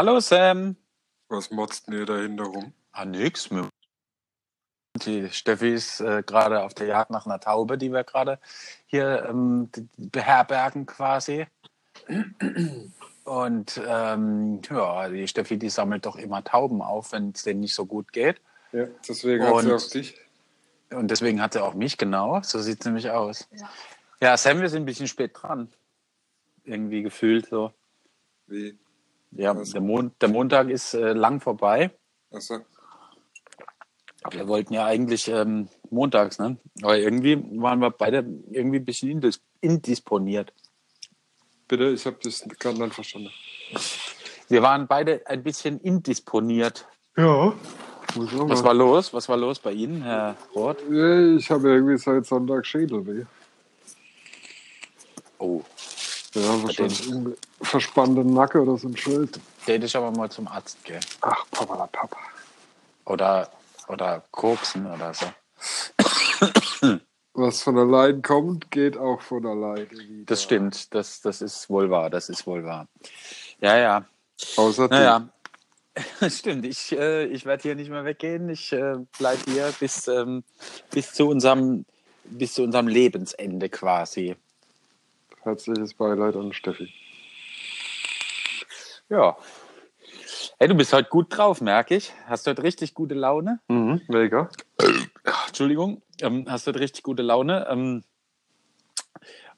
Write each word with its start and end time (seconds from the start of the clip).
Hallo 0.00 0.18
Sam. 0.18 0.76
Was 1.28 1.50
motzt 1.50 1.86
denn 1.86 1.92
ihr 1.98 2.06
dahinter 2.06 2.44
rum? 2.44 2.72
Ah, 2.92 3.04
nix. 3.04 3.50
Die 5.04 5.28
Steffi 5.28 5.74
ist 5.74 6.00
äh, 6.00 6.22
gerade 6.24 6.62
auf 6.62 6.72
der 6.72 6.86
Jagd 6.86 7.10
nach 7.10 7.26
einer 7.26 7.38
Taube, 7.38 7.76
die 7.76 7.92
wir 7.92 8.02
gerade 8.04 8.38
hier 8.86 9.26
ähm, 9.28 9.68
beherbergen 9.98 10.86
quasi. 10.86 11.46
Und 13.24 13.78
ähm, 13.86 14.62
ja, 14.70 15.10
die 15.10 15.28
Steffi, 15.28 15.58
die 15.58 15.68
sammelt 15.68 16.06
doch 16.06 16.16
immer 16.16 16.42
Tauben 16.42 16.80
auf, 16.80 17.12
wenn 17.12 17.32
es 17.32 17.42
denen 17.42 17.60
nicht 17.60 17.74
so 17.74 17.84
gut 17.84 18.10
geht. 18.14 18.40
Ja, 18.72 18.86
deswegen 19.06 19.44
hat 19.44 19.60
sie 19.60 19.66
Und- 19.66 19.72
auf 19.74 19.88
dich. 19.88 20.18
Und 20.88 21.10
deswegen 21.10 21.42
hat 21.42 21.52
sie 21.52 21.62
auch 21.62 21.74
mich, 21.74 21.98
genau. 21.98 22.40
So 22.42 22.58
sieht 22.60 22.80
es 22.80 22.86
nämlich 22.86 23.10
aus. 23.10 23.46
Ja. 23.52 23.70
Ja, 24.22 24.36
Sam, 24.38 24.62
wir 24.62 24.70
sind 24.70 24.84
ein 24.84 24.86
bisschen 24.86 25.08
spät 25.08 25.32
dran. 25.34 25.70
Irgendwie 26.64 27.02
gefühlt 27.02 27.50
so. 27.50 27.74
Wie? 28.46 28.78
Ja, 29.32 29.56
Was? 29.56 29.70
der, 29.70 29.80
Mon 29.80 30.12
der 30.20 30.28
Montag 30.28 30.68
ist 30.70 30.94
äh, 30.94 31.12
lang 31.12 31.40
vorbei. 31.40 31.90
Achso. 32.32 32.58
Wir 34.30 34.48
wollten 34.48 34.74
ja 34.74 34.84
eigentlich 34.84 35.28
ähm, 35.28 35.68
montags, 35.88 36.38
ne? 36.38 36.58
Aber 36.82 36.98
irgendwie 36.98 37.42
waren 37.60 37.80
wir 37.80 37.90
beide 37.90 38.18
irgendwie 38.50 38.78
ein 38.78 38.84
bisschen 38.84 39.10
indis 39.10 39.40
indisponiert. 39.60 40.52
Bitte, 41.68 41.90
ich 41.90 42.04
habe 42.04 42.18
das 42.22 42.44
gerade 42.58 42.82
nicht 42.82 42.94
verstanden. 42.94 43.30
Wir 44.48 44.62
waren 44.62 44.86
beide 44.88 45.26
ein 45.26 45.42
bisschen 45.42 45.78
indisponiert. 45.80 46.86
Ja. 47.16 47.54
Muss 48.16 48.34
auch 48.34 48.48
Was 48.48 48.64
war 48.64 48.74
los? 48.74 49.14
Was 49.14 49.28
war 49.28 49.36
los 49.36 49.58
bei 49.60 49.72
Ihnen, 49.72 50.02
Herr 50.02 50.36
Roth? 50.54 50.82
Ich 50.82 51.50
habe 51.50 51.70
irgendwie 51.70 51.96
seit 51.96 52.26
Sonntag 52.26 52.66
Schädelweh. 52.66 53.24
Oh, 55.38 55.62
Ja, 56.34 56.62
wahrscheinlich 56.62 57.08
irgendwie 57.08 57.36
verspannte 57.60 58.24
Nacke 58.24 58.62
oder 58.62 58.78
so 58.78 58.88
ein 58.88 58.96
Schild. 58.96 59.40
der 59.66 59.74
hätte 59.74 59.86
ich 59.86 59.96
aber 59.96 60.10
mal 60.12 60.30
zum 60.30 60.46
Arzt 60.46 60.82
gehen. 60.84 61.00
Ach, 61.22 61.44
Papa, 61.50 61.76
la 61.76 61.86
Papa. 61.86 62.18
Oder, 63.04 63.50
oder 63.88 64.22
koksen 64.30 64.86
oder 64.86 65.12
so. 65.12 65.26
Was 67.34 67.62
von 67.62 67.78
allein 67.78 68.22
kommt, 68.22 68.70
geht 68.70 68.96
auch 68.96 69.20
von 69.20 69.44
alleine 69.46 69.90
wieder. 69.90 70.26
Das 70.26 70.42
stimmt. 70.42 70.94
Das, 70.94 71.20
das 71.20 71.42
ist 71.42 71.68
wohl 71.68 71.90
wahr. 71.90 72.10
Das 72.10 72.28
ist 72.28 72.46
wohl 72.46 72.64
wahr. 72.64 72.86
Ja, 73.60 73.76
ja. 73.76 74.04
Außer. 74.56 74.88
Naja. 74.88 75.28
Stimmt, 76.28 76.66
ich, 76.66 76.92
äh, 76.92 77.26
ich 77.26 77.44
werde 77.44 77.62
hier 77.62 77.74
nicht 77.74 77.90
mehr 77.90 78.04
weggehen. 78.04 78.48
Ich 78.48 78.72
äh, 78.72 78.96
bleibe 79.18 79.42
hier 79.50 79.72
bis, 79.78 80.08
ähm, 80.08 80.44
bis, 80.90 81.12
zu 81.12 81.28
unserem, 81.28 81.84
bis 82.24 82.54
zu 82.54 82.62
unserem 82.62 82.88
Lebensende 82.88 83.68
quasi. 83.68 84.36
Herzliches 85.54 85.94
Beileid 85.94 86.36
an 86.36 86.52
Steffi. 86.52 86.88
Ja. 89.08 89.36
Hey, 90.60 90.68
du 90.68 90.76
bist 90.76 90.92
heute 90.92 91.08
gut 91.08 91.26
drauf, 91.36 91.60
merke 91.60 91.96
ich. 91.96 92.12
Hast 92.26 92.46
heute 92.46 92.62
richtig 92.62 92.94
gute 92.94 93.14
Laune. 93.16 93.58
Mhm, 93.66 94.00
mega. 94.06 94.48
Entschuldigung, 95.48 96.02
ähm, 96.20 96.44
hast 96.48 96.68
heute 96.68 96.78
richtig 96.78 97.02
gute 97.02 97.24
Laune. 97.24 97.66
Ähm, 97.68 98.04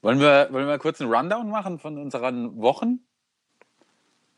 wollen, 0.01 0.19
wir, 0.19 0.47
wollen 0.49 0.65
wir 0.67 0.79
kurz 0.79 0.99
einen 0.99 1.13
Rundown 1.13 1.51
machen 1.51 1.77
von 1.77 1.99
unseren 1.99 2.59
Wochen? 2.59 3.01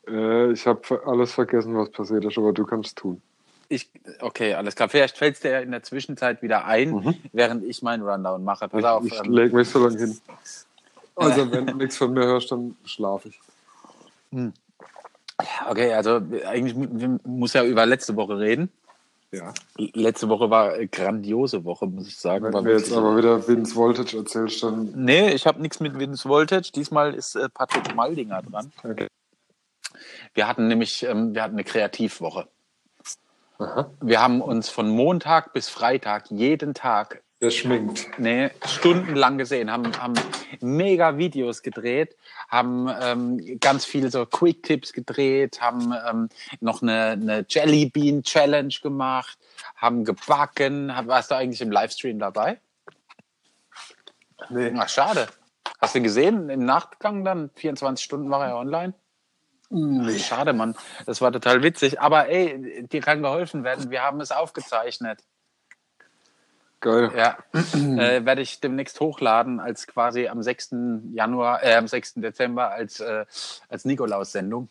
Äh, 0.06 0.52
ich 0.52 0.66
habe 0.66 0.82
alles 1.06 1.32
vergessen, 1.32 1.74
was 1.74 1.90
passiert 1.90 2.26
ist, 2.26 2.36
aber 2.36 2.52
du 2.52 2.66
kannst 2.66 2.98
tun. 2.98 3.22
Ich, 3.70 3.90
okay, 4.20 4.52
alles 4.52 4.76
klar. 4.76 4.90
Vielleicht 4.90 5.16
fällt 5.16 5.36
es 5.36 5.40
dir 5.40 5.60
in 5.62 5.70
der 5.70 5.82
Zwischenzeit 5.82 6.42
wieder 6.42 6.66
ein, 6.66 6.90
Mhm. 6.90 7.14
während 7.32 7.64
ich 7.64 7.80
meinen 7.80 8.02
Rundown 8.02 8.44
mache. 8.44 8.68
Pass 8.68 8.84
auf. 8.84 9.06
ich 9.06 9.12
ich 9.14 9.18
ähm, 9.24 9.32
leg 9.32 9.54
mich 9.54 9.70
so 9.70 9.82
lange 9.82 9.96
hin. 9.98 10.20
Also, 11.16 11.50
wenn 11.52 11.66
du 11.66 11.74
nichts 11.74 11.96
von 11.96 12.12
mir 12.12 12.24
hörst, 12.24 12.52
dann 12.52 12.76
schlafe 12.84 13.30
ich. 13.30 13.40
Okay, 15.68 15.92
also 15.92 16.20
eigentlich 16.46 16.74
muss 17.24 17.52
ja 17.52 17.64
über 17.64 17.86
letzte 17.86 18.16
Woche 18.16 18.38
reden. 18.38 18.70
Ja. 19.32 19.52
Letzte 19.76 20.28
Woche 20.28 20.50
war 20.50 20.74
eine 20.74 20.88
grandiose 20.88 21.64
Woche, 21.64 21.86
muss 21.86 22.06
ich 22.06 22.16
sagen. 22.16 22.52
Wenn 22.52 22.64
du 22.64 22.72
jetzt 22.72 22.92
aber 22.92 23.16
wieder 23.16 23.46
Vince 23.46 23.74
Voltage 23.74 24.16
erzählst, 24.16 24.62
dann. 24.62 24.92
nee, 24.94 25.32
ich 25.32 25.46
habe 25.46 25.60
nichts 25.60 25.80
mit 25.80 25.98
Vince 25.98 26.28
Voltage. 26.28 26.70
Diesmal 26.74 27.12
ist 27.12 27.34
äh, 27.34 27.48
Patrick 27.48 27.94
Maldinger 27.94 28.42
dran. 28.42 28.72
Okay. 28.82 29.08
Wir 30.34 30.46
hatten 30.46 30.68
nämlich, 30.68 31.02
ähm, 31.02 31.34
wir 31.34 31.42
hatten 31.42 31.54
eine 31.54 31.64
Kreativwoche. 31.64 32.48
Aha. 33.58 33.90
Wir 34.00 34.20
haben 34.20 34.40
uns 34.40 34.68
von 34.68 34.88
Montag 34.88 35.52
bis 35.52 35.68
Freitag 35.68 36.30
jeden 36.30 36.74
Tag 36.74 37.22
Schminkt. 37.50 38.18
nee, 38.18 38.50
stundenlang 38.66 39.38
gesehen, 39.38 39.70
haben, 39.70 39.96
haben 40.00 40.14
mega 40.60 41.16
Videos 41.18 41.62
gedreht, 41.62 42.16
haben 42.48 42.88
ähm, 43.00 43.58
ganz 43.60 43.84
viele 43.84 44.10
so 44.10 44.26
Quick-Tips 44.26 44.92
gedreht, 44.92 45.60
haben 45.60 45.92
ähm, 46.08 46.28
noch 46.60 46.82
eine, 46.82 47.10
eine 47.12 47.46
Jelly 47.48 47.86
Bean 47.86 48.22
Challenge 48.22 48.74
gemacht, 48.82 49.38
haben 49.76 50.04
gebacken. 50.04 50.92
Warst 51.04 51.30
du 51.30 51.36
eigentlich 51.36 51.60
im 51.60 51.70
Livestream 51.70 52.18
dabei? 52.18 52.60
Nee. 54.50 54.72
Ach, 54.76 54.88
schade. 54.88 55.26
Hast 55.80 55.94
du 55.94 56.00
gesehen? 56.00 56.48
Im 56.48 56.64
Nachgang 56.64 57.24
dann, 57.24 57.50
24 57.54 58.04
Stunden 58.04 58.30
war 58.30 58.46
er 58.46 58.56
online? 58.56 58.94
nee. 59.68 60.18
Schade, 60.18 60.52
Mann. 60.52 60.76
Das 61.06 61.20
war 61.20 61.32
total 61.32 61.62
witzig. 61.62 62.00
Aber 62.00 62.28
ey, 62.28 62.86
dir 62.86 63.00
kann 63.00 63.22
geholfen 63.22 63.64
werden. 63.64 63.90
Wir 63.90 64.02
haben 64.02 64.20
es 64.20 64.30
aufgezeichnet. 64.30 65.22
Geil. 66.80 67.10
Ja, 67.16 67.38
äh, 67.54 68.24
werde 68.24 68.42
ich 68.42 68.60
demnächst 68.60 69.00
hochladen 69.00 69.60
als 69.60 69.86
quasi 69.86 70.28
am 70.28 70.42
6. 70.42 71.10
Januar, 71.12 71.62
äh, 71.64 71.74
am 71.74 71.88
6. 71.88 72.14
Dezember 72.16 72.70
als, 72.70 73.00
äh, 73.00 73.24
als 73.68 73.84
Nikolaus-Sendung 73.84 74.68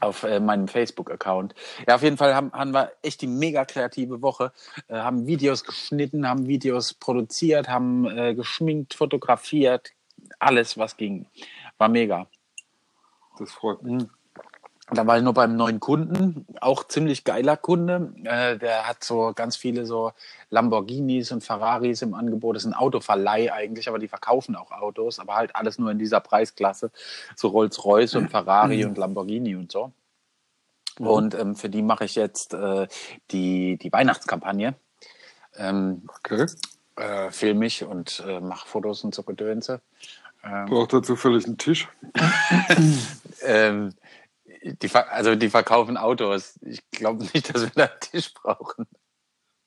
auf 0.00 0.22
äh, 0.22 0.40
meinem 0.40 0.68
Facebook-Account. 0.68 1.54
Ja, 1.86 1.96
auf 1.96 2.02
jeden 2.02 2.16
Fall 2.16 2.34
haben, 2.34 2.52
haben 2.52 2.72
wir 2.72 2.92
echt 3.02 3.20
die 3.20 3.26
mega 3.26 3.64
kreative 3.64 4.22
Woche, 4.22 4.52
äh, 4.88 4.94
haben 4.94 5.26
Videos 5.26 5.64
geschnitten, 5.64 6.28
haben 6.28 6.46
Videos 6.46 6.94
produziert, 6.94 7.68
haben 7.68 8.06
äh, 8.06 8.34
geschminkt, 8.34 8.94
fotografiert, 8.94 9.92
alles, 10.38 10.78
was 10.78 10.96
ging. 10.96 11.26
War 11.78 11.88
mega. 11.88 12.28
Das 13.38 13.52
freut 13.52 13.82
mich. 13.82 13.92
Und 13.92 14.10
dann 14.88 15.06
war 15.06 15.16
ich 15.16 15.24
nur 15.24 15.34
beim 15.34 15.56
neuen 15.56 15.80
Kunden, 15.80 16.46
auch 16.60 16.84
ziemlich 16.84 17.24
geiler 17.24 17.56
Kunde. 17.56 18.12
Äh, 18.22 18.56
der 18.56 18.86
hat 18.86 19.02
so 19.02 19.32
ganz 19.34 19.56
viele 19.56 19.84
so 19.84 20.12
Lamborghinis 20.50 21.32
und 21.32 21.42
Ferraris 21.42 22.02
im 22.02 22.14
Angebot. 22.14 22.54
Das 22.54 22.62
ist 22.64 22.70
ein 22.70 22.74
Autoverleih 22.74 23.52
eigentlich, 23.52 23.88
aber 23.88 23.98
die 23.98 24.06
verkaufen 24.08 24.54
auch 24.54 24.70
Autos, 24.70 25.18
aber 25.18 25.34
halt 25.34 25.56
alles 25.56 25.78
nur 25.78 25.90
in 25.90 25.98
dieser 25.98 26.20
Preisklasse. 26.20 26.92
So 27.34 27.48
Rolls-Royce 27.48 28.14
und 28.14 28.30
Ferrari 28.30 28.84
und 28.84 28.96
Lamborghini 28.96 29.56
und 29.56 29.72
so. 29.72 29.92
Und 30.98 31.34
ähm, 31.34 31.56
für 31.56 31.68
die 31.68 31.82
mache 31.82 32.04
ich 32.04 32.14
jetzt 32.14 32.54
äh, 32.54 32.86
die, 33.32 33.76
die 33.78 33.92
Weihnachtskampagne. 33.92 34.74
Ähm, 35.58 36.08
Okay. 36.24 36.46
äh, 36.96 37.30
film 37.30 37.60
ich 37.62 37.84
und 37.84 38.22
äh, 38.26 38.40
mache 38.40 38.66
Fotos 38.68 39.04
und 39.04 39.14
so 39.14 39.22
Gedönse. 39.24 39.80
Ähm, 40.44 40.66
Braucht 40.66 40.92
er 40.92 41.02
zufällig 41.02 41.44
einen 41.46 41.58
Tisch? 41.58 41.88
Ähm, 43.42 43.92
die, 44.74 44.94
also 44.94 45.34
die 45.34 45.50
verkaufen 45.50 45.96
Autos. 45.96 46.58
Ich 46.62 46.88
glaube 46.90 47.24
nicht, 47.32 47.54
dass 47.54 47.62
wir 47.62 47.70
da 47.74 47.84
einen 47.84 48.00
Tisch 48.00 48.32
brauchen. 48.34 48.86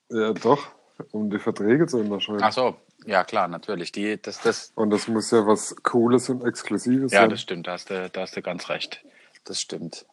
Ja, 0.10 0.34
doch. 0.34 0.68
Um 1.12 1.30
die 1.30 1.40
Verträge 1.40 1.88
zu 1.88 1.98
unterschreiben. 2.00 2.40
Ach 2.42 2.52
so, 2.52 2.76
ja 3.06 3.24
klar, 3.24 3.48
natürlich. 3.48 3.92
Die, 3.92 4.22
das, 4.22 4.42
das, 4.42 4.72
Und 4.76 4.90
das 4.90 5.08
muss 5.08 5.32
ja 5.32 5.46
was 5.48 5.76
Cooles 5.84 6.30
und 6.30 6.46
Exklusives 6.46 7.12
ja, 7.14 7.22
sein. 7.22 7.30
das 7.30 7.42
stimmt. 7.42 7.68
Da 7.68 7.74
hast, 7.74 7.90
du, 7.90 8.10
da 8.10 8.22
hast 8.22 8.36
du 8.36 8.42
ganz 8.42 8.70
recht. 8.70 9.04
Das 9.46 9.62
stimmt. 9.62 10.06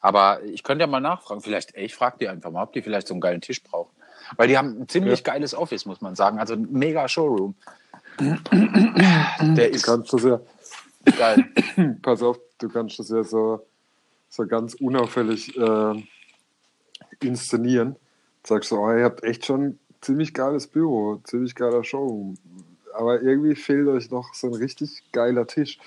Aber 0.00 0.42
ich 0.42 0.62
könnte 0.62 0.82
ja 0.82 0.86
mal 0.86 1.00
nachfragen. 1.00 1.40
Vielleicht, 1.40 1.74
ey, 1.74 1.86
ich 1.86 1.94
frage 1.94 2.18
die 2.20 2.28
einfach 2.28 2.50
mal, 2.50 2.62
ob 2.62 2.72
die 2.72 2.82
vielleicht 2.82 3.06
so 3.08 3.14
einen 3.14 3.20
geilen 3.20 3.40
Tisch 3.40 3.62
brauchen. 3.62 3.90
Weil 4.36 4.48
die 4.48 4.58
haben 4.58 4.82
ein 4.82 4.88
ziemlich 4.88 5.24
geiles 5.24 5.54
Office, 5.54 5.86
muss 5.86 6.00
man 6.00 6.14
sagen. 6.16 6.38
Also 6.38 6.54
ein 6.54 6.68
mega 6.70 7.08
Showroom. 7.08 7.54
Der 8.20 8.38
Du 8.40 9.62
ist 9.62 9.84
kannst 9.84 10.12
das 10.12 10.22
ja, 10.24 10.40
geil. 11.16 11.44
pass 12.02 12.22
auf, 12.22 12.38
du 12.58 12.68
kannst 12.68 12.98
das 12.98 13.10
ja 13.10 13.22
so, 13.24 13.66
so 14.28 14.46
ganz 14.46 14.74
unauffällig 14.74 15.56
äh, 15.56 16.02
inszenieren. 17.20 17.96
Sagst 18.44 18.70
so, 18.70 18.78
oh, 18.78 18.92
ihr 18.92 19.04
habt 19.04 19.22
echt 19.24 19.46
schon 19.46 19.62
ein 19.62 19.78
ziemlich 20.00 20.34
geiles 20.34 20.66
Büro, 20.66 21.20
ziemlich 21.24 21.54
geiler 21.54 21.82
Showroom. 21.84 22.36
Aber 22.94 23.20
irgendwie 23.20 23.54
fehlt 23.54 23.88
euch 23.88 24.10
noch 24.10 24.34
so 24.34 24.48
ein 24.48 24.54
richtig 24.54 25.02
geiler 25.12 25.46
Tisch. 25.46 25.78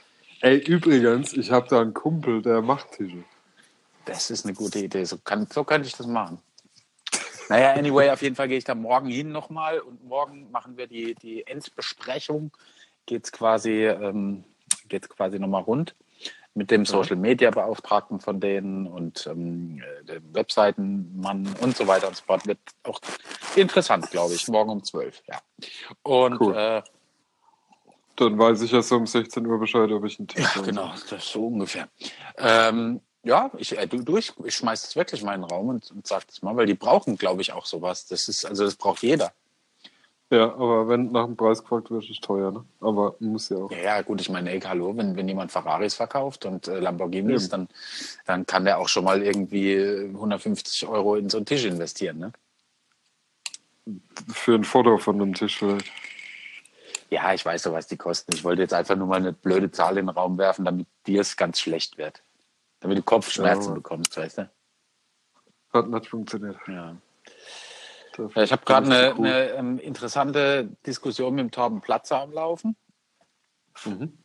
Ey, 0.41 0.57
übrigens, 0.57 1.33
ich 1.33 1.51
habe 1.51 1.67
da 1.69 1.81
einen 1.81 1.93
Kumpel, 1.93 2.41
der 2.41 2.61
macht 2.61 2.91
Tische. 2.93 3.23
Das 4.05 4.29
ist 4.29 4.45
eine 4.45 4.53
gute 4.53 4.79
Idee. 4.79 5.03
So, 5.03 5.17
kann, 5.17 5.47
so 5.51 5.63
könnte 5.63 5.87
ich 5.87 5.95
das 5.95 6.07
machen. 6.07 6.39
Naja, 7.49 7.73
anyway, 7.73 8.09
auf 8.11 8.21
jeden 8.21 8.35
Fall 8.35 8.47
gehe 8.47 8.57
ich 8.57 8.63
da 8.63 8.75
morgen 8.75 9.09
hin 9.09 9.31
nochmal 9.31 9.79
und 9.79 10.03
morgen 10.05 10.51
machen 10.51 10.77
wir 10.77 10.87
die, 10.87 11.15
die 11.15 11.45
Endbesprechung. 11.47 12.51
Geht's 13.05 13.31
quasi, 13.31 13.85
ähm, 13.85 14.43
quasi 15.09 15.39
nochmal 15.39 15.63
rund 15.63 15.95
mit 16.55 16.71
dem 16.71 16.85
Social 16.85 17.15
Media 17.15 17.51
Beauftragten 17.51 18.19
von 18.19 18.39
denen 18.39 18.87
und 18.87 19.27
ähm, 19.27 19.81
äh, 19.81 20.03
dem 20.05 20.33
Webseitenmann 20.33 21.47
und 21.61 21.77
so 21.77 21.87
weiter 21.87 22.07
und 22.07 22.15
so 22.17 22.23
fort. 22.25 22.45
Wird 22.47 22.59
auch 22.83 22.99
interessant, 23.55 24.09
glaube 24.11 24.33
ich, 24.33 24.47
morgen 24.47 24.69
um 24.71 24.83
12. 24.83 25.21
Ja. 25.27 25.39
Und 26.03 26.39
Cool. 26.41 26.55
äh, 26.55 26.81
Dann 28.15 28.37
weiß 28.37 28.61
ich 28.63 28.71
ja 28.71 28.81
so 28.81 28.97
um 28.97 29.07
16 29.07 29.45
Uhr 29.45 29.59
Bescheid, 29.59 29.89
ob 29.91 30.03
ich 30.05 30.19
einen 30.19 30.27
Tisch 30.27 30.43
Ja, 30.43 30.55
habe. 30.55 30.65
genau, 30.65 30.91
das 30.91 31.11
ist 31.11 31.31
so 31.31 31.47
ungefähr. 31.47 31.87
Ähm, 32.37 32.99
Ja, 33.23 33.51
ich, 33.57 33.77
äh, 33.77 33.85
du, 33.85 34.01
du, 34.01 34.17
ich, 34.17 34.33
ich 34.45 34.55
schmeiß 34.55 34.81
das 34.81 34.95
wirklich 34.95 35.21
in 35.21 35.27
meinen 35.27 35.43
Raum 35.43 35.69
und, 35.69 35.91
und 35.91 36.07
sag 36.07 36.25
das 36.27 36.41
mal, 36.41 36.55
weil 36.55 36.65
die 36.65 36.73
brauchen, 36.73 37.17
glaube 37.17 37.41
ich, 37.41 37.51
auch 37.53 37.65
sowas. 37.65 38.07
Das 38.07 38.27
ist, 38.29 38.45
also 38.45 38.63
das 38.63 38.75
braucht 38.75 39.03
jeder. 39.03 39.33
Ja, 40.31 40.53
aber 40.53 40.87
wenn 40.87 41.11
nach 41.11 41.25
dem 41.25 41.35
Preis 41.35 41.61
gefragt 41.63 41.89
wird, 41.89 42.03
ist 42.03 42.11
es 42.11 42.19
teuer, 42.19 42.51
ne? 42.51 42.63
Aber 42.81 43.15
muss 43.19 43.49
ja 43.49 43.57
auch. 43.57 43.71
Ja, 43.71 43.77
ja 43.77 44.01
gut, 44.03 44.21
ich 44.21 44.29
meine, 44.29 44.51
ey, 44.51 44.59
hallo, 44.61 44.95
wenn, 44.95 45.15
wenn 45.15 45.27
jemand 45.27 45.51
Ferraris 45.51 45.95
verkauft 45.95 46.45
und 46.45 46.67
äh, 46.67 46.79
Lamborghinis, 46.79 47.49
dann, 47.49 47.67
dann 48.25 48.45
kann 48.45 48.63
der 48.65 48.77
auch 48.77 48.87
schon 48.87 49.05
mal 49.05 49.23
irgendwie 49.23 49.75
150 50.13 50.87
Euro 50.87 51.15
in 51.15 51.29
so 51.29 51.37
einen 51.37 51.47
Tisch 51.47 51.65
investieren, 51.65 52.19
ne? 52.19 52.31
Für 54.31 54.53
ein 54.53 54.63
Foto 54.65 54.99
von 54.99 55.19
einem 55.19 55.33
Tisch 55.33 55.57
vielleicht. 55.57 55.91
Ja, 57.09 57.33
ich 57.33 57.43
weiß 57.43 57.63
so, 57.63 57.73
was 57.73 57.87
die 57.87 57.97
kosten. 57.97 58.33
Ich 58.33 58.43
wollte 58.43 58.61
jetzt 58.61 58.73
einfach 58.73 58.95
nur 58.95 59.07
mal 59.07 59.15
eine 59.15 59.33
blöde 59.33 59.71
Zahl 59.71 59.97
in 59.97 60.05
den 60.05 60.09
Raum 60.15 60.37
werfen, 60.37 60.63
damit 60.63 60.85
dir 61.07 61.21
es 61.21 61.37
ganz 61.37 61.59
schlecht 61.59 61.97
wird. 61.97 62.21
Damit 62.81 62.99
du 62.99 63.01
Kopfschmerzen 63.01 63.69
Ja. 63.69 63.75
bekommst, 63.75 64.15
weißt 64.15 64.37
du? 64.37 64.49
Hat 65.73 65.89
nicht 65.89 66.07
funktioniert. 66.07 66.57
Ja. 66.67 66.95
Dafür 68.19 68.41
Ja, 68.41 68.43
Ich 68.43 68.51
habe 68.51 68.65
gerade 68.65 68.85
eine, 68.85 69.15
cool. 69.17 69.25
eine 69.25 69.49
ähm, 69.51 69.79
interessante 69.79 70.69
Diskussion 70.85 71.35
mit 71.35 71.43
dem 71.43 71.51
Torben 71.51 71.81
Platzer 71.81 72.21
am 72.21 72.31
Laufen. 72.31 72.75
Mhm. 73.85 74.17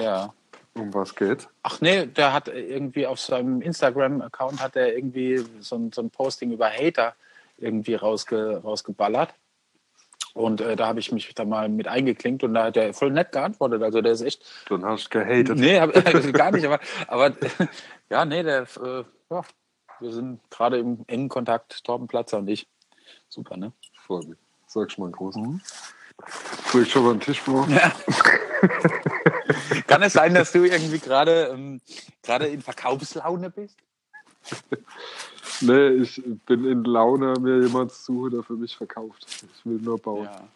Ja. 0.00 0.32
Um 0.74 0.92
was 0.94 1.14
geht? 1.14 1.48
Ach 1.62 1.80
nee, 1.82 2.06
der 2.06 2.32
hat 2.32 2.48
irgendwie 2.48 3.06
auf 3.06 3.20
seinem 3.20 3.60
Instagram-Account 3.60 4.62
hat 4.62 4.74
er 4.74 4.96
irgendwie 4.96 5.44
so 5.60 5.76
ein, 5.76 5.92
so 5.92 6.00
ein 6.00 6.10
Posting 6.10 6.50
über 6.50 6.70
Hater 6.70 7.14
irgendwie 7.58 7.94
rausge, 7.94 8.60
rausgeballert. 8.64 9.34
Und 10.34 10.62
äh, 10.62 10.76
da 10.76 10.86
habe 10.86 11.00
ich 11.00 11.12
mich 11.12 11.34
da 11.34 11.44
mal 11.44 11.68
mit 11.68 11.88
eingeklinkt 11.88 12.42
und 12.42 12.54
da 12.54 12.64
hat 12.64 12.76
er 12.78 12.94
voll 12.94 13.10
nett 13.10 13.32
geantwortet. 13.32 13.82
Also 13.82 14.00
der 14.00 14.12
ist 14.12 14.22
echt. 14.22 14.44
Dann 14.70 14.82
hast 14.84 15.06
du 15.06 15.18
gehatet. 15.18 15.58
Nee, 15.58 15.78
hab, 15.78 15.92
gar 16.32 16.52
nicht, 16.52 16.64
aber, 16.64 16.80
aber 17.06 17.32
ja, 18.10 18.24
nee, 18.24 18.42
der 18.42 18.62
äh, 18.62 19.04
ja, 19.30 19.42
wir 20.00 20.12
sind 20.12 20.40
gerade 20.50 20.78
im 20.78 21.04
engen 21.06 21.28
Kontakt, 21.28 21.84
Torben 21.84 22.08
Platzer 22.08 22.38
und 22.38 22.48
ich. 22.48 22.66
Super, 23.28 23.56
ne? 23.56 23.72
Freut 24.06 24.28
mich. 24.28 24.38
Sag 24.66 24.90
schon 24.90 25.02
mal 25.02 25.06
einen 25.06 25.14
großen. 25.14 25.42
Mhm. 25.42 25.60
Soll 26.70 26.82
ich 26.82 26.90
schon 26.90 27.04
mal 27.04 27.10
einen 27.10 27.20
Tisch 27.20 27.42
bauen? 27.42 27.78
Kann 29.86 30.02
es 30.02 30.12
sein, 30.12 30.34
dass 30.34 30.52
du 30.52 30.64
irgendwie 30.64 30.98
gerade 30.98 31.50
ähm, 31.52 31.80
gerade 32.22 32.46
in 32.46 32.62
Verkaufslaune 32.62 33.50
bist? 33.50 33.76
Nee, 35.60 35.88
ich 35.90 36.20
bin 36.46 36.64
in 36.64 36.82
Laune, 36.82 37.34
mir 37.38 37.60
jemand 37.60 37.92
zu 37.92 38.02
suchen, 38.02 38.30
der 38.32 38.42
für 38.42 38.54
mich 38.54 38.76
verkauft. 38.76 39.26
Ich 39.28 39.64
will 39.64 39.78
nur 39.78 39.96
bauen. 39.96 40.24
Ja. 40.24 40.48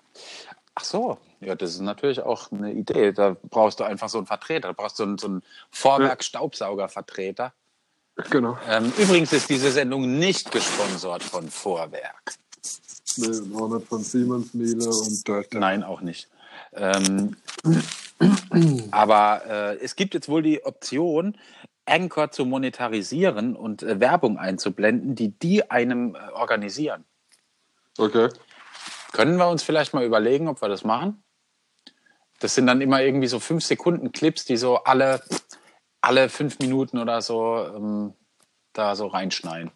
Ach 0.75 0.85
so, 0.85 1.19
ja, 1.41 1.55
das 1.55 1.75
ist 1.75 1.81
natürlich 1.81 2.21
auch 2.21 2.51
eine 2.51 2.73
Idee. 2.73 3.13
Da 3.13 3.37
brauchst 3.45 3.79
du 3.79 3.85
einfach 3.85 4.09
so 4.09 4.19
einen 4.19 4.27
Vertreter. 4.27 4.69
Da 4.69 4.73
brauchst 4.73 4.99
du 4.99 5.05
so 5.05 5.09
einen, 5.09 5.19
so 5.19 5.27
einen 5.29 5.43
Vorwerk-Staubsauger-Vertreter. 5.71 7.53
Genau. 8.31 8.59
Ähm, 8.69 8.93
übrigens 8.99 9.33
ist 9.33 9.51
diese 9.51 9.71
Sendung 9.71 10.19
nicht 10.19 10.51
gesponsert 10.51 11.23
von 11.23 11.51
Vorwerk. 11.51 12.35
Nee, 13.19 13.55
auch 13.55 13.69
nicht 13.69 13.87
von 13.87 14.03
Siemens, 14.03 14.55
Miele 14.55 14.89
und 14.89 15.29
da. 15.29 15.43
Nein, 15.53 15.83
auch 15.83 16.01
nicht. 16.01 16.29
Ähm, 16.73 17.37
aber 18.91 19.43
äh, 19.47 19.77
es 19.85 19.97
gibt 19.97 20.15
jetzt 20.15 20.29
wohl 20.29 20.43
die 20.43 20.65
Option, 20.65 21.37
Anchor 21.85 22.31
zu 22.31 22.45
monetarisieren 22.45 23.55
und 23.55 23.83
äh, 23.83 24.01
Werbung 24.01 24.39
einzublenden, 24.39 25.15
die 25.15 25.31
die 25.31 25.71
einem 25.71 26.15
äh, 26.15 26.19
organisieren. 26.33 27.05
Okay. 27.99 28.29
Können 29.13 29.37
wir 29.37 29.49
uns 29.49 29.63
vielleicht 29.63 29.95
mal 29.95 30.05
überlegen, 30.05 30.49
ob 30.49 30.61
wir 30.61 30.69
das 30.69 30.85
machen? 30.85 31.23
Das 32.41 32.55
sind 32.55 32.67
dann 32.67 32.83
immer 32.83 33.01
irgendwie 33.03 33.29
so 33.29 33.41
fünf 33.41 33.65
Sekunden 33.65 34.13
Clips, 34.13 34.45
die 34.45 34.59
so 34.59 34.79
alle, 34.85 35.23
alle 36.07 36.29
fünf 36.29 36.59
Minuten 36.61 36.99
oder 36.99 37.21
so 37.21 37.67
ähm, 37.75 38.15
da 38.73 38.95
so 38.95 39.09
reinschneiden. 39.09 39.73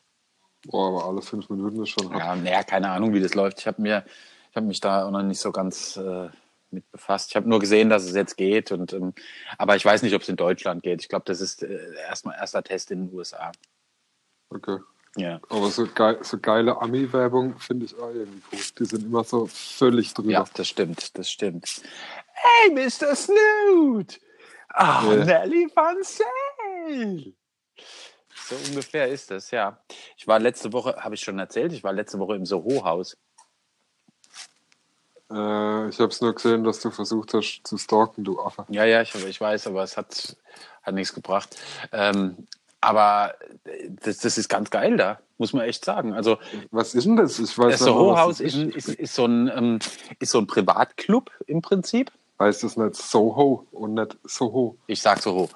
Boah, 0.66 0.88
aber 0.88 1.04
alle 1.06 1.22
fünf 1.22 1.48
Minuten 1.48 1.82
ist 1.82 1.90
schon. 1.90 2.10
Ja, 2.16 2.36
naja, 2.36 2.62
keine 2.62 2.90
Ahnung, 2.90 3.12
wie 3.14 3.20
das 3.20 3.34
läuft. 3.34 3.60
Ich 3.60 3.66
habe 3.66 3.82
mir, 3.82 4.04
ich 4.50 4.56
habe 4.56 4.66
mich 4.66 4.80
da 4.80 5.06
auch 5.06 5.10
noch 5.10 5.22
nicht 5.22 5.40
so 5.40 5.50
ganz 5.50 5.96
äh, 5.96 6.28
mit 6.70 6.88
befasst. 6.92 7.30
Ich 7.30 7.36
habe 7.36 7.48
nur 7.48 7.58
gesehen, 7.58 7.90
dass 7.90 8.04
es 8.04 8.14
jetzt 8.14 8.36
geht 8.36 8.70
und 8.70 8.92
ähm, 8.92 9.12
aber 9.58 9.74
ich 9.74 9.84
weiß 9.84 10.02
nicht, 10.02 10.14
ob 10.14 10.22
es 10.22 10.28
in 10.28 10.36
Deutschland 10.36 10.82
geht. 10.82 11.00
Ich 11.00 11.08
glaube, 11.08 11.24
das 11.26 11.40
ist 11.40 11.62
äh, 11.62 11.78
erstmal 12.08 12.36
erster 12.36 12.62
Test 12.62 12.90
in 12.90 13.06
den 13.06 13.16
USA. 13.16 13.50
Okay. 14.50 14.78
Ja. 15.16 15.40
Aber 15.48 15.70
so, 15.70 15.88
geil, 15.92 16.18
so 16.22 16.38
geile 16.38 16.80
Ami-Werbung 16.80 17.58
finde 17.58 17.86
ich 17.86 17.98
auch 17.98 18.10
irgendwie 18.14 18.42
cool. 18.52 18.58
Die 18.78 18.84
sind 18.84 19.06
immer 19.06 19.24
so 19.24 19.46
völlig 19.46 20.14
drüber. 20.14 20.30
Ja, 20.30 20.44
das 20.54 20.68
stimmt, 20.68 21.18
das 21.18 21.28
stimmt. 21.28 21.82
Hey, 22.32 22.70
Mr. 22.72 23.16
Snoot! 23.16 24.20
Ah, 24.74 25.02
Ja. 25.04 25.24
Nelly 25.24 25.68
Van 25.74 25.96
Sale! 26.02 27.32
So 28.48 28.56
ungefähr 28.68 29.08
ist 29.08 29.30
das, 29.30 29.50
ja. 29.50 29.78
Ich 30.16 30.26
war 30.26 30.38
letzte 30.38 30.72
Woche, 30.72 30.96
habe 30.96 31.14
ich 31.14 31.20
schon 31.20 31.38
erzählt, 31.38 31.72
ich 31.72 31.84
war 31.84 31.92
letzte 31.92 32.18
Woche 32.18 32.34
im 32.34 32.44
Soho-Haus. 32.46 33.16
Äh, 35.30 35.88
ich 35.88 35.98
habe 36.00 36.08
es 36.08 36.20
nur 36.20 36.34
gesehen, 36.34 36.64
dass 36.64 36.80
du 36.80 36.90
versucht 36.90 37.34
hast 37.34 37.60
zu 37.64 37.78
stalken, 37.78 38.24
du 38.24 38.40
Affe. 38.40 38.64
Ja, 38.68 38.84
ja, 38.84 39.02
ich, 39.02 39.14
ich 39.14 39.40
weiß, 39.40 39.68
aber 39.68 39.84
es 39.84 39.96
hat, 39.96 40.36
hat 40.82 40.94
nichts 40.94 41.14
gebracht. 41.14 41.56
Ähm, 41.92 42.48
aber 42.80 43.34
das, 44.02 44.18
das 44.18 44.38
ist 44.38 44.48
ganz 44.48 44.70
geil 44.70 44.96
da, 44.96 45.20
muss 45.38 45.52
man 45.52 45.64
echt 45.66 45.84
sagen. 45.84 46.14
Also 46.14 46.38
Was 46.70 46.94
ist 46.94 47.04
denn 47.04 47.16
das? 47.16 47.38
Ich 47.38 47.56
weiß 47.56 47.72
das 47.72 47.80
Soho-Haus 47.80 48.40
ist, 48.40 48.56
ist, 48.56 48.88
ist, 48.88 49.14
so 49.14 49.26
ein, 49.26 49.48
ähm, 49.54 49.78
ist 50.18 50.32
so 50.32 50.38
ein 50.38 50.46
Privatclub 50.46 51.30
im 51.46 51.62
Prinzip. 51.62 52.10
Heißt 52.40 52.62
das 52.64 52.78
nicht 52.78 52.96
Soho 52.96 53.66
und 53.70 53.94
nicht 53.94 54.16
Soho? 54.24 54.78
Ich 54.86 55.02
sag 55.02 55.20
Soho. 55.20 55.50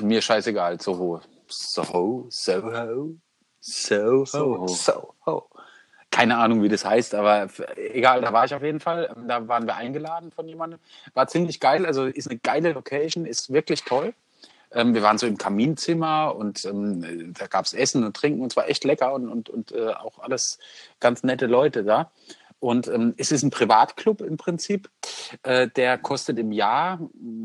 Mir 0.00 0.20
scheißegal, 0.20 0.80
Soho. 0.80 1.20
Soho, 1.48 2.26
Soho, 2.28 3.14
Soho, 3.60 4.24
Soho. 4.24 4.66
Soho. 4.66 5.48
Keine 6.10 6.38
Ahnung, 6.38 6.62
wie 6.62 6.68
das 6.68 6.84
heißt, 6.84 7.14
aber 7.14 7.48
egal, 7.76 8.22
da 8.22 8.32
war 8.32 8.44
ich 8.44 8.54
auf 8.54 8.62
jeden 8.62 8.80
Fall. 8.80 9.14
Da 9.28 9.46
waren 9.46 9.66
wir 9.66 9.76
eingeladen 9.76 10.32
von 10.32 10.48
jemandem. 10.48 10.80
War 11.14 11.28
ziemlich 11.28 11.60
geil, 11.60 11.86
also 11.86 12.06
ist 12.06 12.28
eine 12.28 12.38
geile 12.38 12.72
Location, 12.72 13.24
ist 13.24 13.52
wirklich 13.52 13.84
toll. 13.84 14.12
Ähm, 14.72 14.94
wir 14.94 15.02
waren 15.02 15.18
so 15.18 15.26
im 15.26 15.38
Kaminzimmer 15.38 16.34
und 16.34 16.64
ähm, 16.64 17.34
da 17.34 17.46
gab's 17.46 17.72
Essen 17.72 18.02
und 18.02 18.16
Trinken 18.16 18.40
und 18.40 18.52
es 18.52 18.56
war 18.56 18.68
echt 18.68 18.82
lecker 18.84 19.14
und, 19.14 19.28
und, 19.28 19.48
und 19.48 19.72
äh, 19.72 19.90
auch 19.90 20.18
alles 20.18 20.58
ganz 20.98 21.22
nette 21.22 21.46
Leute 21.46 21.84
da. 21.84 22.10
Und 22.58 22.88
ähm, 22.88 23.14
es 23.16 23.30
ist 23.30 23.42
ein 23.42 23.50
Privatclub 23.50 24.22
im 24.22 24.36
Prinzip. 24.36 24.90
Äh, 25.42 25.68
der 25.68 25.98
kostet 25.98 26.38
im 26.38 26.52
Jahr, 26.52 27.00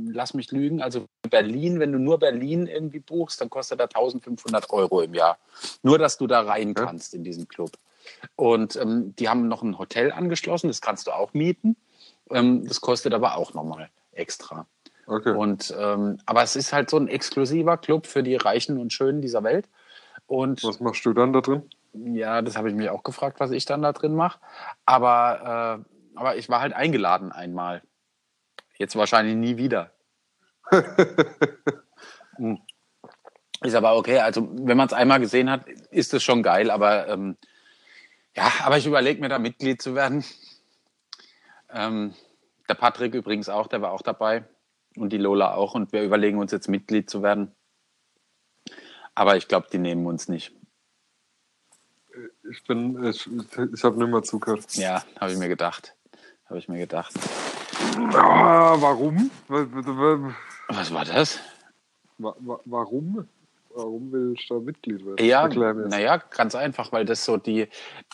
lass 0.08 0.34
mich 0.34 0.52
lügen, 0.52 0.82
also 0.82 1.06
Berlin, 1.30 1.80
wenn 1.80 1.92
du 1.92 2.00
nur 2.00 2.20
Berlin 2.20 2.68
irgendwie 2.68 3.00
buchst, 3.00 3.42
dann 3.42 3.50
kostet 3.50 3.80
er 3.80 3.86
1500 3.86 4.70
Euro 4.72 5.02
im 5.02 5.14
Jahr. 5.14 5.38
Nur, 5.84 5.98
dass 5.98 6.18
du 6.18 6.28
da 6.28 6.42
rein 6.42 6.74
kannst 6.74 7.14
in 7.14 7.24
diesen 7.24 7.48
Club. 7.48 7.72
Und 8.36 8.76
ähm, 8.76 9.16
die 9.18 9.30
haben 9.30 9.48
noch 9.48 9.64
ein 9.64 9.78
Hotel 9.78 10.12
angeschlossen, 10.12 10.68
das 10.68 10.82
kannst 10.82 11.08
du 11.08 11.12
auch 11.12 11.34
mieten. 11.34 11.76
Ähm, 12.30 12.68
das 12.68 12.82
kostet 12.82 13.14
aber 13.14 13.38
auch 13.38 13.54
nochmal 13.54 13.90
extra. 14.12 14.66
Okay. 15.08 15.36
Und 15.36 15.74
ähm, 15.78 16.18
aber 16.26 16.44
es 16.44 16.56
ist 16.56 16.74
halt 16.74 16.90
so 16.90 16.98
ein 16.98 17.08
exklusiver 17.08 17.78
Club 17.78 18.08
für 18.08 18.24
die 18.24 18.36
Reichen 18.36 18.78
und 18.78 18.94
Schönen 18.94 19.22
dieser 19.22 19.44
Welt. 19.44 19.68
Und 20.28 20.64
was 20.64 20.80
machst 20.80 21.06
du 21.06 21.14
dann 21.14 21.34
da 21.34 21.42
drin? 21.42 21.64
ja, 21.94 22.42
das 22.42 22.58
habe 22.58 22.70
ich 22.70 22.76
mich 22.76 22.90
auch 22.90 23.04
gefragt, 23.04 23.40
was 23.40 23.52
ich 23.52 23.66
dann 23.66 23.82
da 23.82 23.92
drin 23.92 24.16
mache. 24.16 24.40
Aber, 24.86 25.84
äh, 25.86 25.92
aber 26.16 26.36
ich 26.38 26.50
war 26.50 26.62
halt 26.62 26.74
eingeladen 26.74 27.32
einmal. 27.32 27.82
Jetzt 28.78 28.96
wahrscheinlich 28.96 29.36
nie 29.36 29.58
wieder. 29.58 29.92
Hm. 32.38 32.60
Ist 33.62 33.76
aber 33.76 33.96
okay. 33.96 34.20
Also, 34.20 34.50
wenn 34.52 34.78
man 34.78 34.88
es 34.88 34.94
einmal 34.94 35.20
gesehen 35.20 35.50
hat, 35.50 35.68
ist 35.68 36.14
es 36.14 36.24
schon 36.24 36.42
geil. 36.42 36.72
Aber 36.72 37.08
ähm, 37.08 37.38
ja, 38.36 38.52
aber 38.64 38.78
ich 38.78 38.88
überlege 38.88 39.22
mir 39.22 39.30
da 39.30 39.38
Mitglied 39.38 39.82
zu 39.82 39.94
werden. 39.94 40.24
Ähm, 41.70 42.16
der 42.68 42.74
Patrick 42.76 43.14
übrigens 43.14 43.50
auch, 43.50 43.68
der 43.68 43.82
war 43.82 43.92
auch 43.92 44.02
dabei. 44.02 44.46
Und 44.96 45.14
die 45.14 45.18
Lola 45.18 45.54
auch. 45.54 45.76
Und 45.76 45.94
wir 45.94 46.04
überlegen 46.04 46.40
uns 46.40 46.52
jetzt 46.52 46.68
Mitglied 46.68 47.10
zu 47.10 47.22
werden. 47.22 47.56
Aber 49.14 49.38
ich 49.38 49.48
glaube, 49.48 49.68
die 49.72 49.78
nehmen 49.78 50.06
uns 50.06 50.28
nicht. 50.28 50.54
Ich 52.50 52.64
bin, 52.64 53.04
ich, 53.06 53.28
ich 53.28 53.84
habe 53.84 53.98
nicht 54.00 54.12
mehr 54.12 54.24
zugehört. 54.24 54.74
Ja, 54.74 55.04
habe 55.20 55.32
ich 55.32 55.38
mir 55.38 55.48
gedacht. 55.48 55.96
Habe 56.52 56.60
ich 56.60 56.68
mir 56.68 56.80
gedacht. 56.80 57.14
Ah, 58.14 58.76
warum? 58.78 59.32
Wa- 59.48 59.66
wa- 59.72 60.34
Was 60.68 60.94
war 60.94 61.06
das? 61.06 61.40
wa- 62.18 62.36
wa- 62.40 62.60
Warum? 62.66 63.26
Warum 63.74 64.12
will 64.12 64.34
ich 64.38 64.46
da 64.50 64.56
Mitglied 64.60 65.06
werden? 65.06 65.26
Ja, 65.26 65.48
naja, 65.48 66.18
ganz 66.18 66.54
einfach, 66.56 66.92
weil 66.92 67.06
das 67.06 67.24
so 67.24 67.38
die, 67.38 67.70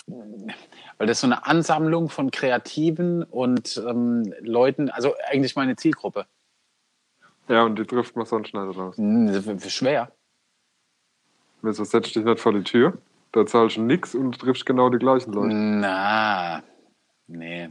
weil 0.06 1.08
das 1.08 1.22
so 1.22 1.26
eine 1.26 1.48
Ansammlung 1.48 2.10
von 2.10 2.30
Kreativen 2.30 3.24
und 3.24 3.82
ähm, 3.88 4.32
Leuten, 4.42 4.92
also 4.92 5.16
eigentlich 5.28 5.56
meine 5.56 5.76
Zielgruppe. 5.76 6.28
Ja, 7.48 7.64
und 7.64 7.80
die 7.80 7.86
trifft 7.86 8.16
man 8.16 8.28
sonst 8.28 8.54
nicht 8.54 8.78
raus. 8.78 8.98
Hm, 8.98 9.60
Schwer. 9.68 10.12
Wieso 11.64 11.86
setzt 11.86 12.16
dich 12.16 12.24
nicht 12.24 12.40
vor 12.40 12.54
die 12.54 12.62
Tür? 12.64 13.00
Da 13.32 13.48
zahlst 13.48 13.78
du 13.78 13.82
nix 13.82 14.14
und 14.14 14.34
du 14.34 14.38
triffst 14.38 14.64
genau 14.68 14.90
die 14.92 15.00
gleichen 15.00 15.34
Leute. 15.34 15.56
Na, 15.56 16.62
nee. 17.26 17.70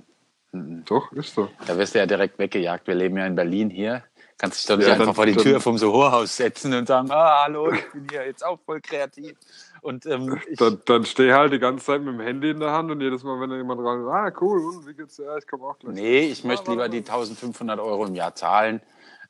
Doch, 0.86 1.12
ist 1.12 1.34
so. 1.34 1.48
Da 1.66 1.76
wirst 1.78 1.94
du 1.94 1.98
ja 1.98 2.06
direkt 2.06 2.38
weggejagt. 2.38 2.86
Wir 2.86 2.94
leben 2.94 3.16
ja 3.16 3.26
in 3.26 3.34
Berlin 3.34 3.70
hier. 3.70 4.02
Kannst 4.38 4.58
dich 4.60 4.66
doch 4.66 4.76
nicht 4.76 4.86
Ja, 4.86 4.92
einfach 4.92 5.06
dann- 5.06 5.14
vor 5.14 5.24
die 5.26 5.34
Tür 5.36 5.60
vom 5.60 5.78
Soho-Haus 5.78 6.36
setzen 6.36 6.74
und 6.74 6.86
sagen, 6.86 7.10
ah, 7.10 7.44
hallo, 7.44 7.72
ich 7.72 7.90
bin 7.92 8.06
hier 8.10 8.26
jetzt 8.26 8.44
auch 8.44 8.58
voll 8.66 8.80
kreativ. 8.82 9.34
Und 9.80 10.04
ähm, 10.06 10.38
ich, 10.50 10.58
Dann, 10.58 10.78
dann 10.84 11.04
steh 11.06 11.32
halt 11.32 11.52
die 11.52 11.58
ganze 11.58 11.86
Zeit 11.86 12.02
mit 12.02 12.12
dem 12.14 12.20
Handy 12.20 12.50
in 12.50 12.60
der 12.60 12.72
Hand 12.72 12.90
und 12.90 13.00
jedes 13.00 13.22
Mal, 13.24 13.40
wenn 13.40 13.48
da 13.50 13.56
jemand 13.56 13.80
rein 13.80 14.04
ah, 14.06 14.30
cool, 14.40 14.60
und 14.76 14.86
wie 14.86 14.94
geht's 14.94 15.16
dir? 15.16 15.34
Ich 15.38 15.46
komme 15.46 15.64
auch 15.64 15.78
gleich. 15.78 15.94
nee, 15.94 16.20
ich 16.26 16.42
Ja, 16.42 16.48
möchte 16.48 16.70
lieber 16.70 16.88
die 16.90 16.98
1500 16.98 17.78
Euro 17.80 18.04
im 18.04 18.14
Jahr 18.14 18.34
zahlen 18.34 18.82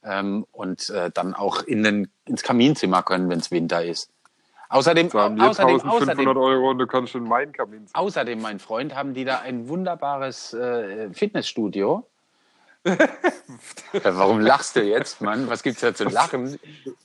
ähm, 0.02 0.44
und 0.50 0.90
äh, 0.90 1.10
dann 1.12 1.34
auch 1.34 1.62
in 1.62 1.82
den, 1.84 2.08
ins 2.24 2.42
Kaminzimmer 2.42 3.02
können, 3.04 3.28
wenn 3.28 3.38
es 3.38 3.50
Winter 3.52 3.84
ist. 3.84 4.10
Außerdem, 4.68 5.12
wir 5.12 5.20
außerdem, 5.22 5.74
1500 5.74 6.18
außerdem, 6.18 6.36
Euro 6.36 6.70
und 6.70 6.78
du 6.78 6.86
kannst 6.86 7.14
in 7.14 7.24
meinen 7.24 7.52
Kamin 7.52 7.86
ziehen. 7.86 7.94
außerdem, 7.94 8.40
mein 8.40 8.58
Freund, 8.58 8.94
haben 8.94 9.14
die 9.14 9.24
da 9.24 9.40
ein 9.40 9.68
wunderbares 9.68 10.54
äh, 10.54 11.10
Fitnessstudio. 11.12 12.06
ja, 12.84 12.96
warum 14.04 14.40
lachst 14.40 14.76
du 14.76 14.82
jetzt, 14.82 15.20
Mann? 15.20 15.48
Was 15.48 15.62
gibt's 15.62 15.80
da 15.80 15.94
zu 15.94 16.04
lachen? 16.04 16.58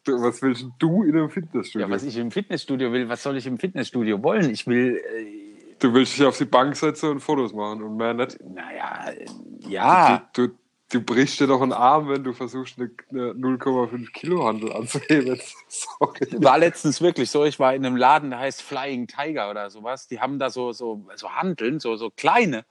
Du, 0.04 0.22
was 0.22 0.42
willst 0.42 0.68
du 0.80 1.04
in 1.04 1.16
einem 1.16 1.30
Fitnessstudio? 1.30 1.88
Ja, 1.88 1.94
was 1.94 2.04
ich 2.04 2.18
im 2.18 2.32
Fitnessstudio 2.32 2.92
will, 2.92 3.10
was 3.10 3.24
soll 3.24 3.38
ich 3.38 3.48
im 3.48 3.58
Fitnessstudio 3.58 4.22
wollen? 4.24 4.50
Ich 4.50 4.68
will, 4.68 4.98
äh, 4.98 5.76
du 5.80 5.94
willst 5.94 6.18
dich 6.18 6.26
auf 6.26 6.38
die 6.38 6.46
Bank 6.46 6.76
setzen 6.76 7.10
und 7.10 7.20
Fotos 7.20 7.54
machen 7.54 7.84
und 7.84 7.98
mehr 7.98 8.14
nicht. 8.14 8.38
naja, 8.44 9.12
äh, 9.12 9.26
ja. 9.68 10.28
Du, 10.34 10.48
du, 10.48 10.54
du 10.92 11.02
brichst 11.02 11.40
dir 11.40 11.48
doch 11.48 11.62
einen 11.62 11.74
Arm, 11.74 12.10
wenn 12.10 12.24
du 12.24 12.34
versuchst, 12.34 12.78
eine, 12.78 12.92
eine 13.10 13.32
0,5 13.34 14.12
Kilo 14.12 14.46
Handel 14.46 14.74
anzuheben. 14.74 15.40
Sorry. 15.68 16.44
War 16.44 16.58
letztens 16.58 17.02
wirklich 17.02 17.30
so, 17.30 17.46
ich 17.46 17.60
war 17.60 17.74
in 17.74 17.86
einem 17.86 17.96
Laden, 17.96 18.32
der 18.32 18.40
heißt 18.40 18.62
Flying 18.62 19.08
Tiger 19.08 19.50
oder 19.50 19.70
sowas. 19.70 20.08
Die 20.08 20.20
haben 20.20 20.40
da 20.40 20.50
so, 20.50 20.72
so, 20.72 21.06
so 21.16 21.32
Handeln, 21.32 21.80
so, 21.80 21.96
so 21.96 22.10
kleine. 22.10 22.66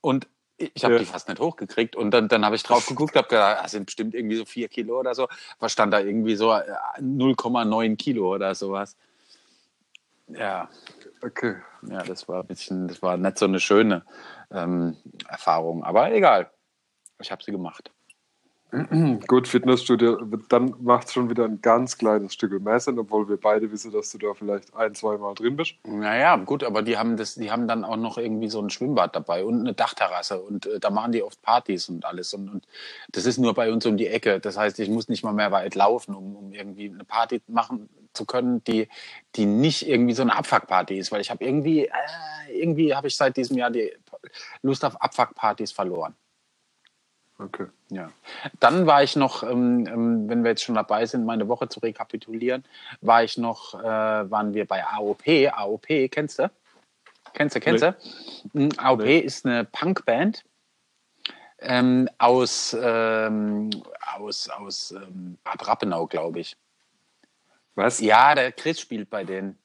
Und 0.00 0.26
ich 0.58 0.84
habe 0.84 0.94
Ja. 0.94 1.00
die 1.00 1.06
fast 1.06 1.28
nicht 1.28 1.40
hochgekriegt. 1.40 1.96
Und 1.96 2.10
dann, 2.12 2.28
dann 2.28 2.44
habe 2.44 2.56
ich 2.56 2.62
drauf 2.62 2.86
geguckt, 2.86 3.14
habe 3.16 3.28
gedacht, 3.28 3.62
das 3.62 3.72
sind 3.72 3.86
bestimmt 3.86 4.14
irgendwie 4.14 4.36
so 4.36 4.44
vier 4.44 4.68
Kilo 4.68 4.98
oder 4.98 5.14
so. 5.14 5.28
Was 5.58 5.72
stand 5.72 5.92
da 5.92 6.00
irgendwie 6.00 6.36
so 6.36 6.52
äh, 6.52 6.62
0,9 7.00 7.96
Kilo 7.96 8.34
oder 8.34 8.54
sowas. 8.54 8.96
Ja, 10.28 10.68
Okay. 11.22 11.56
ja, 11.88 12.02
das 12.02 12.28
war 12.28 12.42
ein 12.42 12.46
bisschen, 12.46 12.88
das 12.88 13.00
war 13.02 13.16
nicht 13.16 13.38
so 13.38 13.46
eine 13.46 13.58
schöne 13.58 14.04
ähm, 14.50 14.96
Erfahrung. 15.28 15.82
Aber 15.82 16.12
egal. 16.12 16.50
Ich 17.20 17.30
habe 17.30 17.42
sie 17.42 17.52
gemacht. 17.52 17.90
Gut, 19.28 19.46
Fitnessstudio, 19.46 20.18
dann 20.48 20.74
macht 20.80 21.06
es 21.06 21.12
schon 21.12 21.30
wieder 21.30 21.44
ein 21.44 21.60
ganz 21.62 21.98
kleines 21.98 22.34
Stück 22.34 22.60
mehr 22.60 22.80
Sinn, 22.80 22.98
obwohl 22.98 23.28
wir 23.28 23.36
beide 23.36 23.70
wissen, 23.70 23.92
dass 23.92 24.10
du 24.10 24.18
da 24.18 24.34
vielleicht 24.34 24.74
ein, 24.74 24.94
zwei 24.94 25.16
Mal 25.18 25.34
drin 25.34 25.56
bist. 25.56 25.74
Naja, 25.84 26.36
gut, 26.36 26.64
aber 26.64 26.82
die 26.82 26.98
haben 26.98 27.16
das, 27.16 27.36
die 27.36 27.50
haben 27.50 27.68
dann 27.68 27.84
auch 27.84 27.96
noch 27.96 28.18
irgendwie 28.18 28.48
so 28.48 28.60
ein 28.60 28.68
Schwimmbad 28.68 29.14
dabei 29.14 29.44
und 29.44 29.60
eine 29.60 29.72
Dachterrasse 29.72 30.40
und 30.42 30.66
äh, 30.66 30.80
da 30.80 30.90
machen 30.90 31.12
die 31.12 31.22
oft 31.22 31.40
Partys 31.42 31.88
und 31.88 32.04
alles 32.04 32.34
und, 32.34 32.48
und 32.48 32.66
das 33.12 33.24
ist 33.24 33.38
nur 33.38 33.54
bei 33.54 33.72
uns 33.72 33.86
um 33.86 33.96
die 33.96 34.08
Ecke. 34.08 34.40
Das 34.40 34.56
heißt, 34.56 34.80
ich 34.80 34.88
muss 34.88 35.08
nicht 35.08 35.22
mal 35.22 35.32
mehr 35.32 35.52
weit 35.52 35.76
laufen, 35.76 36.14
um, 36.14 36.34
um 36.34 36.52
irgendwie 36.52 36.90
eine 36.90 37.04
Party 37.04 37.40
machen 37.46 37.88
zu 38.14 38.26
können, 38.26 38.64
die, 38.64 38.88
die 39.36 39.46
nicht 39.46 39.88
irgendwie 39.88 40.14
so 40.14 40.22
eine 40.22 40.34
Abfuckparty 40.34 40.98
ist, 40.98 41.12
weil 41.12 41.20
ich 41.20 41.30
habe 41.30 41.44
irgendwie, 41.44 41.86
äh, 41.86 41.90
irgendwie 42.52 42.94
habe 42.96 43.06
ich 43.06 43.16
seit 43.16 43.36
diesem 43.36 43.56
Jahr 43.56 43.70
die 43.70 43.92
Lust 44.62 44.84
auf 44.84 45.00
Abfuckpartys 45.00 45.70
verloren. 45.70 46.16
Okay. 47.38 47.66
Ja. 47.90 48.10
Dann 48.60 48.86
war 48.86 49.02
ich 49.02 49.14
noch, 49.14 49.42
ähm, 49.42 49.86
ähm, 49.86 50.28
wenn 50.28 50.42
wir 50.42 50.50
jetzt 50.52 50.64
schon 50.64 50.74
dabei 50.74 51.04
sind, 51.04 51.26
meine 51.26 51.48
Woche 51.48 51.68
zu 51.68 51.80
rekapitulieren, 51.80 52.64
war 53.02 53.24
ich 53.24 53.36
noch, 53.36 53.74
äh, 53.74 53.84
waren 53.84 54.54
wir 54.54 54.66
bei 54.66 54.84
AOP. 54.84 55.52
AOP, 55.52 56.08
kennst 56.10 56.38
du? 56.38 56.50
Kennst 57.34 57.54
du, 57.56 57.60
kennst 57.60 57.82
du? 57.84 57.94
Mm, 58.54 58.70
AOP 58.78 59.02
Nee. 59.02 59.18
ist 59.18 59.44
eine 59.44 59.64
Punkband 59.64 60.44
ähm, 61.58 62.08
aus, 62.16 62.74
ähm, 62.80 63.70
aus, 64.14 64.48
aus 64.48 64.92
ähm, 64.92 65.36
Bad 65.44 65.66
Rappenau, 65.66 66.06
glaube 66.06 66.40
ich. 66.40 66.56
Was? 67.74 68.00
Ja, 68.00 68.34
der 68.34 68.52
Chris 68.52 68.80
spielt 68.80 69.10
bei 69.10 69.24
denen. 69.24 69.58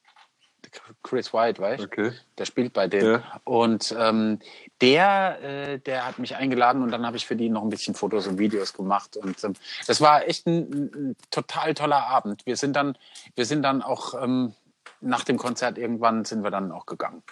Chris 1.02 1.32
White, 1.32 1.60
weißt 1.60 1.82
du? 1.82 1.86
Okay. 1.86 2.12
Der 2.38 2.44
spielt 2.44 2.72
bei 2.72 2.86
denen. 2.88 3.20
Ja. 3.20 3.40
Und 3.44 3.94
ähm, 3.98 4.38
der, 4.80 5.42
äh, 5.42 5.78
der 5.78 6.06
hat 6.06 6.18
mich 6.18 6.36
eingeladen 6.36 6.82
und 6.82 6.90
dann 6.90 7.06
habe 7.06 7.16
ich 7.16 7.26
für 7.26 7.36
die 7.36 7.48
noch 7.48 7.62
ein 7.62 7.68
bisschen 7.68 7.94
Fotos 7.94 8.26
und 8.26 8.38
Videos 8.38 8.72
gemacht. 8.72 9.16
Und 9.16 9.42
ähm, 9.44 9.54
das 9.86 10.00
war 10.00 10.26
echt 10.26 10.46
ein, 10.46 10.70
ein, 10.70 10.90
ein 10.94 11.16
total 11.30 11.74
toller 11.74 12.06
Abend. 12.06 12.46
Wir 12.46 12.56
sind 12.56 12.76
dann, 12.76 12.96
wir 13.34 13.44
sind 13.44 13.62
dann 13.62 13.82
auch 13.82 14.20
ähm, 14.22 14.54
nach 15.00 15.24
dem 15.24 15.36
Konzert 15.36 15.78
irgendwann 15.78 16.24
sind 16.24 16.42
wir 16.42 16.50
dann 16.50 16.72
auch 16.72 16.86
gegangen. 16.86 17.22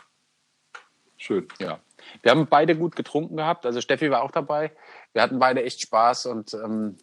Schön. 1.16 1.46
Ja. 1.58 1.78
Wir 2.22 2.30
haben 2.30 2.46
beide 2.46 2.76
gut 2.76 2.96
getrunken 2.96 3.36
gehabt. 3.36 3.66
Also 3.66 3.80
Steffi 3.80 4.10
war 4.10 4.22
auch 4.22 4.30
dabei. 4.30 4.72
Wir 5.12 5.22
hatten 5.22 5.38
beide 5.38 5.62
echt 5.62 5.80
Spaß 5.82 6.26
und 6.26 6.54
ähm, 6.54 6.96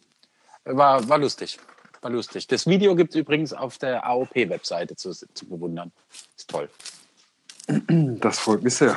war, 0.66 1.08
war 1.08 1.18
lustig. 1.18 1.60
War 2.02 2.12
lustig. 2.12 2.48
Das 2.48 2.68
Video 2.68 2.96
gibt 2.96 3.12
es 3.12 3.20
übrigens 3.20 3.54
auf 3.54 3.78
der 3.78 4.06
AOP-Webseite 4.06 4.96
zu, 4.96 5.12
zu 5.12 5.46
bewundern. 5.48 5.92
Ist 6.36 6.50
toll. 6.50 6.70
Das 7.68 8.40
freut 8.40 8.64
mich 8.64 8.76
sehr. 8.76 8.96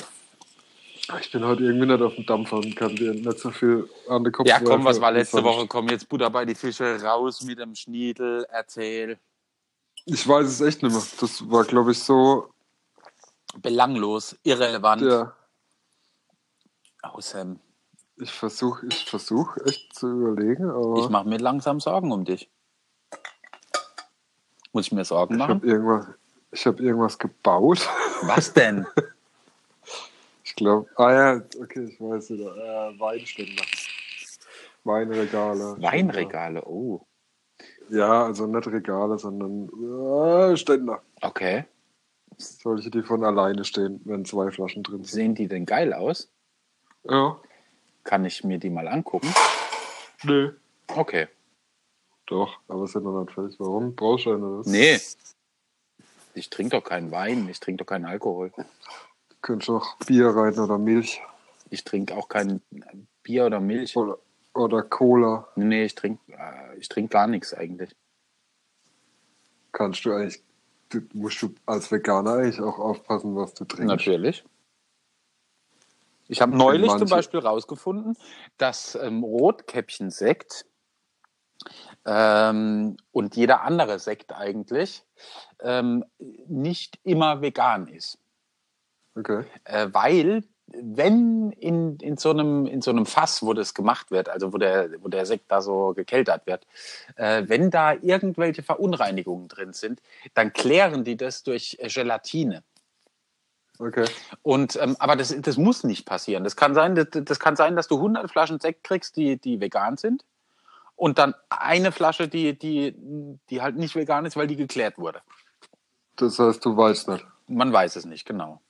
Ich 1.21 1.33
bin 1.33 1.45
heute 1.45 1.65
irgendwie 1.65 1.87
nicht 1.87 2.03
auf 2.03 2.15
dem 2.15 2.25
Dampfer 2.25 2.59
und 2.59 2.77
kann 2.77 2.95
dir 2.95 3.13
nicht 3.13 3.39
so 3.39 3.51
viel 3.51 3.89
an 4.09 4.23
den 4.23 4.33
Kopf 4.33 4.47
Ja, 4.47 4.61
komm, 4.61 4.85
was 4.85 5.01
war 5.01 5.11
letzte 5.11 5.43
Woche? 5.43 5.67
Komm, 5.67 5.89
jetzt 5.89 6.09
Butter 6.09 6.31
bei 6.31 6.45
die 6.45 6.55
Fische, 6.55 7.03
raus 7.03 7.43
mit 7.43 7.59
dem 7.59 7.75
Schniedel, 7.75 8.47
erzähl. 8.51 9.19
Ich 10.05 10.27
weiß 10.27 10.47
es 10.47 10.61
echt 10.61 10.83
nicht 10.83 10.93
mehr. 10.93 11.03
Das 11.21 11.51
war, 11.51 11.65
glaube 11.65 11.93
ich, 11.93 11.99
so. 11.99 12.51
Belanglos, 13.61 14.37
irrelevant. 14.45 15.03
Ja, 15.03 15.35
Außerdem, 17.03 17.59
ich 18.17 18.31
versuche 18.31 18.87
ich 18.87 19.05
versuch 19.07 19.57
echt 19.65 19.95
zu 19.95 20.09
überlegen, 20.09 20.71
aber 20.71 20.99
ich 20.99 21.09
mache 21.09 21.29
mir 21.29 21.39
langsam 21.39 21.81
Sorgen 21.81 22.13
um 22.13 22.25
dich. 22.25 22.51
Muss 24.73 24.87
ich 24.87 24.93
mir 24.93 25.05
Sorgen 25.05 25.35
ich 25.35 25.39
machen? 25.39 25.55
habe 25.57 25.67
irgendwas, 25.67 26.07
ich 26.53 26.67
hab 26.67 26.81
irgendwas 26.81 27.19
gebaut. 27.19 27.89
Was 28.23 28.53
denn? 28.53 28.87
Ich 30.43 30.57
glaube, 30.57 30.89
ah 30.97 31.13
ja, 31.13 31.43
okay, 31.63 31.85
ich 31.85 32.01
weiß 32.01 32.31
wieder. 32.31 32.57
Äh, 32.57 32.99
Weinständer. 32.99 33.63
Weinregale. 34.83 35.77
Weinregale, 35.81 36.65
oh. 36.67 37.07
Ja, 37.89 38.25
also 38.25 38.47
nicht 38.47 38.67
Regale, 38.67 39.17
sondern 39.17 39.69
äh, 40.53 40.57
Ständer. 40.57 41.03
Okay. 41.21 41.65
Solche, 42.37 42.91
die 42.91 43.03
von 43.03 43.25
alleine 43.25 43.65
stehen, 43.65 44.01
wenn 44.05 44.25
zwei 44.25 44.51
Flaschen 44.51 44.83
drin 44.83 45.05
sind. 45.05 45.07
Sehen 45.07 45.35
die 45.37 45.47
denn 45.47 45.67
geil 45.67 45.93
aus? 45.93 46.29
Ja, 47.05 47.39
Kann 48.05 48.25
ich 48.25 48.43
mir 48.45 48.59
die 48.59 48.71
mal 48.71 48.89
angucken? 48.89 49.33
nö. 50.25 50.53
Okay. 50.89 51.29
Doch, 52.31 52.61
aber 52.69 52.87
sind 52.87 53.03
noch 53.05 53.21
nicht 53.25 53.35
fertig. 53.35 53.59
Warum? 53.59 53.95
Brauchst 53.97 54.27
du 54.27 54.35
eine? 54.35 54.59
Das 54.59 54.67
Nee. 54.69 55.01
Ich 56.35 56.49
trinke 56.49 56.77
doch 56.77 56.85
keinen 56.85 57.11
Wein, 57.11 57.49
ich 57.49 57.59
trinke 57.59 57.83
doch 57.85 57.89
keinen 57.89 58.05
Alkohol. 58.07 58.53
Könntest 59.43 59.69
du 59.69 59.77
auch 59.79 59.97
Bier 60.07 60.29
rein 60.29 60.57
oder 60.59 60.79
Milch 60.79 61.21
Ich 61.71 61.83
trinke 61.83 62.15
auch 62.17 62.29
kein 62.29 62.63
Bier 63.25 63.47
oder 63.47 63.59
Milch. 63.59 63.97
oder, 63.97 64.19
oder 64.55 64.83
Cola. 64.85 65.49
Nee, 65.57 65.85
ich 65.87 65.97
trinke 65.97 66.21
äh, 66.33 66.77
ich 66.79 66.89
trink 66.89 67.11
gar 67.11 67.27
nichts 67.27 67.53
eigentlich. 67.53 67.97
Kannst 69.73 70.05
du 70.05 70.13
eigentlich, 70.13 70.41
du, 70.91 71.01
musst 71.15 71.43
du 71.43 71.53
als 71.67 71.91
Veganer 71.91 72.35
eigentlich 72.35 72.61
auch 72.61 72.79
aufpassen, 72.79 73.35
was 73.35 73.53
du 73.55 73.65
trinkst. 73.65 73.89
Natürlich. 73.89 74.45
Ich 76.29 76.41
habe 76.41 76.57
neulich 76.57 76.87
manche- 76.87 77.07
zum 77.07 77.17
Beispiel 77.17 77.41
rausgefunden, 77.41 78.17
dass 78.57 78.95
ähm, 78.95 79.25
Rotkäppchen-Sekt 79.25 80.65
ähm, 82.07 82.97
und 83.13 83.37
jeder 83.37 83.63
andere 83.63 83.99
Sekt 83.99 84.33
eigentlich 84.33 85.03
ähm, 85.61 86.05
nicht 86.19 86.99
immer 87.03 87.43
vegan 87.43 87.89
ist. 87.89 88.19
Okay. 89.15 89.45
Äh, 89.65 89.89
weil 89.93 90.45
wenn 90.73 91.51
in, 91.53 91.97
in, 91.97 92.17
so 92.17 92.31
einem, 92.31 92.67
in 92.67 92.81
so 92.81 92.91
einem 92.91 93.07
Fass, 93.07 93.43
wo 93.43 93.53
das 93.55 93.75
gemacht 93.75 94.11
wird, 94.11 94.29
also 94.29 94.53
wo 94.53 94.59
der, 94.59 95.03
wo 95.03 95.09
der 95.09 95.27
Sekt 95.27 95.51
da 95.51 95.61
so 95.61 95.95
gekeltert 95.95 96.47
wird, 96.47 96.67
äh, 97.17 97.45
wenn 97.47 97.71
da 97.71 97.95
irgendwelche 97.95 98.63
Verunreinigungen 98.63 99.49
drin 99.49 99.73
sind, 99.73 100.01
dann 100.35 100.53
klären 100.53 101.05
die 101.05 101.17
das 101.17 101.43
durch 101.43 101.77
äh, 101.81 101.89
Gelatine. 101.89 102.63
Okay. 103.79 104.05
Und 104.43 104.77
ähm, 104.81 104.95
aber 104.99 105.17
das, 105.17 105.35
das 105.41 105.57
muss 105.57 105.85
nicht 105.85 106.05
passieren. 106.05 106.45
Das 106.45 106.55
kann 106.55 106.75
sein, 106.75 106.95
das, 106.95 107.09
das 107.11 107.41
kann 107.41 107.57
sein, 107.57 107.77
dass 107.77 107.89
du 107.89 107.97
100 107.97 108.31
Flaschen 108.31 108.61
Sekt 108.61 108.85
kriegst, 108.85 109.17
die, 109.17 109.39
die 109.39 109.61
vegan 109.61 109.97
sind, 109.97 110.25
und 111.01 111.17
dann 111.17 111.35
eine 111.49 111.93
Flasche, 111.93 112.29
die, 112.29 112.59
die, 112.59 112.95
die 113.49 113.63
halt 113.63 113.77
nicht 113.77 113.97
vegan 113.97 114.27
ist, 114.27 114.37
weil 114.37 114.47
die 114.47 114.57
geklärt 114.57 114.99
wurde. 114.99 115.23
Das 116.17 116.39
heißt, 116.39 116.63
du 116.63 116.77
weißt 116.77 117.09
nicht. 117.09 117.27
Man 117.49 117.73
weiß 117.73 117.97
es 117.97 118.05
nicht 118.05 118.27
genau. 118.27 118.61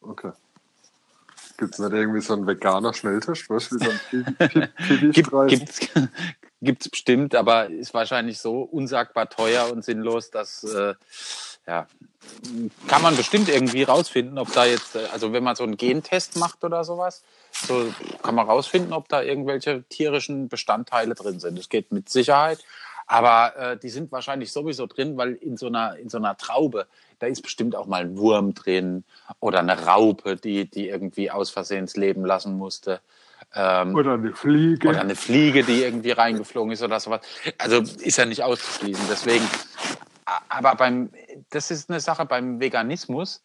Okay. 0.00 0.32
Gibt 1.58 1.74
es 1.74 1.78
nicht 1.78 1.92
irgendwie 1.92 2.20
so 2.20 2.32
einen 2.32 2.44
veganer 2.44 2.92
Schnelltest? 2.92 3.48
Weißt 3.48 3.70
du, 3.70 3.78
so 3.78 3.88
ein 3.88 4.00
Pipi- 4.10 5.12
Gibt, 5.12 5.30
gibt's, 5.48 5.80
gibt's 6.60 6.88
bestimmt, 6.88 7.36
aber 7.36 7.70
ist 7.70 7.94
wahrscheinlich 7.94 8.40
so 8.40 8.62
unsagbar 8.62 9.30
teuer 9.30 9.70
und 9.70 9.84
sinnlos, 9.84 10.32
dass 10.32 10.64
äh, 10.64 10.94
ja, 11.66 11.86
kann 12.88 13.02
man 13.02 13.16
bestimmt 13.16 13.48
irgendwie 13.48 13.82
rausfinden, 13.82 14.38
ob 14.38 14.52
da 14.52 14.64
jetzt, 14.64 14.96
äh, 14.96 15.06
also 15.12 15.32
wenn 15.32 15.44
man 15.44 15.56
so 15.56 15.64
einen 15.64 15.76
Gentest 15.76 16.36
macht 16.36 16.64
oder 16.64 16.84
sowas, 16.84 17.22
so 17.52 17.92
kann 18.22 18.34
man 18.34 18.46
rausfinden, 18.46 18.92
ob 18.92 19.08
da 19.08 19.22
irgendwelche 19.22 19.84
tierischen 19.88 20.48
Bestandteile 20.48 21.14
drin 21.14 21.40
sind. 21.40 21.58
Das 21.58 21.68
geht 21.68 21.92
mit 21.92 22.08
Sicherheit. 22.08 22.64
Aber 23.06 23.56
äh, 23.56 23.76
die 23.76 23.88
sind 23.88 24.10
wahrscheinlich 24.10 24.52
sowieso 24.52 24.86
drin, 24.86 25.16
weil 25.16 25.34
in 25.34 25.56
so 25.56 25.68
einer, 25.68 25.96
in 25.96 26.08
so 26.08 26.18
einer 26.18 26.36
Traube, 26.36 26.86
da 27.20 27.26
ist 27.26 27.42
bestimmt 27.42 27.76
auch 27.76 27.86
mal 27.86 28.02
ein 28.02 28.16
Wurm 28.18 28.52
drin 28.54 29.04
oder 29.38 29.60
eine 29.60 29.86
Raupe, 29.86 30.36
die, 30.36 30.68
die 30.68 30.88
irgendwie 30.88 31.30
aus 31.30 31.50
Versehen 31.50 31.88
Leben 31.94 32.24
lassen 32.24 32.58
musste. 32.58 33.00
Ähm, 33.54 33.94
oder 33.94 34.14
eine 34.14 34.34
Fliege. 34.34 34.88
Oder 34.88 35.00
eine 35.00 35.14
Fliege, 35.14 35.62
die 35.62 35.82
irgendwie 35.82 36.10
reingeflogen 36.10 36.72
ist 36.72 36.82
oder 36.82 36.98
sowas. 36.98 37.20
Also 37.58 37.78
ist 37.78 38.18
ja 38.18 38.26
nicht 38.26 38.42
auszuschließen. 38.42 39.06
Deswegen, 39.08 39.48
aber 40.26 40.74
beim, 40.74 41.10
das 41.50 41.70
ist 41.70 41.88
eine 41.88 42.00
Sache 42.00 42.26
beim 42.26 42.60
Veganismus 42.60 43.44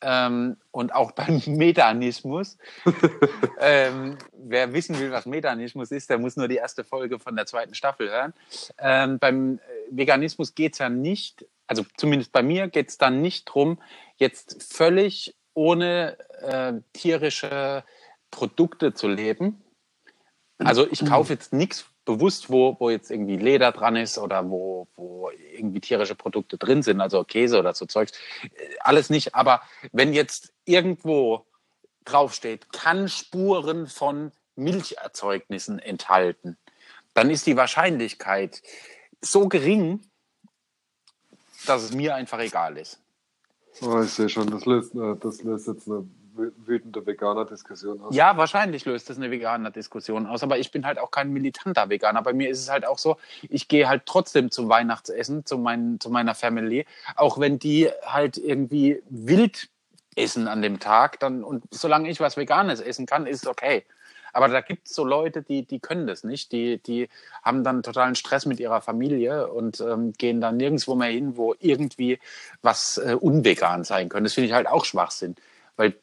ähm, 0.00 0.56
und 0.70 0.94
auch 0.94 1.12
beim 1.12 1.40
Medanismus. 1.46 2.58
ähm, 3.60 4.18
wer 4.32 4.72
wissen 4.72 4.98
will, 4.98 5.12
was 5.12 5.26
Medanismus 5.26 5.90
ist, 5.90 6.10
der 6.10 6.18
muss 6.18 6.36
nur 6.36 6.48
die 6.48 6.56
erste 6.56 6.84
Folge 6.84 7.18
von 7.18 7.36
der 7.36 7.46
zweiten 7.46 7.74
Staffel 7.74 8.10
hören. 8.10 8.34
Ähm, 8.78 9.18
beim 9.18 9.60
Veganismus 9.90 10.54
geht 10.54 10.74
es 10.74 10.78
ja 10.78 10.88
nicht, 10.88 11.46
also 11.66 11.84
zumindest 11.96 12.32
bei 12.32 12.42
mir 12.42 12.68
geht 12.68 12.88
es 12.88 12.98
dann 12.98 13.20
nicht 13.22 13.48
darum, 13.48 13.78
jetzt 14.16 14.62
völlig 14.72 15.36
ohne 15.54 16.18
äh, 16.40 16.74
tierische 16.92 17.84
Produkte 18.30 18.94
zu 18.94 19.08
leben. 19.08 19.62
Also 20.58 20.86
ich 20.90 21.04
kaufe 21.04 21.32
jetzt 21.32 21.52
nichts 21.52 21.91
bewusst, 22.04 22.50
wo, 22.50 22.76
wo 22.78 22.90
jetzt 22.90 23.10
irgendwie 23.10 23.36
Leder 23.36 23.72
dran 23.72 23.96
ist 23.96 24.18
oder 24.18 24.48
wo, 24.48 24.88
wo 24.96 25.30
irgendwie 25.54 25.80
tierische 25.80 26.14
Produkte 26.14 26.58
drin 26.58 26.82
sind, 26.82 27.00
also 27.00 27.24
Käse 27.24 27.58
oder 27.58 27.74
so 27.74 27.86
Zeugs. 27.86 28.12
Alles 28.80 29.10
nicht. 29.10 29.34
Aber 29.34 29.62
wenn 29.92 30.12
jetzt 30.12 30.52
irgendwo 30.64 31.46
draufsteht, 32.04 32.72
kann 32.72 33.08
Spuren 33.08 33.86
von 33.86 34.32
Milcherzeugnissen 34.56 35.78
enthalten, 35.78 36.56
dann 37.14 37.30
ist 37.30 37.46
die 37.46 37.56
Wahrscheinlichkeit 37.56 38.62
so 39.20 39.48
gering, 39.48 40.00
dass 41.66 41.82
es 41.82 41.92
mir 41.92 42.14
einfach 42.14 42.40
egal 42.40 42.76
ist. 42.76 42.98
Oh, 43.80 44.02
ich 44.02 44.10
sehe 44.10 44.28
schon, 44.28 44.50
das 44.50 44.66
löst, 44.66 44.94
äh, 44.94 45.16
das 45.20 45.42
löst 45.42 45.68
jetzt 45.68 45.88
eine 45.88 46.06
wütende 46.34 47.04
Veganer-Diskussion 47.06 48.00
aus. 48.02 48.14
Ja, 48.14 48.36
wahrscheinlich 48.36 48.84
löst 48.84 49.10
das 49.10 49.16
eine 49.16 49.30
Veganer-Diskussion 49.30 50.26
aus, 50.26 50.42
aber 50.42 50.58
ich 50.58 50.70
bin 50.70 50.86
halt 50.86 50.98
auch 50.98 51.10
kein 51.10 51.30
militanter 51.32 51.88
Veganer. 51.88 52.22
Bei 52.22 52.32
mir 52.32 52.48
ist 52.48 52.60
es 52.60 52.70
halt 52.70 52.86
auch 52.86 52.98
so, 52.98 53.16
ich 53.42 53.68
gehe 53.68 53.88
halt 53.88 54.02
trotzdem 54.06 54.50
zum 54.50 54.68
Weihnachtsessen, 54.68 55.44
zu, 55.46 55.58
mein, 55.58 55.98
zu 56.00 56.10
meiner 56.10 56.34
Family, 56.34 56.86
auch 57.16 57.38
wenn 57.38 57.58
die 57.58 57.88
halt 58.04 58.38
irgendwie 58.38 59.02
wild 59.08 59.68
essen 60.16 60.48
an 60.48 60.62
dem 60.62 60.78
Tag, 60.78 61.20
dann 61.20 61.42
und 61.42 61.64
solange 61.70 62.10
ich 62.10 62.20
was 62.20 62.36
Veganes 62.36 62.80
essen 62.80 63.06
kann, 63.06 63.26
ist 63.26 63.42
es 63.42 63.46
okay. 63.46 63.84
Aber 64.32 64.48
da 64.48 64.62
gibt 64.62 64.88
es 64.88 64.94
so 64.94 65.04
Leute, 65.04 65.42
die, 65.42 65.62
die 65.66 65.78
können 65.78 66.06
das 66.06 66.24
nicht. 66.24 66.52
Die, 66.52 66.78
die 66.78 67.08
haben 67.42 67.64
dann 67.64 67.82
totalen 67.82 68.14
Stress 68.14 68.46
mit 68.46 68.60
ihrer 68.60 68.80
Familie 68.80 69.48
und 69.48 69.80
ähm, 69.80 70.14
gehen 70.14 70.40
dann 70.40 70.56
nirgendwo 70.56 70.94
mehr 70.94 71.10
hin, 71.10 71.36
wo 71.36 71.54
irgendwie 71.58 72.18
was 72.62 72.96
äh, 72.98 73.14
unvegan 73.14 73.84
sein 73.84 74.08
könnte. 74.08 74.24
Das 74.24 74.34
finde 74.34 74.48
ich 74.48 74.54
halt 74.54 74.66
auch 74.66 74.84
Schwachsinn. 74.84 75.36
Weil, 75.82 75.96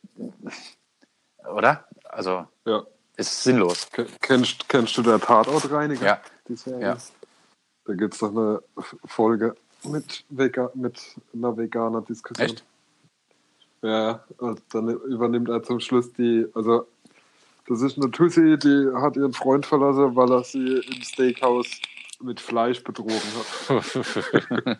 oder? 1.50 1.86
Also, 2.04 2.46
ja. 2.66 2.84
ist 3.16 3.44
sinnlos. 3.44 3.88
Kennst, 4.20 4.68
kennst 4.68 4.98
du 4.98 5.02
der 5.02 5.22
Tatortreiniger? 5.22 6.06
Ja. 6.06 6.80
ja. 6.80 6.98
Da 7.86 7.94
gibt 7.94 8.14
es 8.14 8.20
doch 8.20 8.32
eine 8.32 8.62
Folge 9.06 9.56
mit, 9.84 10.26
Vega, 10.28 10.70
mit 10.74 11.00
einer 11.34 11.56
veganer 11.56 12.02
Diskussion. 12.02 12.50
Echt? 12.50 12.66
Ja, 13.82 14.26
und 14.40 14.62
dann 14.74 14.90
übernimmt 14.90 15.48
er 15.48 15.64
zum 15.64 15.80
Schluss 15.80 16.12
die, 16.12 16.46
also 16.54 16.86
das 17.68 17.82
ist 17.82 17.98
eine 17.98 18.12
Tussi, 18.12 18.60
die 18.60 18.92
hat 18.96 19.16
ihren 19.16 19.32
Freund 19.32 19.66
verlassen, 19.66 20.14
weil 20.18 20.30
er 20.30 20.44
sie 20.44 20.80
im 20.80 21.02
Steakhouse 21.02 21.80
mit 22.22 22.40
Fleisch 22.40 22.84
betrogen 22.84 23.14
hat. 23.14 24.80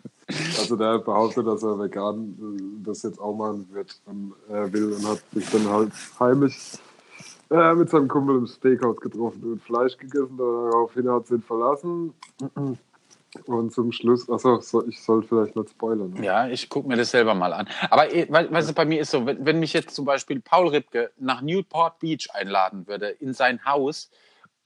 also 0.58 0.76
der 0.76 0.98
behauptet, 0.98 1.46
dass 1.46 1.62
er 1.62 1.78
vegan 1.78 2.36
äh, 2.38 2.86
das 2.86 3.02
jetzt 3.02 3.20
auch 3.20 3.34
machen 3.34 3.68
wird 3.72 4.00
und, 4.06 4.34
äh, 4.48 4.72
will 4.72 4.92
und 4.92 5.06
hat 5.06 5.22
sich 5.32 5.48
dann 5.50 5.68
halt 5.68 5.92
heimisch 6.18 6.78
äh, 7.50 7.74
mit 7.74 7.90
seinem 7.90 8.08
Kumpel 8.08 8.36
im 8.36 8.46
Steakhouse 8.46 9.00
getroffen 9.00 9.42
und 9.42 9.62
Fleisch 9.62 9.96
gegessen. 9.96 10.36
Daraufhin 10.36 11.10
hat 11.10 11.26
sie 11.26 11.34
ihn 11.34 11.42
verlassen. 11.42 12.14
Und 13.46 13.72
zum 13.72 13.92
Schluss, 13.92 14.28
also 14.28 14.60
ich 14.88 15.00
sollte 15.00 15.28
vielleicht 15.28 15.54
nicht 15.54 15.70
spoilern. 15.70 16.10
Ne? 16.10 16.24
Ja, 16.24 16.48
ich 16.48 16.68
gucke 16.68 16.88
mir 16.88 16.96
das 16.96 17.10
selber 17.10 17.34
mal 17.34 17.52
an. 17.52 17.68
Aber 17.88 18.12
äh, 18.12 18.26
weißt 18.28 18.74
bei 18.74 18.84
mir 18.84 19.00
ist 19.00 19.12
so, 19.12 19.24
wenn, 19.24 19.44
wenn 19.44 19.60
mich 19.60 19.72
jetzt 19.72 19.94
zum 19.94 20.04
Beispiel 20.04 20.40
Paul 20.40 20.68
Ripke 20.68 21.10
nach 21.18 21.40
Newport 21.40 21.98
Beach 22.00 22.28
einladen 22.32 22.86
würde, 22.86 23.08
in 23.08 23.32
sein 23.32 23.64
Haus, 23.64 24.10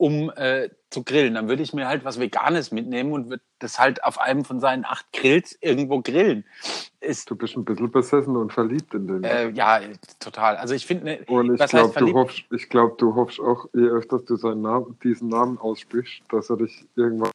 um 0.05 0.31
äh, 0.37 0.69
zu 0.91 1.03
grillen. 1.03 1.33
Dann 1.33 1.49
würde 1.49 1.63
ich 1.63 1.73
mir 1.73 1.89
halt 1.89 2.05
was 2.05 2.21
Veganes 2.21 2.73
mitnehmen 2.73 3.13
und 3.13 3.31
würde 3.31 3.43
das 3.59 3.79
halt 3.79 4.05
auf 4.05 4.21
einem 4.21 4.45
von 4.45 4.61
seinen 4.61 4.85
acht 4.85 5.11
Grills 5.15 5.57
irgendwo 5.63 6.03
grillen. 6.03 6.45
Ist, 7.01 7.31
du 7.31 7.37
bist 7.37 7.57
ein 7.57 7.65
bisschen 7.65 7.91
besessen 7.91 8.37
und 8.37 8.53
verliebt 8.53 8.93
in 8.93 9.07
den. 9.07 9.25
Äh, 9.25 9.49
ja, 9.53 9.81
total. 10.21 10.59
Also 10.59 10.75
ich 10.75 10.85
finde. 10.85 11.05
Ne, 11.05 11.21
und 11.27 11.59
ich 11.59 11.71
glaube, 11.71 11.99
du, 11.99 12.13
hoffst, 12.13 12.45
ich 12.51 12.69
glaub, 12.69 12.99
du 12.99 13.15
hoffst 13.15 13.41
auch, 13.41 13.65
je 13.73 13.87
öfter 13.87 14.19
du 14.19 14.37
seinen 14.37 14.61
Namen, 14.61 14.99
diesen 15.03 15.29
Namen 15.29 15.57
aussprichst, 15.57 16.21
dass 16.29 16.51
er 16.51 16.59
dich 16.59 16.85
irgendwann 16.97 17.31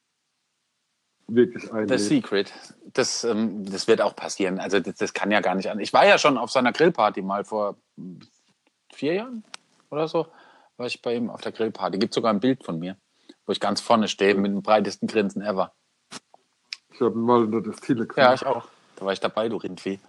wirklich 1.28 1.74
einlädt. 1.74 2.00
The 2.00 2.06
Secret. 2.06 2.54
Das, 2.94 3.24
ähm, 3.24 3.66
das 3.66 3.88
wird 3.88 4.00
auch 4.00 4.16
passieren. 4.16 4.60
Also 4.60 4.80
das, 4.80 4.94
das 4.94 5.14
kann 5.16 5.32
ja 5.32 5.42
gar 5.42 5.56
nicht 5.56 5.72
an. 5.72 5.80
Ich 5.80 5.92
war 5.92 6.06
ja 6.06 6.20
schon 6.20 6.38
auf 6.38 6.52
seiner 6.52 6.72
Grillparty 6.72 7.24
mal 7.24 7.44
vor 7.46 7.78
vier 8.94 9.16
Jahren 9.16 9.44
oder 9.90 10.08
so 10.08 10.28
war 10.80 10.88
ich 10.88 11.02
bei 11.02 11.14
ihm 11.14 11.30
auf 11.30 11.42
der 11.42 11.52
Grillparty. 11.52 12.00
Gibt 12.00 12.14
sogar 12.14 12.34
ein 12.34 12.40
Bild 12.40 12.64
von 12.64 12.80
mir, 12.80 12.98
wo 13.46 13.52
ich 13.52 13.60
ganz 13.60 13.82
vorne 13.82 14.08
stehe 14.08 14.34
mit 14.36 14.52
dem 14.52 14.64
breitesten 14.64 15.08
Grinsen 15.08 15.42
ever. 15.42 15.76
Ich 16.94 17.02
habe 17.02 17.16
mal 17.16 17.48
der 17.48 17.62
Destille 17.62 18.08
gesehen. 18.08 18.24
Ja, 18.24 18.34
ich 18.34 18.46
auch. 18.46 18.68
Da 18.96 19.06
war 19.06 19.14
ich 19.14 19.20
dabei, 19.20 19.50
du 19.50 19.58
Rindvieh. 19.58 20.00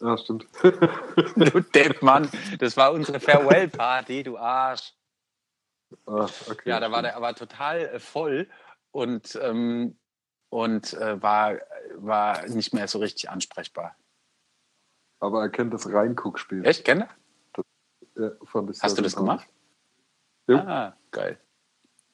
Ja, 0.00 0.16
stimmt. 0.18 0.46
du 0.62 1.60
Depp, 1.60 2.02
Mann. 2.02 2.28
Das 2.58 2.76
war 2.76 2.92
unsere 2.92 3.20
Farewell-Party, 3.20 4.24
du 4.24 4.36
Arsch. 4.36 4.94
Ah, 6.06 6.28
okay, 6.50 6.68
ja, 6.68 6.80
da 6.80 6.90
war 6.90 7.02
der 7.02 7.16
aber 7.16 7.34
total 7.34 7.80
äh, 7.80 8.00
voll 8.00 8.48
und, 8.90 9.38
ähm, 9.40 9.96
und 10.50 10.94
äh, 10.94 11.22
war, 11.22 11.58
war 11.94 12.46
nicht 12.48 12.74
mehr 12.74 12.88
so 12.88 12.98
richtig 12.98 13.30
ansprechbar. 13.30 13.96
Aber 15.20 15.42
er 15.42 15.48
kennt 15.48 15.72
das 15.72 15.90
Reinguckspiel. 15.90 16.66
Echt, 16.66 16.84
kennt 16.84 17.02
er? 17.02 17.08
Ja, 18.16 18.32
Hast 18.80 18.98
du 18.98 19.02
das 19.02 19.14
gemacht? 19.14 19.46
Ja. 20.46 20.66
Ah, 20.66 20.96
geil. 21.10 21.38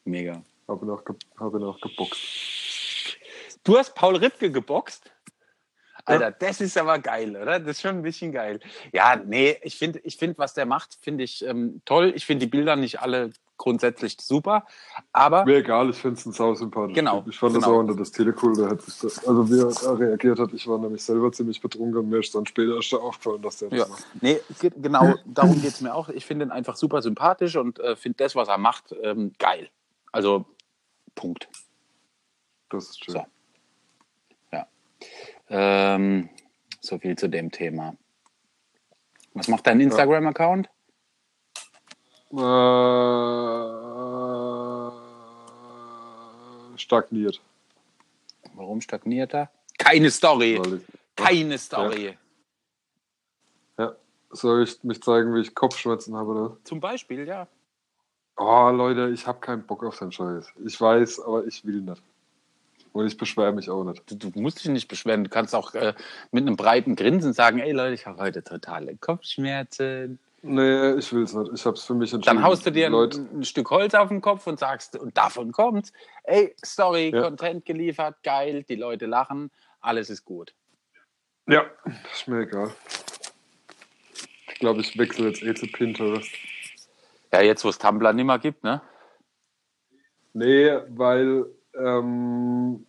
Mega. 0.04 0.42
Habe 0.68 0.86
noch, 0.86 1.04
habe 1.38 1.60
noch 1.60 1.80
geboxt. 1.80 3.18
Du 3.64 3.78
hast 3.78 3.94
Paul 3.94 4.16
Ripke 4.16 4.50
geboxt? 4.50 5.10
Alter, 6.04 6.24
ja. 6.24 6.30
das 6.32 6.60
ist 6.60 6.76
aber 6.76 6.98
geil, 6.98 7.36
oder? 7.36 7.60
Das 7.60 7.76
ist 7.76 7.82
schon 7.82 7.98
ein 7.98 8.02
bisschen 8.02 8.32
geil. 8.32 8.58
Ja, 8.92 9.16
nee, 9.16 9.56
ich 9.62 9.76
finde, 9.76 10.00
ich 10.00 10.16
find, 10.16 10.36
was 10.38 10.54
der 10.54 10.66
macht, 10.66 10.98
finde 11.00 11.24
ich 11.24 11.44
ähm, 11.44 11.80
toll. 11.84 12.12
Ich 12.16 12.26
finde 12.26 12.46
die 12.46 12.50
Bilder 12.50 12.74
nicht 12.74 13.00
alle 13.00 13.30
grundsätzlich 13.62 14.16
super. 14.20 14.66
Aber. 15.12 15.44
Mir 15.44 15.58
egal, 15.58 15.90
ich 15.90 15.96
finde 15.96 16.18
es 16.18 16.26
ein 16.26 16.32
sausympathisch. 16.32 16.96
Genau. 16.96 17.24
Ich 17.28 17.38
fand 17.38 17.54
genau. 17.54 17.66
das 17.66 17.74
auch 17.74 17.78
unter 17.78 17.94
das 17.94 18.10
Telecool, 18.10 18.56
da 18.56 18.70
hat 18.70 18.82
sich 18.82 18.98
das, 18.98 19.24
also 19.24 19.48
wie 19.48 19.60
er 19.60 19.98
reagiert 20.00 20.40
hat, 20.40 20.52
ich 20.52 20.66
war 20.66 20.78
nämlich 20.78 21.02
selber 21.02 21.30
ziemlich 21.30 21.60
betrunken 21.60 21.98
und 21.98 22.08
mir 22.08 22.18
ist 22.18 22.34
dann 22.34 22.44
später 22.44 22.74
erst 22.74 22.92
aufgefallen, 22.92 23.40
dass 23.40 23.58
der 23.58 23.70
das 23.70 23.78
ja. 23.78 23.86
macht. 23.86 24.06
Nee, 24.20 24.40
genau, 24.76 25.14
darum 25.24 25.62
geht 25.62 25.70
es 25.70 25.80
mir 25.80 25.94
auch. 25.94 26.08
Ich 26.08 26.26
finde 26.26 26.46
ihn 26.46 26.50
einfach 26.50 26.74
super 26.74 27.02
sympathisch 27.02 27.54
und 27.54 27.78
äh, 27.78 27.94
finde 27.94 28.16
das, 28.16 28.34
was 28.34 28.48
er 28.48 28.58
macht, 28.58 28.94
ähm, 29.00 29.32
geil. 29.38 29.70
Also, 30.10 30.44
Punkt. 31.14 31.48
Das 32.68 32.90
ist 32.90 33.04
schön. 33.04 33.14
So. 33.14 33.26
Ja. 34.50 34.66
Ähm, 35.48 36.30
so 36.80 36.98
viel 36.98 37.16
zu 37.16 37.28
dem 37.28 37.52
Thema. 37.52 37.94
Was 39.34 39.46
macht 39.46 39.68
dein 39.68 39.80
Instagram-Account? 39.80 40.68
Äh, 42.32 42.38
stagniert. 46.78 47.40
Warum 48.54 48.80
stagniert 48.80 49.34
er? 49.34 49.50
Keine 49.78 50.10
Story. 50.10 50.60
Keine 51.14 51.58
Story. 51.58 52.16
Ja. 53.76 53.84
ja. 53.84 53.96
Soll 54.30 54.62
ich 54.62 54.82
mich 54.82 55.02
zeigen, 55.02 55.34
wie 55.34 55.40
ich 55.40 55.54
Kopfschmerzen 55.54 56.16
habe? 56.16 56.30
Oder? 56.30 56.56
Zum 56.64 56.80
Beispiel, 56.80 57.26
ja. 57.26 57.46
Oh, 58.36 58.70
Leute, 58.70 59.10
ich 59.10 59.26
habe 59.26 59.40
keinen 59.40 59.66
Bock 59.66 59.84
auf 59.84 59.98
den 59.98 60.10
Scheiß. 60.10 60.54
Ich 60.64 60.80
weiß, 60.80 61.20
aber 61.20 61.46
ich 61.46 61.64
will 61.66 61.82
nicht. 61.82 62.02
Und 62.92 63.06
ich 63.06 63.16
beschwere 63.16 63.52
mich 63.52 63.68
auch 63.68 63.84
nicht. 63.84 64.02
Du, 64.10 64.30
du, 64.30 64.40
musst 64.40 64.58
dich 64.58 64.70
nicht 64.70 64.88
beschweren. 64.88 65.24
Du 65.24 65.30
kannst 65.30 65.54
auch 65.54 65.74
äh, 65.74 65.92
mit 66.30 66.46
einem 66.46 66.56
breiten 66.56 66.96
Grinsen 66.96 67.34
sagen, 67.34 67.58
ey 67.58 67.72
Leute, 67.72 67.94
ich 67.94 68.06
habe 68.06 68.18
heute 68.20 68.42
totale 68.42 68.96
Kopfschmerzen. 68.96 70.18
Nee, 70.44 70.94
ich 70.94 71.12
will 71.12 71.22
es 71.22 71.34
nicht. 71.34 71.52
Ich 71.54 71.64
habe 71.64 71.76
es 71.76 71.84
für 71.84 71.94
mich 71.94 72.12
entschieden. 72.12 72.36
Dann 72.36 72.44
haust 72.44 72.66
du 72.66 72.72
dir 72.72 72.88
ein, 72.88 72.94
ein, 72.94 73.44
Stück 73.44 73.70
Holz 73.70 73.94
auf 73.94 74.08
den 74.08 74.20
Kopf 74.20 74.44
und 74.48 74.58
sagst, 74.58 74.96
und 74.96 75.16
davon 75.16 75.52
kommt, 75.52 75.92
ey, 76.24 76.54
Story, 76.64 77.12
ja. 77.14 77.22
Content 77.22 77.64
geliefert, 77.64 78.16
geil, 78.24 78.64
die 78.68 78.74
Leute 78.74 79.06
lachen, 79.06 79.52
alles 79.80 80.10
ist 80.10 80.24
gut. 80.24 80.52
Ja, 81.46 81.64
ist 82.12 82.26
mir 82.26 82.40
egal. 82.40 82.74
Ich 84.48 84.58
glaube, 84.58 84.80
ich 84.80 84.98
wechsle 84.98 85.28
jetzt 85.28 85.42
eh 85.42 85.54
zu 85.54 85.66
Pinterest. 85.66 86.30
Ja, 87.32 87.40
jetzt 87.40 87.64
wo 87.64 87.68
es 87.68 87.78
Tumblr 87.78 88.12
nicht 88.12 88.26
mehr 88.26 88.38
gibt, 88.40 88.64
ne? 88.64 88.82
Nee, 90.32 90.72
weil, 90.88 91.46
ähm, 91.74 92.84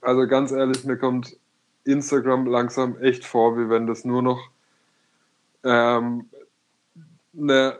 also 0.00 0.26
ganz 0.26 0.50
ehrlich, 0.50 0.84
mir 0.84 0.96
kommt 0.96 1.36
Instagram 1.84 2.46
langsam 2.46 2.96
echt 3.02 3.24
vor, 3.26 3.58
wie 3.58 3.68
wenn 3.68 3.86
das 3.86 4.04
nur 4.04 4.22
noch 4.22 4.50
ähm, 5.66 6.30
eine, 7.36 7.78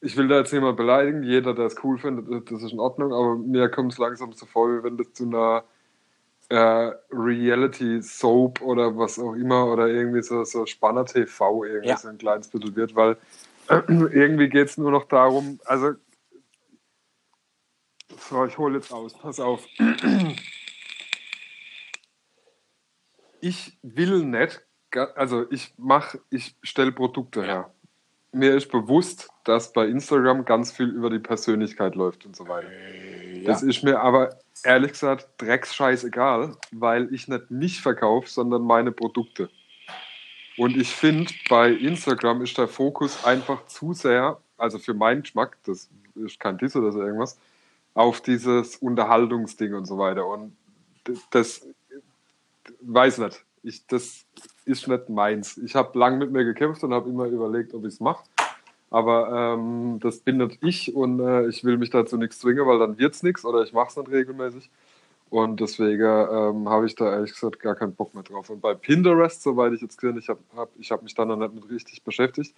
ich 0.00 0.16
will 0.16 0.28
da 0.28 0.38
jetzt 0.38 0.52
niemand 0.52 0.76
beleidigen, 0.76 1.22
jeder, 1.22 1.54
der 1.54 1.66
es 1.66 1.82
cool 1.82 1.98
findet, 1.98 2.50
das 2.50 2.62
ist 2.62 2.72
in 2.72 2.80
Ordnung, 2.80 3.12
aber 3.12 3.36
mir 3.36 3.68
kommt 3.68 3.92
es 3.92 3.98
langsam 3.98 4.32
so 4.32 4.46
vor, 4.46 4.68
wie 4.68 4.82
wenn 4.84 4.96
das 4.96 5.12
zu 5.12 5.24
einer 5.24 5.64
äh, 6.50 6.92
Reality-Soap 7.10 8.62
oder 8.62 8.96
was 8.96 9.18
auch 9.18 9.34
immer 9.34 9.66
oder 9.66 9.88
irgendwie 9.88 10.22
so, 10.22 10.44
so 10.44 10.64
Spanner-TV 10.66 11.64
irgendwie 11.64 11.88
Ja. 11.88 11.96
so 11.96 12.08
ein 12.08 12.18
kleines 12.18 12.48
bisschen 12.48 12.74
wird, 12.76 12.94
weil 12.94 13.16
irgendwie 13.68 14.48
geht 14.48 14.68
es 14.68 14.78
nur 14.78 14.90
noch 14.90 15.04
darum, 15.04 15.60
also 15.66 15.94
so, 18.30 18.44
ich 18.46 18.56
hole 18.56 18.76
jetzt 18.78 18.92
aus, 18.92 19.12
pass 19.14 19.40
auf. 19.40 19.66
Ich 23.40 23.78
will 23.82 24.24
nicht, 24.24 24.66
also 25.14 25.50
ich 25.50 25.72
mache, 25.76 26.20
ich 26.30 26.54
stelle 26.62 26.92
Produkte 26.92 27.44
her. 27.44 27.70
Mir 28.32 28.54
ist 28.54 28.70
bewusst, 28.70 29.30
dass 29.44 29.72
bei 29.72 29.86
Instagram 29.86 30.44
ganz 30.44 30.70
viel 30.70 30.88
über 30.88 31.08
die 31.10 31.18
Persönlichkeit 31.18 31.94
läuft 31.94 32.26
und 32.26 32.36
so 32.36 32.46
weiter. 32.46 32.68
Das 33.44 33.62
ist 33.62 33.82
mir 33.82 34.00
aber 34.00 34.38
ehrlich 34.64 34.92
gesagt 34.92 35.28
drecksscheiß 35.38 36.04
egal, 36.04 36.56
weil 36.70 37.12
ich 37.14 37.28
nicht 37.28 37.50
mich 37.50 37.80
verkaufe, 37.80 38.28
sondern 38.28 38.62
meine 38.62 38.92
Produkte. 38.92 39.48
Und 40.58 40.76
ich 40.76 40.90
finde, 40.94 41.32
bei 41.48 41.70
Instagram 41.70 42.42
ist 42.42 42.58
der 42.58 42.68
Fokus 42.68 43.24
einfach 43.24 43.64
zu 43.66 43.92
sehr, 43.92 44.38
also 44.56 44.78
für 44.78 44.92
meinen 44.92 45.22
Geschmack, 45.22 45.56
das 45.64 45.88
ist 46.16 46.40
kein 46.40 46.58
Diss 46.58 46.74
oder 46.76 46.92
so 46.92 47.00
irgendwas, 47.00 47.38
auf 47.94 48.20
dieses 48.20 48.76
Unterhaltungsding 48.76 49.72
und 49.74 49.86
so 49.86 49.98
weiter. 49.98 50.26
Und 50.26 50.56
d- 51.06 51.14
das 51.30 51.66
weiß 52.80 53.18
nicht. 53.18 53.44
Ich, 53.62 53.86
das 53.86 54.26
ist 54.64 54.88
nicht 54.88 55.08
meins. 55.08 55.56
Ich 55.58 55.74
habe 55.74 55.98
lang 55.98 56.18
mit 56.18 56.30
mir 56.30 56.44
gekämpft 56.44 56.82
und 56.84 56.92
habe 56.92 57.08
immer 57.08 57.26
überlegt, 57.26 57.74
ob 57.74 57.82
ich 57.84 57.94
es 57.94 58.00
mache. 58.00 58.24
Aber 58.90 59.54
ähm, 59.54 59.98
das 60.00 60.20
bin 60.20 60.38
nicht 60.38 60.58
ich 60.62 60.94
und 60.94 61.20
äh, 61.20 61.46
ich 61.48 61.62
will 61.62 61.76
mich 61.76 61.90
dazu 61.90 62.16
nichts 62.16 62.38
zwingen, 62.38 62.66
weil 62.66 62.78
dann 62.78 62.98
wird 62.98 63.14
es 63.14 63.22
nichts 63.22 63.44
oder 63.44 63.62
ich 63.62 63.72
mache 63.72 63.88
es 63.88 63.96
nicht 63.96 64.10
regelmäßig. 64.10 64.70
Und 65.30 65.60
deswegen 65.60 66.02
ähm, 66.02 66.68
habe 66.68 66.86
ich 66.86 66.94
da 66.94 67.12
ehrlich 67.12 67.32
gesagt 67.32 67.60
gar 67.60 67.74
keinen 67.74 67.94
Bock 67.94 68.14
mehr 68.14 68.22
drauf. 68.22 68.48
Und 68.48 68.62
bei 68.62 68.74
Pinterest, 68.74 69.42
soweit 69.42 69.74
ich 69.74 69.82
jetzt 69.82 69.98
gesehen 69.98 70.18
ich 70.18 70.28
habe 70.28 70.40
hab, 70.56 70.70
ich 70.78 70.90
hab 70.90 71.02
mich 71.02 71.14
da 71.14 71.26
noch 71.26 71.36
nicht 71.36 71.54
mit 71.54 71.68
richtig 71.68 72.02
beschäftigt, 72.02 72.54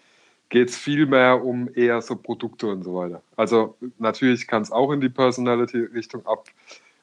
geht 0.50 0.68
es 0.68 0.76
viel 0.76 1.06
mehr 1.06 1.44
um 1.44 1.68
eher 1.74 2.00
so 2.00 2.14
Produkte 2.14 2.68
und 2.68 2.84
so 2.84 2.94
weiter. 2.94 3.22
Also 3.36 3.76
natürlich 3.98 4.46
kann 4.46 4.62
es 4.62 4.70
auch 4.70 4.92
in 4.92 5.00
die 5.00 5.08
Personality-Richtung 5.08 6.26
ab, 6.26 6.48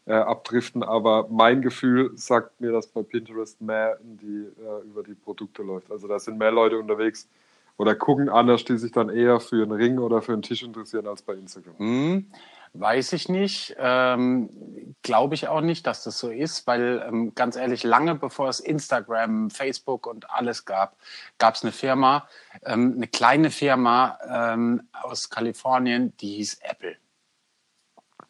äh, 0.07 0.13
abdriften, 0.13 0.83
aber 0.83 1.27
mein 1.29 1.61
Gefühl 1.61 2.11
sagt 2.15 2.61
mir, 2.61 2.71
dass 2.71 2.87
bei 2.87 3.03
Pinterest 3.03 3.59
mehr 3.61 3.97
die, 4.01 4.47
äh, 4.57 4.85
über 4.85 5.03
die 5.03 5.15
Produkte 5.15 5.63
läuft. 5.63 5.91
Also 5.91 6.07
da 6.07 6.17
sind 6.17 6.37
mehr 6.37 6.51
Leute 6.51 6.79
unterwegs 6.79 7.27
oder 7.75 7.93
gucken 7.93 8.29
anders, 8.29 8.63
die 8.63 8.77
sich 8.77 8.93
dann 8.93 9.09
eher 9.09 9.41
für 9.41 9.61
einen 9.61 9.73
Ring 9.73 9.99
oder 9.99 10.21
für 10.21 10.31
einen 10.31 10.41
Tisch 10.41 10.63
interessieren 10.63 11.07
als 11.07 11.21
bei 11.21 11.33
Instagram. 11.33 11.77
Hm, 11.77 12.31
weiß 12.73 13.11
ich 13.13 13.27
nicht. 13.27 13.75
Ähm, 13.77 14.95
Glaube 15.03 15.35
ich 15.35 15.49
auch 15.49 15.61
nicht, 15.61 15.85
dass 15.85 16.03
das 16.03 16.17
so 16.17 16.29
ist, 16.29 16.65
weil 16.67 17.05
ähm, 17.05 17.35
ganz 17.35 17.57
ehrlich, 17.57 17.83
lange 17.83 18.15
bevor 18.15 18.47
es 18.47 18.61
Instagram, 18.61 19.49
Facebook 19.49 20.07
und 20.07 20.31
alles 20.31 20.63
gab, 20.63 20.95
gab 21.37 21.55
es 21.55 21.63
eine 21.63 21.73
Firma, 21.73 22.29
ähm, 22.63 22.93
eine 22.95 23.07
kleine 23.07 23.51
Firma 23.51 24.17
ähm, 24.27 24.87
aus 24.93 25.29
Kalifornien, 25.29 26.15
die 26.21 26.37
hieß 26.37 26.59
Apple. 26.61 26.95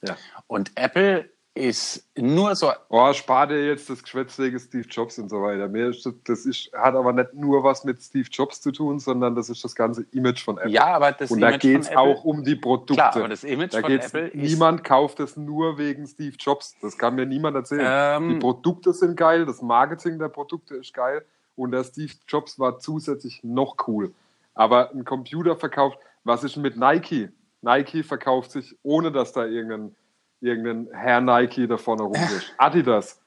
Ja. 0.02 0.18
Und 0.48 0.72
Apple 0.76 1.30
ist 1.58 2.08
nur 2.18 2.56
so 2.56 2.72
Oh, 2.90 3.12
spar 3.14 3.48
dir 3.48 3.66
jetzt 3.68 3.90
das 3.90 4.02
Geschwätz 4.04 4.38
wegen 4.40 4.60
Steve 4.60 4.88
Jobs 4.88 5.18
und 5.20 5.30
so 5.30 5.42
weiter. 5.42 5.68
Mir 5.68 5.90
ist 5.90 6.08
das, 6.26 6.46
ist, 6.46 6.72
hat 6.74 6.96
aber 6.96 7.12
nicht 7.14 7.34
nur 7.34 7.64
was 7.64 7.84
mit 7.84 8.02
Steve 8.02 8.28
Jobs 8.32 8.62
zu 8.62 8.72
tun, 8.72 9.00
sondern 9.00 9.36
das 9.36 9.50
ist 9.50 9.64
das 9.64 9.76
ganze 9.76 10.04
Image 10.12 10.44
von 10.44 10.58
Apple. 10.58 10.72
Ja, 10.72 10.86
aber 10.96 11.12
das 11.12 11.32
und 11.32 11.42
da 11.42 11.50
Image 11.50 11.62
geht 11.62 11.82
es 11.82 11.96
auch 11.96 12.24
um 12.24 12.44
die 12.44 12.56
Produkte. 12.56 12.94
Klar, 12.94 13.16
aber 13.16 13.28
das 13.28 13.44
Image 13.44 13.74
da 13.74 13.82
von 13.82 13.92
Apple 13.92 14.28
ist- 14.28 14.36
Niemand 14.36 14.84
kauft 14.84 15.20
es 15.20 15.36
nur 15.38 15.78
wegen 15.78 16.06
Steve 16.08 16.36
Jobs. 16.40 16.76
Das 16.82 16.98
kann 16.98 17.16
mir 17.16 17.26
niemand 17.26 17.56
erzählen. 17.56 17.86
Ähm, 18.22 18.30
die 18.30 18.40
Produkte 18.40 18.94
sind 18.94 19.18
geil, 19.18 19.46
das 19.46 19.62
Marketing 19.62 20.20
der 20.20 20.30
Produkte 20.30 20.76
ist 20.76 20.94
geil 20.94 21.26
und 21.56 21.72
der 21.72 21.84
Steve 21.84 22.14
Jobs 22.28 22.60
war 22.60 22.80
zusätzlich 22.80 23.42
noch 23.44 23.76
cool. 23.88 24.14
Aber 24.54 24.92
ein 24.92 25.06
Computer 25.06 25.56
verkauft, 25.56 25.98
was 26.24 26.44
ist 26.44 26.56
mit 26.58 26.78
Nike? 26.78 27.30
Nike 27.62 28.04
verkauft 28.04 28.52
sich, 28.52 28.76
ohne 28.84 29.12
dass 29.12 29.34
da 29.34 29.46
irgendein, 29.46 29.96
irgendein 30.42 30.88
Herr 30.94 31.22
Nike 31.22 31.68
da 31.68 31.78
vorne 31.78 32.04
rumgeht. 32.04 32.54
Adidas 32.58 33.20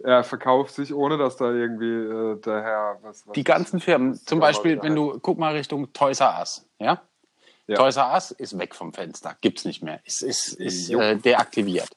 er 0.00 0.22
verkauft 0.22 0.74
sich, 0.74 0.94
ohne 0.94 1.18
dass 1.18 1.36
da 1.36 1.50
irgendwie 1.50 1.86
äh, 1.86 2.40
der 2.40 2.62
Herr. 2.62 2.98
Was, 3.02 3.26
was 3.26 3.34
Die 3.34 3.44
ganzen 3.44 3.80
Firmen, 3.80 4.14
zum 4.14 4.40
Beispiel, 4.40 4.80
wenn 4.82 4.94
du, 4.94 5.18
guck 5.20 5.38
mal 5.38 5.54
Richtung 5.54 5.92
Toys 5.92 6.20
R 6.20 6.36
Us, 6.40 6.66
ja? 6.78 7.02
Ja. 7.66 7.76
Toys 7.76 7.96
R 7.96 8.12
Us 8.14 8.30
ist 8.30 8.58
weg 8.58 8.74
vom 8.74 8.94
Fenster, 8.94 9.36
gibt's 9.40 9.64
nicht 9.64 9.82
mehr, 9.82 10.00
ist, 10.04 10.22
ist, 10.22 10.54
ist 10.54 10.90
äh, 10.90 11.16
deaktiviert. 11.16 11.90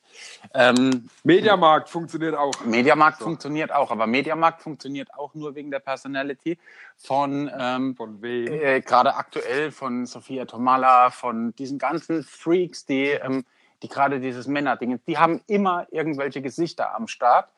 Ähm, 0.53 1.09
Mediamarkt 1.23 1.89
funktioniert 1.89 2.35
auch. 2.35 2.65
Mediamarkt 2.65 3.19
So. 3.19 3.25
funktioniert 3.25 3.71
auch, 3.71 3.91
aber 3.91 4.05
Mediamarkt 4.05 4.61
funktioniert 4.61 5.13
auch 5.13 5.33
nur 5.33 5.55
wegen 5.55 5.71
der 5.71 5.79
Personality 5.79 6.57
von 6.97 7.49
ähm, 7.57 7.95
Von 7.95 8.21
äh, 8.23 8.81
gerade 8.81 9.15
aktuell 9.15 9.71
von 9.71 10.05
Sophia 10.05 10.45
Tomala, 10.45 11.11
von 11.11 11.55
diesen 11.55 11.77
ganzen 11.77 12.23
Freaks, 12.23 12.85
die, 12.85 13.11
ähm, 13.11 13.45
die 13.81 13.87
gerade 13.87 14.19
dieses 14.19 14.47
Männerding, 14.47 14.99
die 15.07 15.17
haben 15.17 15.41
immer 15.47 15.87
irgendwelche 15.91 16.41
Gesichter 16.41 16.95
am 16.95 17.07
Start. 17.07 17.49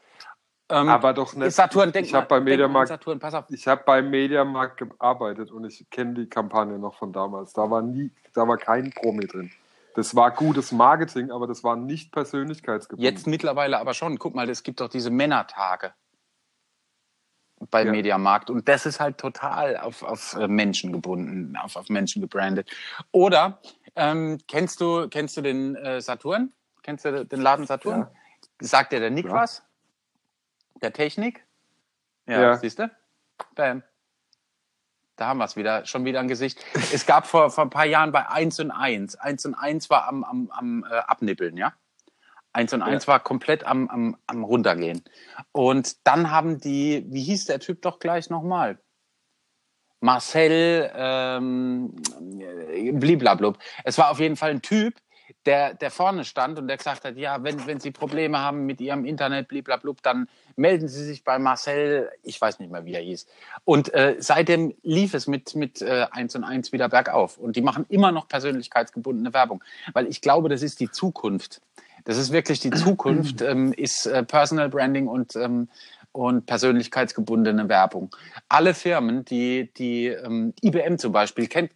Ähm, 0.69 0.87
Aber 0.89 1.13
doch 1.13 1.33
nicht. 1.35 1.51
Saturn, 1.51 1.91
denk 1.91 2.07
ich 2.07 2.13
habe 2.13 2.25
bei 2.27 2.35
denk 2.37 2.45
mal 2.45 2.51
an 2.51 2.57
Mediamarkt 2.57 2.87
Saturn, 2.87 3.19
pass 3.19 3.33
auf. 3.33 3.45
Ich 3.49 3.67
habe 3.67 3.83
beim 3.85 4.09
Mediamarkt 4.09 4.77
gearbeitet 4.77 5.51
und 5.51 5.65
ich 5.65 5.89
kenne 5.89 6.13
die 6.13 6.27
Kampagne 6.27 6.79
noch 6.79 6.95
von 6.95 7.11
damals. 7.11 7.53
Da 7.53 7.69
war 7.69 7.81
nie, 7.81 8.11
da 8.33 8.47
war 8.47 8.57
kein 8.57 8.91
Promi 8.91 9.27
drin. 9.27 9.51
Das 9.95 10.15
war 10.15 10.31
gutes 10.31 10.71
Marketing, 10.71 11.29
aber 11.31 11.45
das 11.47 11.63
war 11.63 11.75
nicht 11.75 12.11
persönlichkeitsgebunden. 12.11 13.03
Jetzt 13.03 13.27
mittlerweile 13.27 13.77
aber 13.77 13.93
schon. 13.93 14.17
Guck 14.17 14.33
mal, 14.33 14.49
es 14.49 14.63
gibt 14.63 14.81
doch 14.81 14.89
diese 14.89 15.11
Männertage 15.11 15.93
bei 17.69 17.85
Ja. 17.85 17.91
Mediamarkt 17.91 18.49
und 18.49 18.67
das 18.67 18.85
ist 18.85 18.99
halt 18.99 19.17
total 19.17 19.77
auf, 19.77 20.03
auf 20.03 20.35
äh, 20.35 20.47
Menschen 20.47 20.91
gebunden, 20.91 21.55
auf, 21.57 21.75
auf 21.75 21.89
Menschen 21.89 22.21
gebrandet. 22.21 22.69
Oder 23.11 23.59
ähm, 23.95 24.39
kennst 24.47 24.81
du 24.81 25.07
kennst 25.09 25.37
du 25.37 25.41
den 25.41 25.75
äh, 25.75 26.01
Saturn? 26.01 26.53
Kennst 26.83 27.05
du 27.05 27.25
den 27.25 27.41
Laden 27.41 27.65
Saturn? 27.65 28.01
Ja. 28.01 28.11
Sagt 28.59 28.91
dir 28.91 28.99
der 28.99 29.09
Nick 29.09 29.25
Ja. 29.25 29.33
was? 29.33 29.63
Der 30.81 30.93
Technik? 30.93 31.45
Ja, 32.25 32.41
Ja. 32.41 32.57
siehst 32.57 32.79
du? 32.79 32.89
Bam. 33.55 33.83
Da 35.15 35.27
haben 35.27 35.37
wir 35.37 35.45
es 35.45 35.55
wieder, 35.55 35.85
schon 35.85 36.05
wieder 36.05 36.19
ein 36.19 36.27
Gesicht. 36.27 36.59
Es 36.91 37.05
gab 37.05 37.27
vor, 37.27 37.51
vor 37.51 37.63
ein 37.63 37.69
paar 37.69 37.85
Jahren 37.85 38.11
bei 38.11 38.27
1 38.27 38.59
und 38.59 38.71
1. 38.71 39.15
1 39.15 39.45
und 39.45 39.53
1 39.55 39.89
war 39.89 40.07
am, 40.07 40.23
am, 40.23 40.49
am 40.51 40.85
äh, 40.89 40.95
Abnippeln, 40.95 41.55
ja? 41.55 41.73
1 42.53 42.73
und 42.73 42.81
1 42.81 43.07
war 43.07 43.19
komplett 43.19 43.63
am, 43.63 43.89
am, 43.89 44.17
am 44.27 44.43
runtergehen. 44.43 45.03
Und 45.51 46.05
dann 46.07 46.31
haben 46.31 46.59
die, 46.59 47.05
wie 47.09 47.21
hieß 47.23 47.45
der 47.45 47.59
Typ 47.59 47.81
doch 47.83 47.99
gleich 47.99 48.29
nochmal? 48.29 48.79
Marcel, 50.03 50.91
ähm, 50.95 51.95
äh, 52.73 52.91
bliblablub. 52.91 53.57
Es 53.85 53.97
war 53.97 54.11
auf 54.11 54.19
jeden 54.19 54.35
Fall 54.35 54.51
ein 54.51 54.61
Typ, 54.61 54.95
der, 55.45 55.73
der 55.73 55.91
vorne 55.91 56.25
stand 56.25 56.59
und 56.59 56.67
der 56.67 56.75
gesagt 56.75 57.05
hat, 57.05 57.15
ja, 57.15 57.41
wenn, 57.41 57.65
wenn 57.67 57.79
Sie 57.79 57.91
Probleme 57.91 58.39
haben 58.39 58.65
mit 58.65 58.81
Ihrem 58.81 59.05
Internet, 59.05 59.47
bliblablub, 59.47 60.03
dann 60.03 60.27
melden 60.57 60.89
Sie 60.89 61.05
sich 61.05 61.23
bei 61.23 61.39
Marcel, 61.39 62.11
ich 62.21 62.39
weiß 62.39 62.59
nicht 62.59 62.69
mehr, 62.69 62.83
wie 62.83 62.95
er 62.95 63.01
hieß. 63.01 63.27
Und 63.63 63.93
äh, 63.93 64.17
seitdem 64.19 64.73
lief 64.83 65.13
es 65.13 65.25
mit, 65.25 65.55
mit 65.55 65.81
äh, 65.81 66.07
1 66.11 66.35
und 66.35 66.43
1 66.43 66.73
wieder 66.73 66.89
bergauf. 66.89 67.37
Und 67.37 67.55
die 67.55 67.61
machen 67.61 67.85
immer 67.87 68.11
noch 68.11 68.27
persönlichkeitsgebundene 68.27 69.33
Werbung, 69.33 69.63
weil 69.93 70.07
ich 70.07 70.19
glaube, 70.19 70.49
das 70.49 70.61
ist 70.63 70.81
die 70.81 70.91
Zukunft. 70.91 71.61
Das 72.03 72.17
ist 72.17 72.33
wirklich 72.33 72.59
die 72.59 72.71
Zukunft, 72.71 73.41
ähm, 73.41 73.71
ist 73.71 74.05
äh, 74.05 74.23
Personal 74.23 74.67
Branding 74.67 75.07
und, 75.07 75.37
ähm, 75.37 75.69
und 76.13 76.45
persönlichkeitsgebundene 76.45 77.67
Werbung. 77.67 78.15
Alle 78.47 78.73
Firmen, 78.73 79.25
die, 79.25 79.73
die 79.73 80.07
ähm, 80.07 80.53
IBM 80.63 80.97
zum 80.97 81.11
Beispiel 81.11 81.47
kennt, 81.47 81.71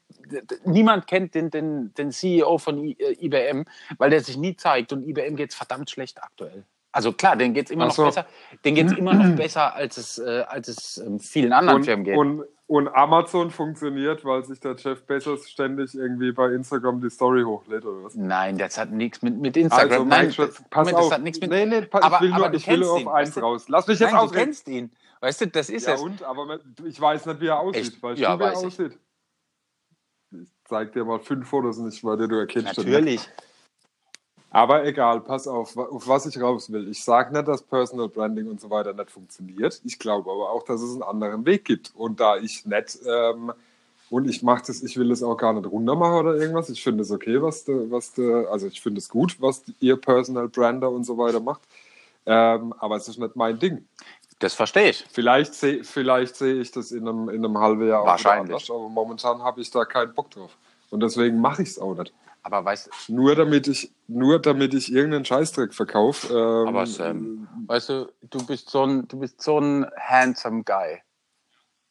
niemand 0.63 1.07
kennt 1.07 1.35
den, 1.35 1.49
den, 1.49 1.93
den 1.95 2.11
CEO 2.11 2.57
von 2.57 2.77
I, 2.77 2.95
äh, 2.99 3.25
IBM, 3.25 3.65
weil 3.97 4.11
der 4.11 4.21
sich 4.21 4.37
nie 4.37 4.55
zeigt 4.55 4.93
und 4.93 5.03
IBM 5.03 5.35
geht's 5.35 5.55
verdammt 5.55 5.89
schlecht 5.89 6.21
aktuell. 6.23 6.63
Also 6.97 7.13
klar, 7.13 7.35
denen 7.35 7.53
geht's 7.53 7.71
immer 7.71 7.83
Ach 7.85 7.87
noch 7.89 7.95
so. 7.95 8.05
besser. 8.05 8.25
Denen 8.65 8.75
geht's 8.75 8.93
immer 8.93 9.13
noch 9.13 9.35
besser, 9.37 9.73
als 9.75 9.97
es, 9.97 10.17
äh, 10.17 10.43
als 10.47 10.67
es 10.67 10.97
ähm, 10.97 11.19
vielen 11.19 11.53
anderen 11.53 11.77
Und, 11.79 11.83
Firmen 11.85 12.03
geht. 12.05 12.17
und, 12.17 12.43
und 12.65 12.87
Amazon 12.89 13.49
funktioniert, 13.51 14.25
weil 14.25 14.43
sich 14.43 14.59
der 14.59 14.75
Jeff 14.75 15.05
Bezos 15.05 15.47
ständig 15.49 15.93
irgendwie 15.95 16.31
bei 16.33 16.51
Instagram 16.51 16.99
die 16.99 17.09
Story 17.09 17.43
hochlädt 17.43 17.85
oder 17.85 18.03
was? 18.03 18.15
Nein, 18.15 18.57
das 18.57 18.77
hat 18.77 18.91
nichts 18.91 19.21
mit, 19.21 19.37
mit 19.37 19.55
Instagram. 19.55 19.91
Also, 19.91 20.03
Nein, 20.05 20.31
Schatz, 20.33 20.55
das- 20.57 20.65
pass 20.69 20.85
Moment, 20.87 20.97
auf. 20.97 21.03
das 21.09 21.13
hat 21.17 21.23
nichts 21.23 21.39
mit. 21.39 21.49
nee, 21.51 21.65
nee, 21.65 21.81
pa- 21.83 21.99
Aber- 21.99 22.15
ich 22.17 22.21
will 22.23 22.29
nur, 22.31 22.49
du 22.49 22.57
ich 22.57 22.67
will 22.67 22.77
nur 22.79 22.99
ihn, 22.99 23.07
auf 23.07 23.13
eins 23.13 23.27
weißt 23.29 23.37
du? 23.37 23.41
raus. 23.41 23.69
Lass 23.69 23.87
mich 23.87 23.99
jetzt 23.99 24.11
Nein, 24.11 24.19
du 24.19 24.25
ausreden. 24.25 24.43
kennst 24.45 24.67
ihn. 24.67 24.91
Weißt 25.21 25.41
du, 25.41 25.47
das 25.47 25.69
ist 25.69 25.87
Ja, 25.87 25.93
es. 25.93 26.01
und? 26.01 26.23
Aber 26.23 26.59
ich 26.83 26.99
weiß 26.99 27.25
nicht, 27.27 27.39
wie 27.41 27.47
er 27.47 27.59
aussieht. 27.59 27.93
Echt? 27.93 28.03
Weißt 28.03 28.19
Ja, 28.19 28.33
du, 28.35 28.39
wie 28.39 28.43
er 28.43 28.51
weiß 28.51 28.59
ich. 28.61 28.65
aussieht? 28.67 28.99
Ich 30.31 30.49
zeig 30.65 30.91
dir 30.93 31.05
mal 31.05 31.19
fünf 31.19 31.47
Fotos 31.47 31.77
nicht, 31.77 32.03
weil 32.03 32.17
du 32.17 32.35
erkennst. 32.35 32.75
Natürlich. 32.77 33.21
Aber 34.57 34.83
egal, 34.85 35.21
pass 35.21 35.47
auf, 35.47 35.77
auf 35.77 36.07
was 36.07 36.25
ich 36.25 36.41
raus 36.41 36.71
will. 36.71 36.89
Ich 36.89 37.03
sage 37.03 37.31
nicht, 37.31 37.47
dass 37.47 37.61
Personal 37.61 38.09
Branding 38.09 38.49
und 38.49 38.59
so 38.59 38.71
weiter 38.71 38.91
nicht 38.91 39.11
funktioniert. 39.11 39.79
Ich 39.83 39.99
glaube 39.99 40.31
aber 40.31 40.49
auch, 40.49 40.63
dass 40.63 40.81
es 40.81 40.93
einen 40.93 41.03
anderen 41.03 41.45
Weg 41.45 41.63
gibt. 41.63 41.91
Und 41.93 42.19
da 42.19 42.37
ich 42.37 42.65
nicht, 42.65 42.97
ähm, 43.07 43.53
und 44.09 44.27
ich 44.27 44.41
mache 44.41 44.63
das, 44.65 44.81
ich 44.81 44.97
will 44.97 45.09
das 45.09 45.21
auch 45.21 45.35
gar 45.35 45.53
nicht 45.53 45.67
runtermachen 45.67 46.15
oder 46.15 46.35
irgendwas. 46.37 46.71
Ich 46.71 46.81
finde 46.81 47.03
es 47.03 47.11
okay, 47.11 47.39
was 47.39 47.65
du, 47.65 47.91
was 47.91 48.13
du, 48.13 48.49
also 48.49 48.65
ich 48.65 48.81
finde 48.81 48.97
es 48.97 49.09
gut, 49.09 49.39
was 49.39 49.61
ihr 49.79 49.95
Personal 49.95 50.47
Brander 50.47 50.89
und 50.89 51.03
so 51.03 51.19
weiter 51.19 51.39
macht. 51.39 51.61
Ähm, 52.25 52.73
aber 52.79 52.95
es 52.95 53.07
ist 53.07 53.19
nicht 53.19 53.35
mein 53.35 53.59
Ding. 53.59 53.85
Das 54.39 54.55
verstehe 54.55 54.89
ich. 54.89 55.05
Vielleicht 55.11 55.53
sehe 55.53 55.83
vielleicht 55.83 56.35
seh 56.35 56.53
ich 56.53 56.71
das 56.71 56.91
in 56.91 57.07
einem, 57.07 57.29
in 57.29 57.45
einem 57.45 57.59
halben 57.59 57.87
Jahr 57.87 58.01
auch 58.01 58.07
Wahrscheinlich. 58.07 58.55
anders, 58.55 58.71
aber 58.71 58.89
momentan 58.89 59.43
habe 59.43 59.61
ich 59.61 59.69
da 59.69 59.85
keinen 59.85 60.15
Bock 60.15 60.31
drauf. 60.31 60.57
Und 60.89 61.03
deswegen 61.03 61.39
mache 61.39 61.61
ich 61.61 61.69
es 61.69 61.77
auch 61.77 61.93
nicht. 61.93 62.11
Aber 62.47 62.63
weißt 62.63 63.09
Nur 63.09 63.35
damit 63.35 63.67
ich, 63.67 63.91
nur 64.07 64.39
damit 64.39 64.73
ich 64.73 64.89
irgendeinen 64.89 65.25
Scheißdreck 65.25 65.73
verkaufe. 65.73 66.33
Ähm, 66.33 66.67
aber 66.69 66.85
Sam, 66.85 67.49
weißt 67.67 67.89
du, 67.89 68.11
du 68.21 68.47
bist 68.47 68.69
so 68.69 68.83
ein, 68.83 69.05
du 69.09 69.19
bist 69.19 69.41
so 69.41 69.59
ein 69.59 69.85
handsome 69.97 70.63
Guy. 70.63 71.01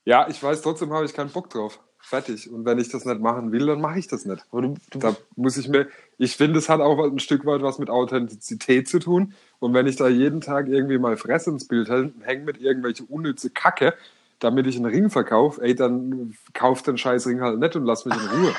Ja, 0.06 0.26
ich 0.30 0.42
weiß, 0.42 0.62
trotzdem 0.62 0.94
habe 0.94 1.04
ich 1.04 1.12
keinen 1.12 1.28
Bock 1.28 1.50
drauf. 1.50 1.78
Fertig. 1.98 2.50
Und 2.50 2.64
wenn 2.64 2.78
ich 2.78 2.88
das 2.88 3.04
nicht 3.04 3.20
machen 3.20 3.52
will, 3.52 3.66
dann 3.66 3.82
mache 3.82 3.98
ich 3.98 4.08
das 4.08 4.24
nicht. 4.24 4.46
Du, 4.50 4.62
du, 4.62 4.98
Da 4.98 5.14
muss 5.34 5.58
ich 5.58 5.68
mir, 5.68 5.88
ich 6.16 6.36
finde, 6.38 6.58
es 6.58 6.70
hat 6.70 6.80
auch 6.80 7.04
ein 7.04 7.18
Stück 7.18 7.44
weit 7.44 7.60
was 7.60 7.78
mit 7.78 7.90
Authentizität 7.90 8.88
zu 8.88 8.98
tun. 8.98 9.34
Und 9.58 9.74
wenn 9.74 9.86
ich 9.86 9.96
da 9.96 10.08
jeden 10.08 10.40
Tag 10.40 10.68
irgendwie 10.68 10.96
mal 10.96 11.18
Fresse 11.18 11.50
ins 11.50 11.68
Bild 11.68 11.90
hänge 11.90 12.44
mit 12.44 12.62
irgendwelche 12.62 13.04
unnütze 13.04 13.50
Kacke, 13.50 13.92
damit 14.38 14.66
ich 14.66 14.76
einen 14.76 14.86
Ring 14.86 15.10
verkaufe, 15.10 15.60
ey, 15.60 15.74
dann 15.74 16.34
kauf 16.54 16.82
den 16.82 16.96
scheiß 16.96 17.26
Ring 17.26 17.42
halt 17.42 17.58
nicht 17.58 17.76
und 17.76 17.84
lass 17.84 18.06
mich 18.06 18.14
in 18.14 18.40
Ruhe. 18.40 18.54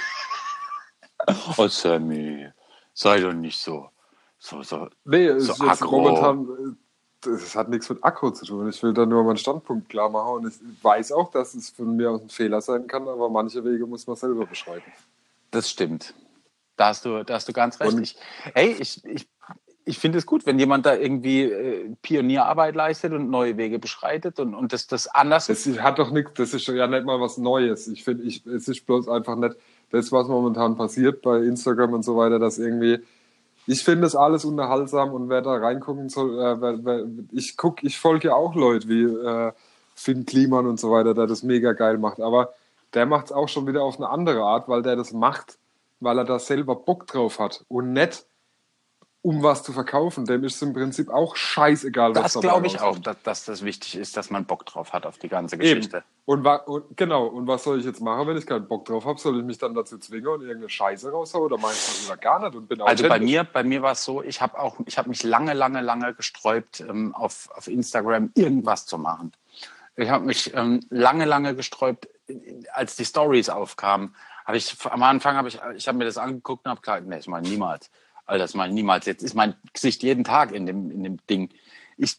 oh 1.58 1.68
Sammy, 1.68 2.48
sei 2.94 3.20
doch 3.20 3.34
nicht 3.34 3.60
so, 3.60 3.90
so, 4.40 4.64
so. 4.64 4.88
Nee, 5.06 5.28
es 5.28 5.46
So 5.48 5.54
ist 5.54 5.60
jetzt 5.62 5.82
aggro. 5.82 6.00
momentan, 6.02 6.48
äh, 6.50 6.76
das 7.22 7.56
hat 7.56 7.70
nichts 7.70 7.90
mit 7.90 8.04
Akku 8.04 8.30
zu 8.30 8.46
tun. 8.46 8.70
Ich 8.70 8.82
will 8.84 8.94
da 8.94 9.06
nur 9.06 9.24
meinen 9.24 9.38
Standpunkt 9.38 9.90
klar 9.90 10.10
machen 10.10 10.34
und 10.36 10.48
ich 10.48 10.84
weiß 10.84 11.12
auch, 11.12 11.32
dass 11.32 11.54
es 11.56 11.70
von 11.72 11.96
mir 11.96 12.12
aus 12.12 12.22
ein 12.22 12.30
Fehler 12.30 12.62
sein 12.62 12.88
kann, 12.88 13.08
aber 13.08 13.30
manche 13.30 13.64
Wege 13.64 13.86
muss 13.86 14.08
man 14.08 14.16
selber 14.16 14.46
beschreiten. 14.46 14.92
Das 15.52 15.70
stimmt. 15.70 16.14
Da 16.76 16.88
hast 16.90 17.06
du, 17.06 17.24
da 17.24 17.34
hast 17.36 17.48
du 17.50 17.54
ganz 17.54 17.80
recht. 17.80 17.94
Und- 17.94 18.02
Ich, 18.04 18.16
hey, 18.54 18.76
ich, 18.80 19.04
ich, 19.06 19.28
ich 19.86 19.98
finde 19.98 20.20
es 20.20 20.26
gut, 20.28 20.46
wenn 20.46 20.60
jemand 20.60 20.86
da 20.86 20.94
irgendwie 20.96 21.44
äh, 21.44 21.96
Pionierarbeit 22.04 22.76
leistet 22.76 23.14
und 23.14 23.30
neue 23.30 23.58
Wege 23.58 23.80
beschreitet 23.80 24.40
und, 24.40 24.54
und 24.54 24.74
das, 24.74 24.86
das 24.86 25.08
anders 25.08 25.48
Das 25.48 25.66
ist- 25.66 25.82
hat 25.82 25.98
doch 25.98 26.12
nichts, 26.12 26.34
das 26.36 26.54
ist 26.54 26.68
ja 26.68 26.86
nicht 26.88 27.06
mal 27.06 27.20
was 27.20 27.38
Neues. 27.38 27.88
Ich 27.88 28.04
finde, 28.04 28.24
ich, 28.26 28.46
es 28.46 28.68
ist 28.68 28.86
bloß 28.86 29.08
einfach 29.10 29.36
nicht 29.36 29.56
das, 29.92 30.12
was 30.12 30.28
momentan 30.28 30.76
passiert 30.76 31.22
bei 31.22 31.38
Instagram 31.38 31.94
und 31.94 32.04
so 32.04 32.18
weiter, 32.18 32.40
dass 32.40 32.58
irgendwie, 32.58 33.00
ich 33.66 33.84
finde 33.84 34.02
das 34.02 34.16
alles 34.16 34.46
unterhaltsam 34.46 35.14
und 35.14 35.30
wer 35.30 35.42
da 35.42 35.56
reingucken 35.56 36.10
soll, 36.10 36.40
äh, 36.40 37.26
ich 37.32 37.58
guck, 37.58 37.84
ich 37.84 37.98
folge 37.98 38.30
ja 38.30 38.36
auch 38.36 38.56
Leute 38.56 38.88
wie 38.90 39.04
äh, 39.04 39.52
Finn 39.96 40.26
Kliman 40.26 40.68
und 40.68 40.80
so 40.80 40.92
weiter, 40.92 41.14
der 41.14 41.28
das 41.28 41.44
mega 41.44 41.74
geil 41.74 41.98
macht, 41.98 42.20
aber 42.20 42.54
der 42.94 43.06
macht 43.06 43.28
es 43.28 43.32
auch 43.32 43.50
schon 43.50 43.68
wieder 43.68 43.84
auf 43.84 43.98
eine 43.98 44.10
andere 44.10 44.44
Art, 44.44 44.70
weil 44.70 44.82
der 44.82 44.96
das 44.96 45.12
macht, 45.12 45.58
weil 46.00 46.18
er 46.18 46.26
da 46.26 46.40
selber 46.40 46.76
Bock 46.76 47.08
drauf 47.08 47.40
hat 47.40 47.66
und 47.68 47.94
nicht 47.94 48.26
um 49.28 49.44
was 49.44 49.62
zu 49.62 49.74
verkaufen. 49.74 50.24
Dem 50.24 50.46
ist 50.46 50.56
es 50.56 50.62
im 50.62 50.72
Prinzip 50.72 51.10
auch 51.10 51.36
scheißegal, 51.36 52.16
was 52.16 52.32
Das 52.32 52.42
glaube 52.42 52.66
ich 52.66 52.80
auch, 52.80 52.98
dass, 52.98 53.22
dass 53.24 53.44
das 53.44 53.62
wichtig 53.62 53.98
ist, 53.98 54.16
dass 54.16 54.30
man 54.30 54.46
Bock 54.46 54.66
drauf 54.66 54.94
hat 54.94 55.06
auf 55.06 55.18
die 55.18 55.28
ganze 55.28 55.56
Eben. 55.56 55.64
Geschichte. 55.64 56.06
Und, 56.24 56.46
und 56.46 56.96
genau, 56.96 57.26
und 57.26 57.46
was 57.46 57.66
soll 57.66 57.78
ich 57.78 57.86
jetzt 57.86 58.00
machen, 58.00 58.26
wenn 58.26 58.38
ich 58.38 58.46
keinen 58.46 58.70
Bock 58.70 58.86
drauf 58.86 59.04
habe? 59.04 59.20
Soll 59.20 59.38
ich 59.38 59.44
mich 59.44 59.58
dann 59.58 59.74
dazu 59.74 59.98
zwingen 59.98 60.28
und 60.28 60.42
irgendeine 60.44 60.70
Scheiße 60.70 61.12
raushauen 61.12 61.44
oder 61.44 61.58
meinst 61.58 61.90
du 61.90 61.92
das 61.92 62.06
wieder 62.06 62.16
gar 62.16 62.40
nicht 62.40 62.56
und 62.56 62.70
bin 62.70 62.80
Also 62.80 63.06
bei 63.10 63.20
mir, 63.20 63.44
bei 63.44 63.66
mir 63.66 63.82
war 63.82 63.92
es 63.92 64.06
so, 64.06 64.24
ich 64.24 64.42
habe 64.42 64.58
auch, 64.58 64.78
ich 64.86 64.98
habe 64.98 65.10
mich 65.10 65.24
lange, 65.24 65.54
lange, 65.54 65.82
lange 65.82 66.14
gesträubt, 66.14 66.80
ähm, 66.80 67.14
auf, 67.14 67.50
auf 67.54 67.68
Instagram 67.68 68.32
irgendwas 68.34 68.86
zu 68.86 68.98
machen. 68.98 69.34
Ich 69.98 70.10
habe 70.10 70.24
mich 70.24 70.54
ähm, 70.54 70.80
lange, 70.90 71.26
lange 71.26 71.54
gesträubt, 71.54 72.08
als 72.72 72.96
die 72.96 73.04
Stories 73.04 73.50
aufkamen. 73.50 74.16
Habe 74.46 74.56
ich 74.56 74.74
am 74.86 75.04
Anfang 75.04 75.36
habe 75.36 75.50
ich, 75.50 75.60
ich 75.76 75.90
habe 75.90 75.98
mir 75.98 76.06
das 76.06 76.18
angeguckt 76.18 76.66
und 76.66 76.72
habe 76.72 76.80
gesagt, 76.80 77.06
nee, 77.06 77.18
das 77.18 77.28
meine 77.28 77.46
ich 77.46 77.52
niemals. 77.52 77.92
Alter, 78.28 78.44
das 78.44 78.54
ich 78.54 78.72
niemals. 78.72 79.06
Jetzt 79.06 79.24
ist 79.24 79.34
mein 79.34 79.56
Gesicht 79.74 80.04
jeden 80.04 80.24
Tag 80.24 80.52
in 80.52 80.66
dem, 80.66 80.92
in 80.92 81.04
dem 81.04 81.18
Ding. 81.28 81.50
Ich, 81.98 82.18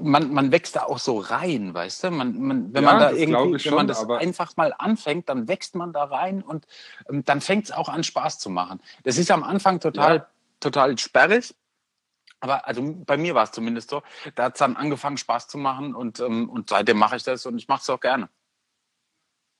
man, 0.00 0.32
man 0.32 0.50
wächst 0.50 0.76
da 0.76 0.84
auch 0.84 0.98
so 0.98 1.18
rein, 1.18 1.74
weißt 1.74 2.04
du? 2.04 2.10
Man, 2.10 2.40
man, 2.40 2.74
wenn 2.74 2.82
Ja, 2.82 2.92
man 2.92 3.00
da 3.00 3.10
irgendwie, 3.12 3.34
wenn 3.34 3.54
ich 3.56 3.70
man 3.70 3.86
schon, 3.86 3.88
das 3.88 4.08
einfach 4.10 4.56
mal 4.56 4.74
anfängt, 4.76 5.28
dann 5.28 5.46
wächst 5.46 5.74
man 5.74 5.92
da 5.92 6.04
rein 6.04 6.42
und 6.42 6.66
ähm, 7.08 7.24
dann 7.24 7.40
fängt 7.40 7.66
es 7.66 7.72
auch 7.72 7.88
an, 7.88 8.02
Spaß 8.02 8.38
zu 8.38 8.50
machen. 8.50 8.80
Das 9.04 9.18
ist 9.18 9.30
am 9.30 9.44
Anfang 9.44 9.78
total, 9.78 10.16
Ja. 10.16 10.26
total 10.60 10.98
sperrig. 10.98 11.54
Aber 12.40 12.66
also 12.66 12.82
bei 13.06 13.16
mir 13.16 13.34
war 13.34 13.44
es 13.44 13.52
zumindest 13.52 13.90
so. 13.90 14.02
Da 14.34 14.44
hat 14.44 14.54
es 14.54 14.58
dann 14.58 14.76
angefangen, 14.76 15.16
Spaß 15.16 15.48
zu 15.48 15.58
machen 15.58 15.94
und, 15.94 16.20
ähm, 16.20 16.48
und 16.48 16.68
seitdem 16.70 16.98
mache 16.98 17.16
ich 17.16 17.22
das 17.22 17.46
und 17.46 17.58
ich 17.58 17.68
mache 17.68 17.80
es 17.82 17.90
auch 17.90 18.00
gerne. 18.00 18.28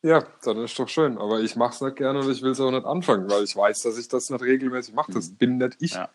Ja, 0.03 0.25
dann 0.45 0.59
ist 0.59 0.79
doch 0.79 0.89
schön. 0.89 1.19
Aber 1.19 1.41
ich 1.41 1.57
mache 1.57 1.75
es 1.75 1.81
nicht 1.81 1.97
gerne 1.97 2.21
und 2.21 2.31
ich 2.31 2.43
will 2.43 2.53
es 2.53 2.61
auch 2.61 2.71
nicht 2.71 2.87
anfangen, 2.87 3.29
weil 3.31 3.45
ich 3.45 3.57
weiß, 3.57 3.83
dass 3.83 3.99
ich 3.99 4.09
das 4.09 4.31
nicht 4.31 4.43
regelmäßig 4.43 4.95
mache. 4.95 5.13
Das 5.13 5.31
bin 5.31 5.59
nicht 5.59 5.77
ich. 5.81 5.95
Ja. 5.95 6.09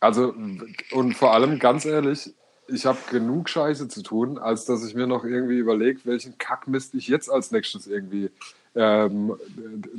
Also, 0.00 0.34
und 0.92 1.14
vor 1.14 1.32
allem, 1.32 1.58
ganz 1.58 1.84
ehrlich, 1.84 2.34
ich 2.68 2.86
habe 2.86 2.98
genug 3.10 3.48
Scheiße 3.48 3.88
zu 3.88 4.02
tun, 4.02 4.38
als 4.38 4.64
dass 4.64 4.84
ich 4.86 4.94
mir 4.94 5.06
noch 5.06 5.24
irgendwie 5.24 5.58
überlege, 5.58 6.00
welchen 6.04 6.38
Kackmist 6.38 6.94
ich 6.94 7.08
jetzt 7.08 7.30
als 7.30 7.50
nächstes 7.50 7.86
irgendwie 7.86 8.30
ähm, 8.76 9.36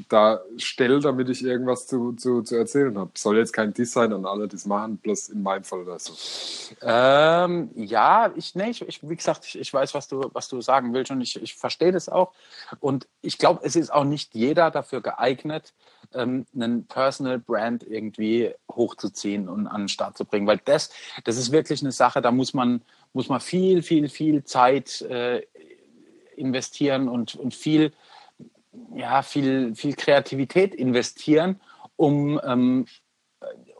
da 0.09 0.41
stelle, 0.57 0.99
damit 0.99 1.29
ich 1.29 1.43
irgendwas 1.43 1.87
zu, 1.87 2.13
zu, 2.13 2.41
zu 2.41 2.55
erzählen 2.55 2.97
habe. 2.97 3.11
Soll 3.13 3.37
jetzt 3.37 3.53
kein 3.53 3.73
Diss 3.73 3.93
sein 3.93 4.11
an 4.11 4.25
alle, 4.25 4.45
es 4.45 4.65
machen, 4.65 4.97
bloß 4.97 5.29
in 5.29 5.43
meinem 5.43 5.63
Fall 5.63 5.81
oder 5.81 5.97
so. 5.97 6.13
Ähm, 6.81 7.69
ja, 7.75 8.31
ich, 8.35 8.55
nee, 8.55 8.71
ich, 8.71 8.81
ich, 8.81 9.07
wie 9.07 9.15
gesagt, 9.15 9.45
ich, 9.45 9.59
ich 9.59 9.73
weiß, 9.73 9.93
was 9.93 10.07
du, 10.07 10.29
was 10.33 10.49
du 10.49 10.61
sagen 10.61 10.93
willst 10.93 11.11
und 11.11 11.21
ich, 11.21 11.41
ich 11.41 11.55
verstehe 11.55 11.91
das 11.91 12.09
auch. 12.09 12.33
Und 12.79 13.07
ich 13.21 13.37
glaube, 13.37 13.61
es 13.63 13.75
ist 13.75 13.93
auch 13.93 14.03
nicht 14.03 14.35
jeder 14.35 14.71
dafür 14.71 15.01
geeignet, 15.01 15.73
ähm, 16.13 16.45
einen 16.53 16.85
Personal 16.85 17.39
Brand 17.39 17.83
irgendwie 17.83 18.53
hochzuziehen 18.69 19.47
und 19.47 19.67
an 19.67 19.83
den 19.83 19.89
Start 19.89 20.17
zu 20.17 20.25
bringen, 20.25 20.47
weil 20.47 20.59
das, 20.65 20.89
das 21.23 21.37
ist 21.37 21.51
wirklich 21.51 21.81
eine 21.81 21.91
Sache, 21.91 22.21
da 22.21 22.31
muss 22.31 22.53
man, 22.53 22.81
muss 23.13 23.29
man 23.29 23.39
viel, 23.39 23.83
viel, 23.83 24.09
viel 24.09 24.43
Zeit 24.43 25.01
äh, 25.03 25.43
investieren 26.35 27.07
und, 27.07 27.35
und 27.35 27.53
viel, 27.53 27.93
ja, 28.95 29.21
viel, 29.21 29.75
viel 29.75 29.95
Kreativität 29.95 30.75
investieren, 30.75 31.59
um, 31.95 32.39
ähm, 32.43 32.85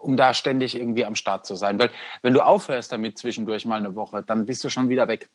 um 0.02 0.18
da 0.18 0.34
ständig 0.34 0.76
irgendwie 0.76 1.06
am 1.06 1.16
Start 1.16 1.46
zu 1.46 1.56
sein. 1.56 1.80
Weil 1.80 1.90
wenn 2.22 2.34
du 2.34 2.42
aufhörst 2.46 2.92
damit 2.92 3.18
zwischendurch 3.18 3.66
mal 3.66 3.78
eine 3.78 3.96
Woche, 3.96 4.24
dann 4.24 4.46
bist 4.46 4.64
du 4.64 4.70
schon 4.70 4.90
wieder 4.90 5.08
weg. 5.08 5.30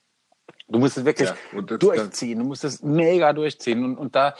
Du 0.68 0.78
musst 0.78 0.96
es 0.96 1.04
wirklich 1.04 1.30
Ja, 1.52 1.60
durchziehen, 1.62 2.38
du 2.38 2.44
musst 2.44 2.64
es 2.64 2.82
mega 2.82 3.32
durchziehen. 3.32 3.84
Und, 3.84 3.98
und 3.98 4.14
da 4.14 4.34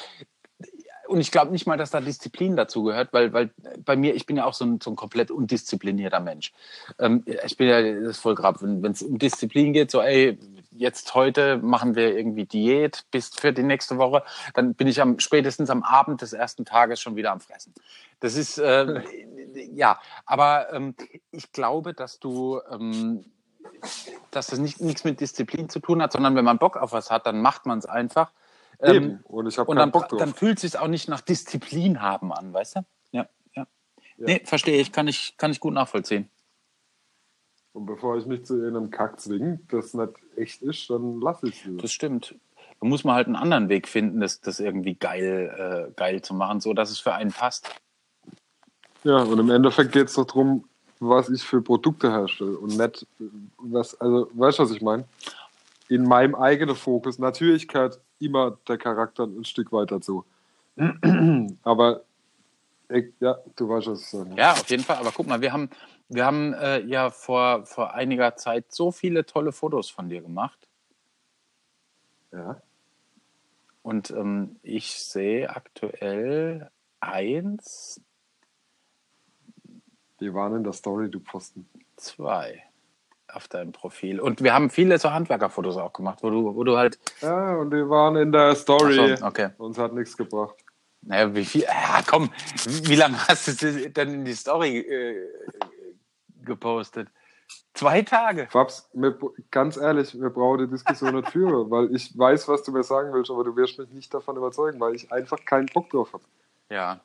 und 1.10 1.18
ich 1.18 1.32
glaube 1.32 1.50
nicht 1.50 1.66
mal, 1.66 1.76
dass 1.76 1.90
da 1.90 2.00
Disziplin 2.00 2.54
dazu 2.54 2.84
gehört, 2.84 3.12
weil, 3.12 3.32
weil 3.32 3.50
bei 3.84 3.96
mir, 3.96 4.14
ich 4.14 4.26
bin 4.26 4.36
ja 4.36 4.44
auch 4.44 4.54
so 4.54 4.64
ein, 4.64 4.80
so 4.80 4.90
ein 4.90 4.96
komplett 4.96 5.32
undisziplinierter 5.32 6.20
Mensch. 6.20 6.52
Ähm, 7.00 7.24
ich 7.44 7.56
bin 7.56 7.68
ja, 7.68 7.82
das 7.82 8.16
ist 8.16 8.20
voll 8.20 8.36
grad, 8.36 8.62
wenn 8.62 8.84
es 8.92 9.02
um 9.02 9.18
Disziplin 9.18 9.72
geht, 9.72 9.90
so, 9.90 10.00
ey, 10.00 10.38
jetzt 10.70 11.14
heute 11.14 11.58
machen 11.58 11.94
wir 11.94 12.16
irgendwie 12.16 12.44
Diät 12.44 13.04
bis 13.10 13.28
für 13.28 13.52
die 13.52 13.62
nächste 13.62 13.98
Woche, 13.98 14.22
dann 14.54 14.74
bin 14.74 14.86
ich 14.86 15.00
am 15.00 15.18
spätestens 15.18 15.70
am 15.70 15.82
Abend 15.82 16.22
des 16.22 16.32
ersten 16.32 16.64
Tages 16.64 17.00
schon 17.00 17.16
wieder 17.16 17.32
am 17.32 17.40
Fressen. 17.40 17.74
Das 18.20 18.36
ist, 18.36 18.58
äh, 18.58 19.02
ja, 19.72 19.98
aber 20.26 20.72
ähm, 20.72 20.94
ich 21.30 21.52
glaube, 21.52 21.94
dass 21.94 22.20
du, 22.20 22.60
ähm, 22.70 23.24
dass 24.30 24.48
das 24.48 24.58
nicht, 24.58 24.80
nichts 24.80 25.04
mit 25.04 25.20
Disziplin 25.20 25.68
zu 25.68 25.80
tun 25.80 26.02
hat, 26.02 26.12
sondern 26.12 26.36
wenn 26.36 26.44
man 26.44 26.58
Bock 26.58 26.76
auf 26.76 26.92
was 26.92 27.10
hat, 27.10 27.26
dann 27.26 27.40
macht 27.40 27.66
man 27.66 27.78
es 27.78 27.86
einfach. 27.86 28.30
Ähm, 28.80 28.94
Eben. 28.94 29.20
Und 29.24 29.46
ich 29.46 29.58
habe 29.58 29.74
dann, 29.74 29.90
Bock 29.90 30.08
drauf. 30.08 30.18
dann 30.18 30.34
fühlt 30.34 30.58
es 30.58 30.62
sich 30.62 30.78
auch 30.78 30.88
nicht 30.88 31.08
nach 31.08 31.20
Disziplin 31.20 32.00
haben 32.00 32.32
an, 32.32 32.52
weißt 32.52 32.76
du? 32.76 32.80
Ja, 33.12 33.26
ja. 33.54 33.66
Nee, 34.16 34.42
verstehe 34.44 34.80
ich, 34.80 34.92
kann 34.92 35.08
ich, 35.08 35.36
kann 35.36 35.50
ich 35.50 35.60
gut 35.60 35.74
nachvollziehen. 35.74 36.30
Und 37.72 37.86
bevor 37.86 38.16
ich 38.16 38.26
mich 38.26 38.44
zu 38.44 38.56
irgendeinem 38.56 38.90
Kack 38.90 39.20
zwinge, 39.20 39.60
das 39.68 39.94
nicht 39.94 40.12
echt 40.36 40.62
ist, 40.62 40.90
dann 40.90 41.20
lasse 41.20 41.48
ich 41.48 41.64
es. 41.64 41.76
Das 41.78 41.92
stimmt. 41.92 42.34
Da 42.80 42.86
muss 42.86 43.04
man 43.04 43.14
halt 43.14 43.26
einen 43.26 43.36
anderen 43.36 43.68
Weg 43.68 43.86
finden, 43.86 44.20
das, 44.20 44.40
das 44.40 44.58
irgendwie 44.58 44.94
geil, 44.94 45.88
äh, 45.90 45.92
geil 45.96 46.22
zu 46.22 46.34
machen, 46.34 46.60
so 46.60 46.72
dass 46.72 46.90
es 46.90 46.98
für 46.98 47.14
einen 47.14 47.30
passt. 47.30 47.68
Ja, 49.04 49.18
und 49.22 49.38
im 49.38 49.50
Endeffekt 49.50 49.92
geht 49.92 50.08
es 50.08 50.14
doch 50.14 50.26
darum, 50.26 50.64
was 50.98 51.28
ich 51.30 51.42
für 51.42 51.62
Produkte 51.62 52.10
herstelle 52.10 52.58
und 52.58 52.76
nicht, 52.76 53.06
was, 53.58 53.98
also, 54.00 54.30
weißt 54.34 54.58
du, 54.58 54.62
was 54.62 54.70
ich 54.70 54.82
meine? 54.82 55.04
In 55.88 56.04
meinem 56.04 56.34
eigenen 56.34 56.76
Fokus. 56.76 57.18
Natürlich 57.18 57.66
gehört 57.66 57.98
immer 58.18 58.58
der 58.68 58.78
Charakter 58.78 59.24
ein 59.24 59.44
Stück 59.44 59.72
weit 59.72 59.90
dazu. 59.90 60.24
Aber, 61.62 62.02
ich, 62.88 63.06
ja, 63.20 63.38
du 63.56 63.68
weißt, 63.68 63.88
was 63.88 64.00
ich 64.00 64.06
sage. 64.06 64.30
Ja, 64.36 64.52
auf 64.52 64.68
jeden 64.68 64.84
Fall. 64.84 64.96
Aber 64.98 65.10
guck 65.12 65.26
mal, 65.26 65.40
wir 65.40 65.52
haben, 65.52 65.70
wir 66.10 66.26
haben 66.26 66.52
äh, 66.54 66.80
ja 66.80 67.10
vor, 67.10 67.64
vor 67.66 67.94
einiger 67.94 68.36
Zeit 68.36 68.66
so 68.72 68.90
viele 68.92 69.24
tolle 69.24 69.52
Fotos 69.52 69.88
von 69.90 70.08
dir 70.08 70.20
gemacht. 70.20 70.68
Ja. 72.32 72.60
Und 73.82 74.10
ähm, 74.10 74.56
ich 74.62 75.02
sehe 75.02 75.48
aktuell 75.48 76.70
eins, 77.00 78.00
Die 80.20 80.34
waren 80.34 80.54
in 80.54 80.64
der 80.64 80.74
Story, 80.74 81.10
du 81.10 81.18
Posten. 81.20 81.66
zwei 81.96 82.62
auf 83.28 83.48
deinem 83.48 83.72
Profil. 83.72 84.20
Und 84.20 84.42
wir 84.42 84.52
haben 84.52 84.70
viele 84.70 84.98
so 84.98 85.12
Handwerkerfotos 85.12 85.76
auch 85.76 85.92
gemacht, 85.92 86.18
wo 86.22 86.30
du, 86.30 86.54
wo 86.54 86.64
du 86.64 86.76
halt. 86.76 86.98
Ja, 87.20 87.56
und 87.56 87.70
die 87.70 87.88
waren 87.88 88.16
in 88.16 88.32
der 88.32 88.54
Story. 88.56 89.16
So, 89.16 89.26
okay. 89.26 89.50
Uns 89.56 89.78
hat 89.78 89.94
nichts 89.94 90.16
gebracht. 90.16 90.56
Naja, 91.02 91.34
wie 91.34 91.44
viel? 91.44 91.62
Ja, 91.62 92.02
komm, 92.06 92.30
wie 92.82 92.96
lange 92.96 93.16
hast 93.28 93.62
du 93.62 93.88
denn 93.90 94.14
in 94.14 94.24
die 94.24 94.34
Story 94.34 94.78
äh, 94.78 95.28
gepostet? 96.44 97.08
Zwei 97.74 98.02
Tage. 98.02 98.46
Fabs, 98.50 98.88
mir, 98.94 99.16
ganz 99.50 99.76
ehrlich, 99.76 100.18
wir 100.20 100.30
brauchen 100.30 100.58
die 100.58 100.68
Diskussion 100.68 101.14
nicht 101.16 101.30
führen, 101.30 101.70
weil 101.70 101.94
ich 101.94 102.16
weiß, 102.16 102.48
was 102.48 102.62
du 102.62 102.72
mir 102.72 102.82
sagen 102.82 103.12
willst, 103.12 103.30
aber 103.30 103.44
du 103.44 103.54
wirst 103.56 103.78
mich 103.78 103.90
nicht 103.90 104.12
davon 104.12 104.36
überzeugen, 104.36 104.78
weil 104.80 104.94
ich 104.94 105.10
einfach 105.12 105.38
keinen 105.44 105.66
Bock 105.66 105.90
drauf 105.90 106.12
habe. 106.12 106.24
Ja. 106.70 107.00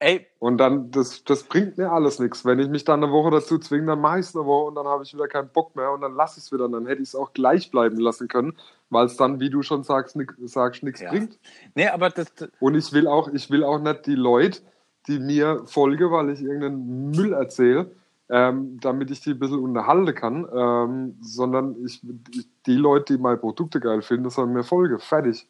Ey, 0.00 0.28
Und 0.38 0.58
dann, 0.58 0.92
das, 0.92 1.24
das 1.24 1.42
bringt 1.42 1.76
mir 1.76 1.90
alles 1.90 2.20
nichts. 2.20 2.44
Wenn 2.44 2.60
ich 2.60 2.68
mich 2.68 2.84
dann 2.84 3.02
eine 3.02 3.12
Woche 3.12 3.32
dazu 3.32 3.58
zwinge, 3.58 3.86
dann 3.86 4.00
mache 4.00 4.20
ich 4.20 4.26
es 4.26 4.36
eine 4.36 4.46
Woche 4.46 4.68
und 4.68 4.76
dann 4.76 4.86
habe 4.86 5.02
ich 5.02 5.12
wieder 5.12 5.26
keinen 5.26 5.48
Bock 5.48 5.74
mehr 5.74 5.90
und 5.90 6.02
dann 6.02 6.14
lasse 6.14 6.38
ich 6.38 6.44
es 6.44 6.52
wieder. 6.52 6.66
Und 6.66 6.72
dann 6.72 6.86
hätte 6.86 7.02
ich 7.02 7.08
es 7.08 7.14
auch 7.16 7.32
gleich 7.32 7.72
bleiben 7.72 7.98
lassen 7.98 8.28
können, 8.28 8.56
weil 8.90 9.06
es 9.06 9.16
dann, 9.16 9.40
wie 9.40 9.50
du 9.50 9.62
schon 9.62 9.82
sagst, 9.82 10.14
nix, 10.14 10.34
sagst, 10.38 10.84
nichts 10.84 11.00
Ja. 11.00 11.10
bringt. 11.10 11.36
nee, 11.74 11.88
aber 11.88 12.10
das, 12.10 12.32
das 12.36 12.48
Und 12.60 12.76
ich 12.76 12.92
will 12.92 13.08
auch, 13.08 13.26
ich 13.32 13.50
will 13.50 13.64
auch 13.64 13.80
nicht 13.80 14.06
die 14.06 14.14
Leute, 14.14 14.60
die 15.08 15.18
mir 15.18 15.62
folgen, 15.66 16.12
weil 16.12 16.30
ich 16.30 16.42
irgendeinen 16.42 17.10
Müll 17.10 17.32
erzähle, 17.32 17.90
ähm, 18.30 18.78
damit 18.80 19.10
ich 19.10 19.20
die 19.20 19.30
ein 19.30 19.38
bisschen 19.38 19.60
unterhalten 19.60 20.14
kann, 20.14 20.46
ähm, 20.54 21.16
sondern 21.22 21.76
ich, 21.84 22.00
ich, 22.34 22.46
die 22.66 22.74
Leute, 22.76 23.16
die 23.16 23.22
meine 23.22 23.38
Produkte 23.38 23.80
geil 23.80 24.02
finden, 24.02 24.28
sollen 24.30 24.52
mir 24.52 24.64
folgen. 24.64 24.98
Fertig. 24.98 25.46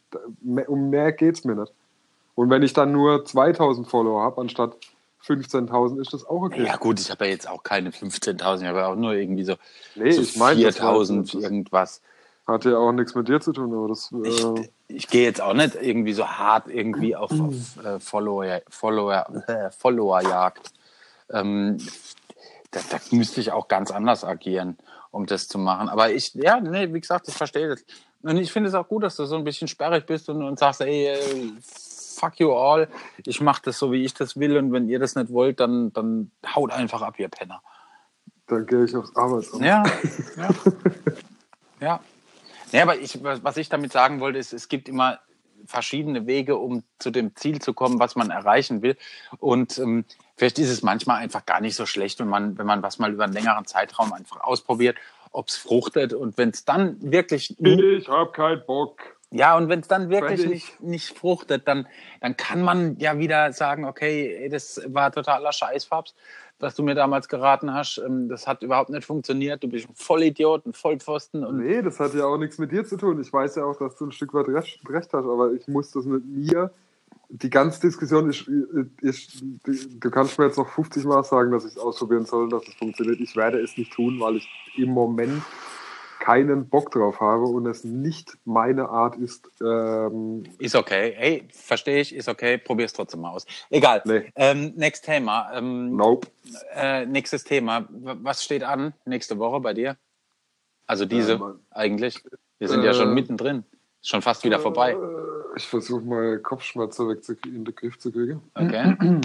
Um 0.67 0.91
mehr 0.91 1.13
geht's 1.13 1.45
mir 1.45 1.57
nicht. 1.57 1.73
Und 2.37 2.51
wenn 2.51 2.63
ich 2.63 2.73
dann 2.73 2.93
nur 2.93 3.25
2000 3.25 3.89
Follower 3.89 4.23
habe, 4.23 4.41
anstatt 4.41 4.77
15.000, 5.27 6.01
ist 6.01 6.13
das 6.13 6.25
auch 6.25 6.43
okay. 6.43 6.65
ja 6.65 6.77
gut, 6.77 7.01
ich 7.01 7.11
habe 7.11 7.25
ja 7.25 7.33
jetzt 7.33 7.49
auch 7.51 7.65
keine 7.65 7.91
15.000, 7.91 8.61
ich 8.61 8.65
habe 8.69 8.79
ja 8.79 8.87
auch 8.87 8.95
nur 8.97 9.13
irgendwie 9.13 9.43
so, 9.45 9.57
nee, 9.97 10.13
so 10.13 10.23
ich 10.23 10.39
war- 10.39 10.53
4.000 10.53 11.33
das 11.33 11.43
irgendwas. 11.43 12.01
hat 12.47 12.65
ja 12.65 12.79
auch 12.79 12.93
nichts 12.93 13.15
mit 13.17 13.29
dir 13.29 13.41
zu 13.41 13.53
tun, 13.53 13.75
aber 13.75 13.89
das, 13.89 14.13
Ich, 14.23 14.45
äh, 14.45 14.69
ich 14.87 15.09
gehe 15.09 15.25
jetzt 15.25 15.43
auch 15.43 15.53
nicht 15.53 15.75
irgendwie 15.75 16.13
so 16.13 16.27
hart 16.29 16.69
irgendwie 16.69 17.17
auf, 17.17 17.33
auf 17.33 17.85
äh, 17.85 17.99
Follower, 17.99 18.61
Follower, 18.71 19.27
äh, 19.49 19.71
Followerjagd. 19.77 20.71
Ähm, 21.31 21.77
da, 22.71 22.81
da 22.91 22.99
müsste 23.11 23.41
ich 23.41 23.53
auch 23.53 23.69
ganz 23.69 23.91
anders 23.91 24.25
agieren, 24.25 24.79
um 25.11 25.27
das 25.27 25.49
zu 25.49 25.59
machen. 25.59 25.89
Aber 25.89 26.11
ich, 26.11 26.35
ja, 26.35 26.61
nee, 26.61 26.93
wie 26.93 27.01
gesagt, 27.01 27.29
ich 27.29 27.35
verstehe 27.35 27.69
das. 27.69 27.85
Und 28.23 28.37
ich 28.37 28.53
finde 28.53 28.69
es 28.69 28.75
auch 28.75 28.89
gut, 28.89 29.03
dass 29.05 29.17
du 29.17 29.25
so 29.25 29.37
ein 29.37 29.45
bisschen 29.45 29.69
sperrig 29.69 30.07
bist 30.07 30.29
und, 30.29 30.43
und 30.43 30.59
sagst, 30.59 30.81
ey, 30.81 31.07
äh, 31.07 31.53
fuck 31.61 32.39
you 32.41 32.53
all, 32.53 32.89
ich 33.25 33.41
mache 33.41 33.63
das 33.65 33.79
so, 33.79 33.93
wie 33.93 34.05
ich 34.05 34.13
das 34.15 34.39
will 34.39 34.57
und 34.57 34.73
wenn 34.73 34.89
ihr 34.89 34.99
das 34.99 35.15
nicht 35.15 35.33
wollt, 35.33 35.61
dann, 35.61 35.93
dann 35.93 36.33
haut 36.55 36.73
einfach 36.73 37.01
ab, 37.01 37.19
ihr 37.19 37.29
Penner. 37.29 37.63
dann 38.49 38.67
gehe 38.67 38.85
ich 38.85 38.97
aufs 38.97 39.15
Arbeitsamt. 39.15 39.65
Ja, 39.65 39.85
ja. 40.37 40.49
ja. 41.81 42.01
Ja, 42.73 42.83
aber 42.83 42.99
ich, 42.99 43.23
was 43.23 43.43
was 43.43 43.57
ich 43.57 43.69
damit 43.71 43.93
sagen 43.93 44.21
wollte, 44.21 44.39
ist, 44.39 44.53
es 44.53 44.69
gibt 44.69 44.89
immer 44.89 45.21
verschiedene 45.65 46.27
Wege, 46.27 46.57
um 46.57 46.83
zu 46.99 47.11
dem 47.11 47.35
Ziel 47.35 47.61
zu 47.61 47.73
kommen, 47.73 47.99
was 47.99 48.17
man 48.17 48.31
erreichen 48.31 48.83
will. 48.83 48.97
Und 49.39 49.79
ähm, 49.79 50.05
vielleicht 50.39 50.59
ist 50.59 50.71
es 50.71 50.83
manchmal 50.83 51.19
einfach 51.19 51.45
gar 51.45 51.61
nicht 51.61 51.75
so 51.77 51.85
schlecht, 51.85 52.21
wenn 52.21 52.29
man, 52.29 52.57
wenn 52.57 52.67
man 52.67 52.83
was 52.83 52.99
mal 52.99 53.13
über 53.13 53.25
einen 53.25 53.33
längeren 53.35 53.67
Zeitraum 53.67 54.13
einfach 54.13 54.41
ausprobiert, 54.41 54.97
ob 55.33 55.49
es 55.49 55.57
fruchtet. 55.57 56.15
Und 56.15 56.39
wenn 56.39 56.51
es 56.51 56.65
dann 56.65 56.97
wirklich 57.01 57.55
Ich 57.61 58.09
habe 58.09 58.33
keinen 58.33 58.65
Bock. 58.65 59.01
ja, 59.31 59.57
und 59.57 59.69
wenn 59.69 59.81
es 59.81 59.89
dann 59.89 60.09
wirklich 60.09 60.47
nicht, 60.47 60.81
nicht 60.81 61.19
fruchtet, 61.19 61.69
dann, 61.69 61.87
dann 62.21 62.37
kann 62.37 62.63
man 62.63 62.97
ja 62.99 63.19
wieder 63.19 63.53
sagen, 63.53 63.85
okay, 63.85 64.49
das 64.51 64.81
war 64.87 65.13
totaler 65.13 65.53
Scheißfabs, 65.53 66.15
was 66.61 66.75
du 66.75 66.83
mir 66.83 66.95
damals 66.95 67.29
geraten 67.29 67.75
hast. 67.75 67.99
Ähm, 67.99 68.29
Das 68.29 68.47
hat 68.47 68.63
überhaupt 68.63 68.91
nicht 68.91 69.05
funktioniert. 69.05 69.63
Du 69.63 69.69
bist 69.69 69.89
ein 69.89 69.95
Vollidiot, 69.95 70.67
ein 70.67 70.73
Vollpfosten. 70.73 71.45
Und 71.45 71.59
Nee, 71.59 71.83
das 71.83 72.01
hat 72.01 72.15
ja 72.15 72.25
auch 72.25 72.39
nichts 72.39 72.59
mit 72.59 72.73
dir 72.73 72.85
zu 72.85 72.97
tun. 72.97 73.21
Ich 73.21 73.33
weiß 73.33 73.57
ja 73.57 73.65
auch, 73.65 73.77
dass 73.77 73.97
du 73.97 74.07
ein 74.07 74.13
Stück 74.13 74.33
weit 74.35 74.49
recht, 74.49 74.81
recht 74.89 75.13
hast, 75.13 75.25
aber 75.25 75.53
ich 75.53 75.67
muss 75.69 75.91
das 75.91 76.05
mit 76.05 76.25
mir. 76.25 76.71
Die 77.31 77.51
ganze 77.51 77.81
Diskussion 77.81 78.31
ist, 78.31 78.49
ist, 79.03 79.43
du 79.65 80.11
kannst 80.11 80.39
mir 80.39 80.47
jetzt 80.47 80.57
noch 80.57 80.69
50 80.69 81.05
Mal 81.05 81.23
sagen, 81.25 81.53
dass 81.53 81.65
ich 81.65 81.73
es 81.73 81.79
ausprobieren 81.79 82.25
soll, 82.25 82.49
dass 82.49 82.67
es 82.67 82.75
funktioniert. 82.75 83.21
Ich 83.21 83.37
werde 83.37 83.61
es 83.61 83.77
nicht 83.77 83.93
tun, 83.93 84.19
weil 84.19 84.37
ich 84.37 84.49
im 84.77 84.91
Moment 84.91 85.43
keinen 86.21 86.69
Bock 86.69 86.91
drauf 86.91 87.21
habe 87.21 87.45
und 87.45 87.67
es 87.67 87.85
nicht 87.85 88.37
meine 88.45 88.89
Art 88.89 89.17
ist. 89.17 89.49
Ähm, 89.63 90.45
ist 90.59 90.75
okay. 90.75 91.15
Hey, 91.17 91.49
verstehe 91.53 92.01
ich, 92.01 92.15
ist 92.15 92.29
okay. 92.29 92.59
Probier's 92.59 92.93
trotzdem 92.93 93.21
mal 93.21 93.31
aus. 93.31 93.47
Egal. 93.71 94.03
Nee. 94.05 94.33
Ähm, 94.35 94.73
next 94.77 95.05
Thema. 95.05 95.51
Ähm, 95.55 95.97
nope. 95.97 96.29
äh, 96.75 97.07
nächstes 97.07 97.45
Thema. 97.45 97.89
Was 97.91 98.45
steht 98.45 98.65
an 98.65 98.95
nächste 99.05 99.39
Woche 99.39 99.61
bei 99.61 99.75
dir? 99.75 99.97
Also 100.87 101.05
diese 101.05 101.35
Ähm, 101.35 101.61
eigentlich. 101.71 102.23
Wir 102.59 102.69
sind 102.69 102.83
ja 102.83 102.93
schon 102.93 103.11
äh, 103.11 103.15
mittendrin. 103.15 103.65
Schon 104.09 104.23
fast 104.23 104.43
wieder 104.43 104.59
vorbei. 104.59 104.93
Äh, 104.93 105.57
Ich 105.57 105.67
versuche 105.67 106.01
mal 106.01 106.39
Kopfschmerzen 106.39 107.11
in 107.45 107.67
den 107.67 107.75
Griff 107.75 107.99
zu 107.99 108.11
kriegen. 108.11 108.41
Okay. 108.55 108.97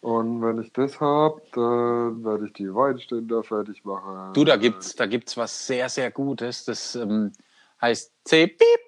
Und 0.00 0.42
wenn 0.42 0.62
ich 0.62 0.72
das 0.72 1.00
habe, 1.00 1.42
dann 1.52 2.24
werde 2.24 2.46
ich 2.46 2.52
die 2.52 2.72
Weitständer 2.72 3.42
fertig 3.42 3.84
machen. 3.84 4.32
Du, 4.32 4.44
da 4.44 4.56
gibt's, 4.56 4.94
da 4.94 5.06
gibt's 5.06 5.36
was 5.36 5.66
sehr, 5.66 5.88
sehr 5.88 6.12
Gutes. 6.12 6.64
Das 6.66 6.94
ähm, 6.94 7.32
heißt 7.80 8.12
C 8.24 8.46
Piep, 8.46 8.80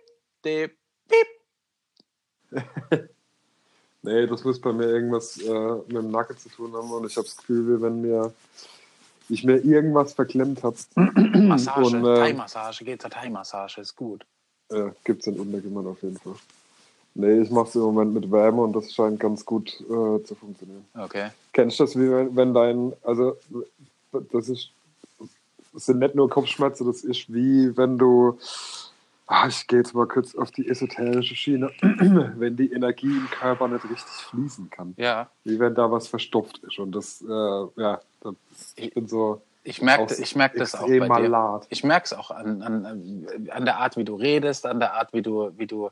D 0.45 0.71
Piep. 1.09 1.27
Nee, 4.05 4.27
das 4.27 4.43
muss 4.43 4.61
bei 4.61 4.73
mir 4.73 4.87
irgendwas 4.87 5.39
äh, 5.39 5.75
mit 5.87 5.93
dem 5.93 6.11
Nacken 6.11 6.37
zu 6.37 6.49
tun 6.49 6.73
haben 6.73 6.91
und 6.91 7.07
ich 7.07 7.17
habe 7.17 7.25
das 7.25 7.37
Gefühl, 7.37 7.69
wie 7.79 7.83
wenn 7.83 8.01
mir 8.01 8.35
ich 9.29 9.45
mir 9.45 9.59
irgendwas 9.59 10.13
verklemmt 10.13 10.65
habe. 10.65 10.77
Massage, 10.97 11.97
Und, 11.97 12.05
äh, 12.05 12.17
Thai-Massage, 12.17 12.85
geht 12.85 13.01
zur 13.01 13.11
Thai-Massage, 13.11 13.81
ist 13.81 13.95
gut. 13.95 14.27
Äh, 14.73 14.93
Gibt 15.05 15.21
es 15.21 15.27
in 15.27 15.39
Untergimmern 15.39 15.87
auf 15.87 16.03
jeden 16.03 16.19
Fall. 16.19 16.35
Nee, 17.15 17.43
ich 17.43 17.51
mache 17.51 17.69
es 17.69 17.75
im 17.75 17.83
Moment 17.83 18.15
mit 18.15 18.31
Wärme 18.31 18.63
und 18.63 18.75
das 18.75 18.93
scheint 18.93 19.21
ganz 19.21 19.45
gut 19.45 19.81
äh, 19.83 20.23
zu 20.25 20.35
funktionieren. 20.35 20.85
Okay. 20.95 21.29
Kennst 21.53 21.79
du 21.79 21.85
das, 21.85 21.97
wie 21.97 22.11
wenn, 22.11 22.35
wenn 22.35 22.55
dein, 22.55 22.95
also 23.03 23.37
das 24.33 24.49
ist, 24.49 24.71
das 25.75 25.87
sind 25.87 25.99
nicht 25.99 26.15
nur 26.15 26.31
Kopfschmerzen, 26.31 26.87
das 26.87 27.05
ist 27.05 27.33
wie 27.33 27.77
wenn 27.77 27.99
du, 27.99 28.39
ah, 29.27 29.47
ich 29.47 29.67
gehe 29.67 29.81
jetzt 29.81 29.95
mal 29.95 30.07
kurz 30.07 30.35
auf 30.35 30.53
die 30.53 30.67
esoterische 30.67 31.37
Schiene, 31.37 31.71
wenn 31.81 32.57
die 32.57 32.73
Energie 32.73 33.15
im 33.15 33.29
Körper 33.31 33.69
nicht 33.69 33.85
richtig 33.85 34.13
fließen 34.31 34.71
kann. 34.71 34.95
Ja, 34.97 35.29
Wie 35.45 35.59
wenn 35.59 35.75
da 35.75 35.91
was 35.91 36.09
verstopft 36.09 36.61
ist. 36.67 36.79
Und 36.79 36.93
das, 36.93 37.21
äh, 37.21 37.81
ja, 37.81 38.01
das, 38.23 38.35
ich 38.77 38.95
bin 38.95 39.07
so 39.07 39.43
ich 39.65 39.81
merke 39.81 40.15
ich 40.15 40.35
merk 40.35 40.55
das 40.55 40.75
auch 40.75 40.87
bei 40.89 40.99
dir. 40.99 41.07
malat. 41.07 41.67
Ich 41.71 41.85
merke 41.85 42.07
es 42.07 42.13
auch 42.13 42.31
an, 42.31 42.63
an, 42.63 43.27
an 43.51 43.65
der 43.65 43.79
Art, 43.79 43.97
wie 43.97 44.05
du 44.05 44.17
redest, 44.17 44.67
an 44.67 44.81
der 44.81 44.95
Art, 44.95 45.13
wie 45.13 45.23
du, 45.23 45.57
wie 45.57 45.67
du, 45.67 45.91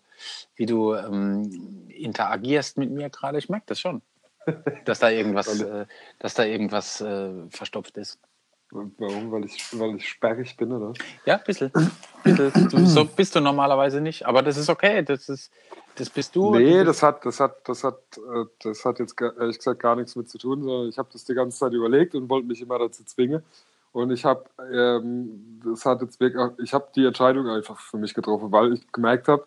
wie 0.56 0.66
du 0.66 0.94
ähm, 0.94 1.86
interagierst 1.88 2.78
mit 2.78 2.90
mir 2.90 3.10
gerade. 3.10 3.38
Ich 3.38 3.48
merke 3.48 3.66
das 3.66 3.80
schon. 3.80 4.02
Dass 4.84 4.98
da 4.98 5.10
irgendwas, 5.10 5.60
äh, 5.60 5.84
dass 6.18 6.32
da 6.32 6.44
irgendwas 6.44 7.02
äh, 7.02 7.30
verstopft 7.50 7.98
ist. 7.98 8.18
Warum? 8.70 9.32
Weil 9.32 9.44
ich, 9.44 9.78
weil 9.78 9.96
ich 9.96 10.08
sperrig 10.08 10.56
bin, 10.56 10.72
oder? 10.72 10.92
Ja, 11.26 11.36
ein 11.36 11.44
bisschen. 11.44 11.72
bisschen. 12.22 12.86
So 12.86 13.04
bist 13.04 13.34
du 13.34 13.40
normalerweise 13.40 14.00
nicht, 14.00 14.26
aber 14.26 14.42
das 14.42 14.56
ist 14.56 14.70
okay. 14.70 15.02
Das, 15.02 15.28
ist, 15.28 15.52
das 15.96 16.08
bist 16.08 16.36
du. 16.36 16.54
Nee, 16.54 16.78
Du 16.78 16.84
das 16.84 17.02
hat, 17.02 17.26
das 17.26 17.40
hat, 17.40 17.68
das 17.68 17.82
hat, 17.82 17.98
äh, 18.16 18.44
das 18.62 18.84
hat 18.84 19.00
jetzt 19.00 19.20
ehrlich 19.20 19.58
gesagt 19.58 19.80
gar 19.80 19.96
nichts 19.96 20.14
mit 20.14 20.30
zu 20.30 20.38
tun, 20.38 20.62
sondern 20.62 20.88
ich 20.88 20.98
habe 20.98 21.08
das 21.12 21.24
die 21.24 21.34
ganze 21.34 21.58
Zeit 21.58 21.72
überlegt 21.72 22.14
und 22.14 22.28
wollte 22.30 22.46
mich 22.46 22.60
immer 22.60 22.78
dazu 22.78 23.04
zwingen. 23.04 23.42
Und 23.92 24.10
ich 24.12 24.24
habe, 24.24 24.44
ähm, 24.72 25.60
das 25.64 25.84
hat 25.84 26.00
jetzt 26.02 26.20
wirklich, 26.20 26.42
ich 26.58 26.72
habe 26.72 26.88
die 26.94 27.04
Entscheidung 27.04 27.48
einfach 27.48 27.78
für 27.78 27.98
mich 27.98 28.14
getroffen, 28.14 28.52
weil 28.52 28.74
ich 28.74 28.92
gemerkt 28.92 29.28
habe, 29.28 29.46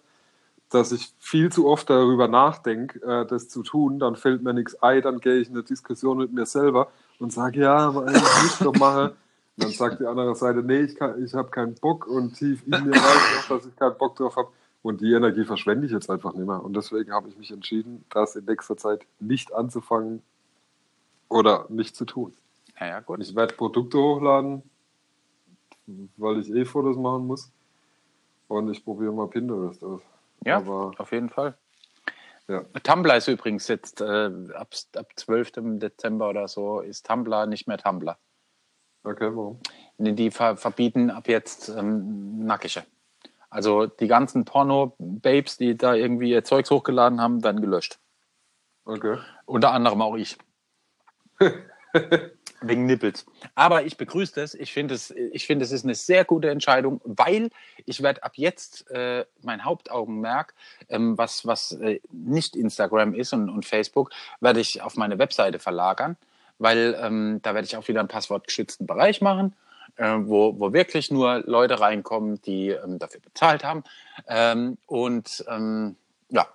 dass 0.69 0.91
ich 0.91 1.13
viel 1.19 1.51
zu 1.51 1.67
oft 1.67 1.89
darüber 1.89 2.27
nachdenke, 2.27 2.99
äh, 3.03 3.25
das 3.25 3.47
zu 3.47 3.63
tun. 3.63 3.99
Dann 3.99 4.15
fällt 4.15 4.43
mir 4.43 4.53
nichts 4.53 4.81
ein, 4.81 5.01
dann 5.01 5.19
gehe 5.19 5.37
ich 5.37 5.47
in 5.47 5.53
eine 5.53 5.63
Diskussion 5.63 6.17
mit 6.17 6.33
mir 6.33 6.45
selber 6.45 6.89
und 7.19 7.31
sage, 7.31 7.61
ja, 7.61 7.91
muss 7.91 8.11
ich 8.45 8.57
doch 8.59 8.75
machen. 8.75 9.11
Und 9.55 9.63
dann 9.63 9.71
sagt 9.71 9.99
die 9.99 10.07
andere 10.07 10.35
Seite, 10.35 10.63
nee, 10.63 10.81
ich, 10.81 10.99
ich 11.23 11.33
habe 11.35 11.49
keinen 11.51 11.75
Bock 11.75 12.07
und 12.07 12.33
tief 12.33 12.63
in 12.65 12.71
mir 12.71 12.91
weiß 12.91 13.51
auch, 13.51 13.55
dass 13.55 13.67
ich 13.67 13.75
keinen 13.75 13.97
Bock 13.97 14.15
drauf 14.15 14.35
habe. 14.35 14.49
Und 14.81 14.99
die 14.99 15.13
Energie 15.13 15.45
verschwende 15.45 15.85
ich 15.85 15.93
jetzt 15.93 16.09
einfach 16.09 16.33
nicht 16.33 16.45
mehr. 16.45 16.61
Und 16.61 16.75
deswegen 16.75 17.13
habe 17.13 17.29
ich 17.29 17.37
mich 17.37 17.51
entschieden, 17.51 18.03
das 18.09 18.35
in 18.35 18.45
nächster 18.45 18.75
Zeit 18.75 19.05
nicht 19.19 19.53
anzufangen 19.53 20.23
oder 21.29 21.67
nicht 21.69 21.95
zu 21.95 22.03
tun. 22.03 22.33
Naja, 22.79 22.99
gut. 22.99 23.21
Ich 23.21 23.35
werde 23.35 23.53
Produkte 23.55 23.97
hochladen, 23.97 24.63
weil 26.17 26.39
ich 26.39 26.49
eh 26.49 26.65
Fotos 26.65 26.97
machen 26.97 27.27
muss. 27.27 27.51
Und 28.47 28.69
ich 28.71 28.83
probiere 28.83 29.13
mal 29.13 29.27
Pinterest 29.27 29.83
aus. 29.83 30.01
Ja, 30.45 30.57
Aber 30.57 30.91
auf 30.97 31.11
jeden 31.11 31.29
Fall. 31.29 31.57
ja, 32.47 32.63
Tumblr 32.83 33.15
ist 33.15 33.27
übrigens 33.27 33.67
jetzt 33.67 34.01
äh, 34.01 34.29
ab, 34.53 34.73
ab 34.95 35.07
12. 35.15 35.51
Dezember 35.79 36.29
oder 36.29 36.47
so 36.47 36.81
ist 36.81 37.05
Tumblr 37.07 37.45
nicht 37.47 37.67
mehr 37.67 37.77
Tumblr. 37.77 38.17
okay, 39.03 39.29
warum? 39.33 39.59
Die 39.97 40.31
ver 40.31 40.57
verbieten 40.57 41.09
ab 41.09 41.27
jetzt 41.27 41.69
ähm, 41.69 42.45
Nackige. 42.45 42.83
Also 43.49 43.85
die 43.85 44.07
ganzen 44.07 44.45
Porno-Babes, 44.45 45.57
die 45.57 45.77
da 45.77 45.93
irgendwie 45.93 46.31
ihr 46.31 46.43
Zeugs 46.43 46.71
hochgeladen 46.71 47.21
haben, 47.21 47.43
werden 47.43 47.61
gelöscht. 47.61 47.99
Okay. 48.85 49.19
Unter 49.45 49.71
anderem 49.71 50.01
auch 50.01 50.15
ich. 50.15 50.37
Wegen 52.63 52.85
Nippels. 52.85 53.25
Aber 53.55 53.83
ich 53.83 53.97
begrüße 53.97 54.35
das. 54.35 54.53
Ich 54.53 54.71
finde, 54.71 54.95
es, 54.95 55.11
ich 55.11 55.45
finde, 55.45 55.65
es 55.65 55.71
ist 55.71 55.83
eine 55.83 55.95
sehr 55.95 56.23
gute 56.23 56.49
Entscheidung, 56.49 57.01
weil 57.03 57.49
ich 57.85 58.01
werde 58.01 58.23
ab 58.23 58.33
jetzt 58.35 58.89
äh, 58.89 59.25
mein 59.41 59.65
Hauptaugenmerk, 59.65 60.53
ähm, 60.89 61.17
was, 61.17 61.45
was 61.45 61.73
äh, 61.73 61.99
nicht 62.11 62.55
Instagram 62.55 63.13
ist 63.13 63.33
und, 63.33 63.49
und 63.49 63.65
Facebook, 63.65 64.11
werde 64.39 64.61
ich 64.61 64.81
auf 64.81 64.95
meine 64.95 65.19
Webseite 65.19 65.59
verlagern, 65.59 66.15
weil 66.57 66.97
ähm, 67.01 67.39
da 67.41 67.53
werde 67.53 67.65
ich 67.65 67.75
auch 67.75 67.87
wieder 67.87 67.99
einen 67.99 68.09
passwortgeschützten 68.09 68.87
Bereich 68.87 69.19
machen, 69.19 69.53
äh, 69.97 70.15
wo, 70.19 70.57
wo 70.57 70.71
wirklich 70.71 71.11
nur 71.11 71.43
Leute 71.45 71.81
reinkommen, 71.81 72.41
die 72.43 72.69
ähm, 72.69 72.97
dafür 72.97 73.19
bezahlt 73.19 73.65
haben. 73.65 73.83
Ähm, 74.27 74.77
und 74.87 75.43
ähm, 75.49 75.97
ja, 76.29 76.47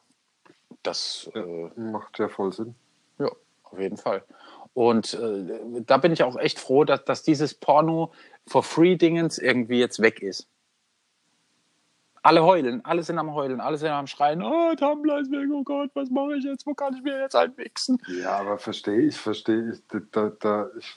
das 0.83 1.31
äh, 1.35 1.81
Macht 1.81 2.19
ja 2.19 2.29
voll 2.29 2.53
Sinn. 2.53 2.75
ja, 3.19 3.31
auf 3.65 3.79
jeden 3.79 3.99
Fall. 3.99 4.23
Und 4.79 5.15
äh, 5.15 5.83
da 5.85 5.97
bin 5.97 6.13
ich 6.13 6.23
auch 6.23 6.37
echt 6.37 6.61
froh, 6.61 6.85
dass, 6.85 7.05
dass 7.05 7.25
dieses 7.25 7.53
Porno 7.53 8.13
for 8.47 8.63
free 8.63 8.95
Dingens 8.95 9.37
irgendwie 9.37 9.81
jetzt 9.81 10.01
weg 10.01 10.23
ist. 10.23 10.47
Alle 12.23 12.45
heulen, 12.45 12.85
alle 12.85 13.03
sind 13.03 13.19
am 13.19 13.35
Heulen, 13.35 13.61
alle 13.61 13.77
sind 13.77 13.89
am 13.89 14.07
Schreien, 14.07 14.41
oh, 14.41 14.77
Tumblr 14.77 15.19
ist 15.19 15.33
weg, 15.33 15.49
oh 15.53 15.65
Gott, 15.65 15.91
was 15.95 16.11
mache 16.11 16.37
ich 16.37 16.45
jetzt, 16.45 16.65
wo 16.65 16.75
kann 16.75 16.95
ich 16.95 17.03
mir 17.03 17.19
jetzt 17.19 17.35
einwichsen? 17.35 18.01
Ja, 18.23 18.39
aber 18.39 18.57
verstehe 18.57 19.01
ich, 19.01 19.17
verstehe 19.17 19.73
ich. 19.73 19.81
Da, 20.13 20.31
da, 20.39 20.71
ich 20.79 20.97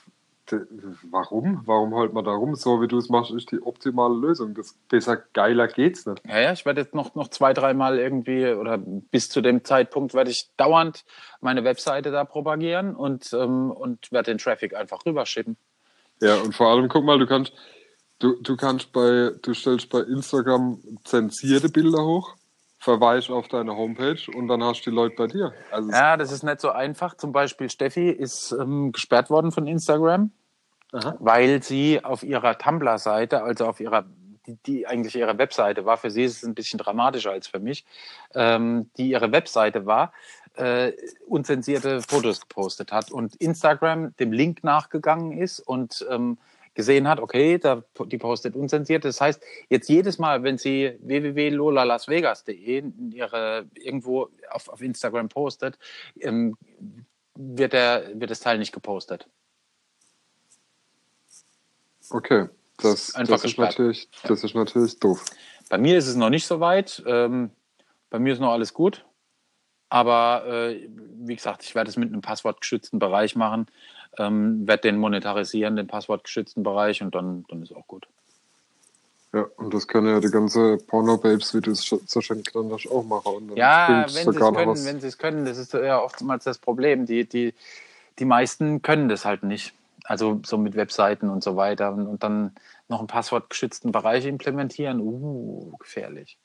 warum? 1.10 1.62
Warum 1.66 1.94
holt 1.94 2.14
man 2.14 2.26
da 2.26 2.32
rum? 2.32 2.56
So 2.56 2.82
wie 2.82 2.88
du 2.88 2.98
es 2.98 3.10
machst, 3.10 3.32
ist 3.32 3.52
die 3.52 3.62
optimale 3.62 4.16
Lösung. 4.16 4.54
Das 4.54 4.76
besser, 4.90 5.18
geiler 5.34 5.68
geht's 5.68 6.06
nicht. 6.06 6.22
Ja, 6.28 6.40
ja, 6.40 6.52
ich 6.52 6.66
werde 6.66 6.82
jetzt 6.82 6.96
noch, 6.96 7.16
noch 7.16 7.30
zwei, 7.30 7.54
dreimal 7.54 8.00
irgendwie 8.00 8.48
oder 8.48 8.78
bis 8.78 9.30
zu 9.30 9.42
dem 9.42 9.64
Zeitpunkt 9.64 10.14
werde 10.14 10.32
ich 10.32 10.50
dauernd 10.58 11.06
meine 11.40 11.64
Webseite 11.64 12.12
da 12.12 12.24
propagieren 12.24 12.96
und, 12.96 13.34
ähm, 13.34 13.72
und 13.72 14.12
werde 14.12 14.32
den 14.32 14.38
Traffic 14.38 14.76
einfach 14.76 15.06
rüberschicken. 15.06 15.58
Ja, 16.22 16.36
und 16.36 16.56
vor 16.56 16.68
allem, 16.68 16.88
guck 16.88 17.04
mal, 17.04 17.18
du 17.18 17.26
kannst, 17.26 17.54
du, 18.20 18.36
du 18.42 18.56
kannst 18.56 18.92
bei, 18.92 19.32
du 19.42 19.54
stellst 19.54 19.90
bei 19.90 20.02
Instagram 20.02 20.80
zensierte 21.04 21.70
Bilder 21.70 22.06
hoch, 22.06 22.36
verweist 22.82 23.30
auf 23.30 23.48
deine 23.48 23.76
Homepage 23.78 24.20
und 24.36 24.48
dann 24.48 24.64
hast 24.64 24.82
du 24.82 24.90
die 24.90 24.96
Leute 24.96 25.16
bei 25.16 25.28
dir. 25.28 25.54
Also 25.70 25.92
Ja, 25.92 26.18
das 26.18 26.32
ist 26.32 26.44
nicht 26.44 26.60
so 26.60 26.72
einfach. 26.72 27.16
Zum 27.16 27.32
Beispiel 27.32 27.70
Steffi 27.70 28.10
ist 28.10 28.52
ähm, 28.52 28.92
gesperrt 28.92 29.30
worden 29.30 29.52
von 29.52 29.68
Instagram. 29.68 30.32
Aha. 30.94 31.16
weil 31.20 31.64
sie 31.64 32.04
auf 32.04 32.22
ihrer 32.22 32.58
Tumblr-Seite, 32.58 33.44
also 33.44 33.66
auf 33.66 33.80
ihrer, 33.80 34.04
die, 34.46 34.58
die 34.66 34.88
eigentlich 34.88 35.16
ihre 35.16 35.38
Webseite 35.38 35.86
war, 35.86 35.96
für 35.96 36.12
sie 36.12 36.26
ist 36.26 36.38
es 36.38 36.44
ein 36.44 36.54
bisschen 36.54 36.80
dramatischer 36.80 37.32
als 37.32 37.48
für 37.48 37.60
mich, 37.60 37.86
ähm, 38.36 38.90
die 38.98 39.12
ihre 39.12 39.32
Webseite 39.32 39.86
war, 39.86 40.12
äh, 40.56 40.92
unzensierte 41.28 42.02
Fotos 42.02 42.42
gepostet 42.42 42.92
hat 42.92 43.10
und 43.10 43.36
Instagram 43.36 44.14
dem 44.18 44.34
Link 44.34 44.66
nachgegangen 44.66 45.32
ist 45.32 45.62
und 45.62 46.06
ähm, 46.10 46.38
gesehen 46.74 47.08
hat, 47.08 47.20
okay, 47.20 47.58
da, 47.58 47.84
die 48.06 48.18
postet 48.18 48.56
unzensiert. 48.56 49.06
Das 49.06 49.20
heißt, 49.20 49.44
jetzt 49.70 49.90
jedes 49.90 50.18
Mal, 50.20 50.44
wenn 50.44 50.58
sie 50.58 50.98
www.lolalasvegas.de 51.02 52.84
ihre 53.12 53.66
irgendwo 53.76 54.30
auf, 54.50 54.70
auf 54.70 54.82
Instagram 54.82 55.30
postet, 55.30 55.78
ähm, 56.20 56.58
wird, 57.36 57.74
der, 57.74 58.12
wird 58.16 58.32
das 58.32 58.40
Teil 58.40 58.58
nicht 58.58 58.72
gepostet. 58.72 59.28
Okay, 62.10 62.50
das, 62.78 63.16
Einfach 63.16 63.36
das, 63.36 63.46
ist 63.46 63.58
natürlich, 63.58 64.10
das 64.24 64.44
ist 64.44 64.56
natürlich 64.56 65.00
doof. 65.00 65.26
Bei 65.70 65.78
mir 65.78 65.98
ist 65.98 66.08
es 66.08 66.16
noch 66.16 66.30
nicht 66.30 66.46
so 66.46 66.60
weit. 66.60 67.02
Ähm, 67.06 67.52
bei 68.10 68.20
mir 68.20 68.34
ist 68.34 68.40
noch 68.40 68.52
alles 68.52 68.74
gut. 68.74 69.06
Aber 69.92 70.46
äh, 70.48 70.88
wie 71.18 71.36
gesagt, 71.36 71.64
ich 71.64 71.76
werde 71.76 71.90
es 71.90 71.98
mit 71.98 72.08
einem 72.08 72.22
passwortgeschützten 72.22 72.98
Bereich 72.98 73.36
machen, 73.36 73.68
ähm, 74.18 74.66
werde 74.66 74.84
den 74.84 74.98
monetarisieren, 74.98 75.76
den 75.76 75.88
passwortgeschützten 75.88 76.64
Bereich 76.64 77.04
und 77.04 77.14
dann, 77.14 77.44
dann 77.50 77.62
ist 77.62 77.76
auch 77.76 77.86
gut. 77.88 78.08
Ja, 79.34 79.48
und 79.58 79.74
das 79.74 79.90
können 79.90 80.08
ja 80.08 80.22
die 80.22 80.32
ganze 80.32 80.78
Porno-Babes, 80.78 81.54
wie 81.56 81.60
du 81.60 81.72
es 81.72 81.84
so 81.84 82.22
schön 82.22 82.42
genannt 82.42 82.72
hast, 82.74 82.90
auch 82.90 83.04
machen. 83.04 83.52
Ja, 83.56 84.06
wenn 84.08 84.24
sie 84.24 84.30
es 84.30 84.36
können, 84.38 84.68
was. 84.70 84.86
wenn 84.86 85.02
sie 85.02 85.08
es 85.08 85.18
können, 85.18 85.44
das 85.44 85.58
ist 85.58 85.74
ja 85.74 86.02
oftmals 86.02 86.46
das 86.46 86.58
Problem. 86.58 87.06
Die, 87.06 87.26
die, 87.26 87.54
die 88.18 88.26
meisten 88.26 88.82
können 88.82 89.10
das 89.10 89.26
halt 89.26 89.44
nicht. 89.44 89.74
Also 90.06 90.40
so 90.46 90.58
mit 90.58 90.78
Webseiten 90.78 91.30
und 91.30 91.44
so 91.44 91.58
weiter 91.58 91.92
und, 91.92 92.08
und 92.08 92.24
dann 92.24 92.56
noch 92.88 93.00
einen 93.00 93.08
passwortgeschützten 93.08 93.92
Bereich 93.92 94.26
implementieren. 94.26 95.02
Uh, 95.02 95.76
gefährlich. 95.80 96.38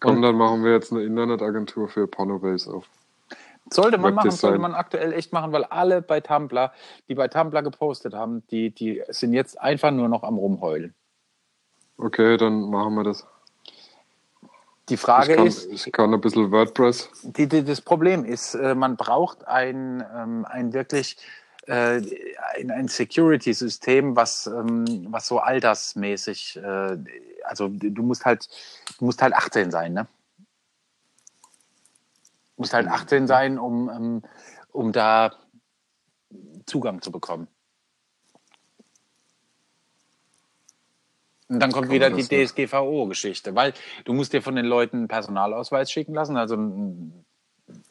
Komm, 0.00 0.22
dann 0.22 0.36
machen 0.36 0.64
wir 0.64 0.72
jetzt 0.72 0.92
eine 0.92 1.02
Internetagentur 1.02 1.88
für 1.88 2.06
Porno-Babes 2.06 2.68
auf. 2.68 2.86
Sollte 3.72 3.98
man 3.98 4.14
machen, 4.14 4.30
sollte 4.30 4.58
man 4.58 4.74
aktuell 4.74 5.12
echt 5.12 5.32
machen, 5.32 5.52
weil 5.52 5.64
alle 5.64 6.02
bei 6.02 6.20
Tumblr, 6.20 6.72
die 7.08 7.14
bei 7.14 7.28
Tumblr 7.28 7.62
gepostet 7.62 8.14
haben, 8.14 8.42
die, 8.50 8.70
die 8.70 9.02
sind 9.08 9.32
jetzt 9.32 9.60
einfach 9.60 9.92
nur 9.92 10.08
noch 10.08 10.24
am 10.24 10.38
Rumheulen. 10.38 10.94
Okay, 11.96 12.36
dann 12.36 12.70
machen 12.70 12.94
wir 12.94 13.04
das. 13.04 13.26
Die 14.88 14.96
Frage 14.96 15.32
ich, 15.32 15.36
kann, 15.36 15.46
ist, 15.46 15.66
ich 15.66 15.92
kann 15.92 16.12
ein 16.12 16.20
bisschen 16.20 16.50
WordPress. 16.50 17.10
die, 17.22 17.46
die, 17.46 17.62
das 17.62 17.80
Problem 17.80 18.24
ist, 18.24 18.54
äh, 18.54 18.74
man 18.74 18.96
braucht 18.96 19.46
ein, 19.46 20.04
ähm, 20.16 20.44
ein 20.48 20.72
wirklich 20.72 21.16
äh, 21.66 22.00
ein, 22.58 22.70
ein 22.72 22.88
Security-System, 22.88 24.16
was, 24.16 24.48
ähm, 24.48 25.06
was 25.10 25.28
so 25.28 25.38
altersmäßig, 25.38 26.56
äh, 26.56 26.96
also 27.44 27.68
du 27.68 28.02
musst 28.02 28.24
halt, 28.24 28.48
musst 29.00 29.22
halt 29.22 29.34
18 29.34 29.70
sein, 29.70 29.92
ne? 29.92 30.06
Musst 32.56 32.74
halt 32.74 32.88
18 32.88 33.26
sein, 33.26 33.58
um, 33.58 33.88
ähm, 33.88 34.22
um 34.72 34.92
da 34.92 35.32
Zugang 36.66 37.00
zu 37.02 37.10
bekommen. 37.10 37.48
Und 41.48 41.58
dann 41.58 41.72
kommt 41.72 41.90
wieder 41.90 42.10
die? 42.10 42.22
DSGVO-Geschichte, 42.22 43.54
weil 43.56 43.72
du 44.04 44.12
musst 44.12 44.32
dir 44.32 44.42
von 44.42 44.54
den 44.54 44.66
Leuten 44.66 44.98
einen 44.98 45.08
Personalausweis 45.08 45.90
schicken 45.90 46.14
lassen, 46.14 46.36
also 46.36 46.54
ein 46.54 47.24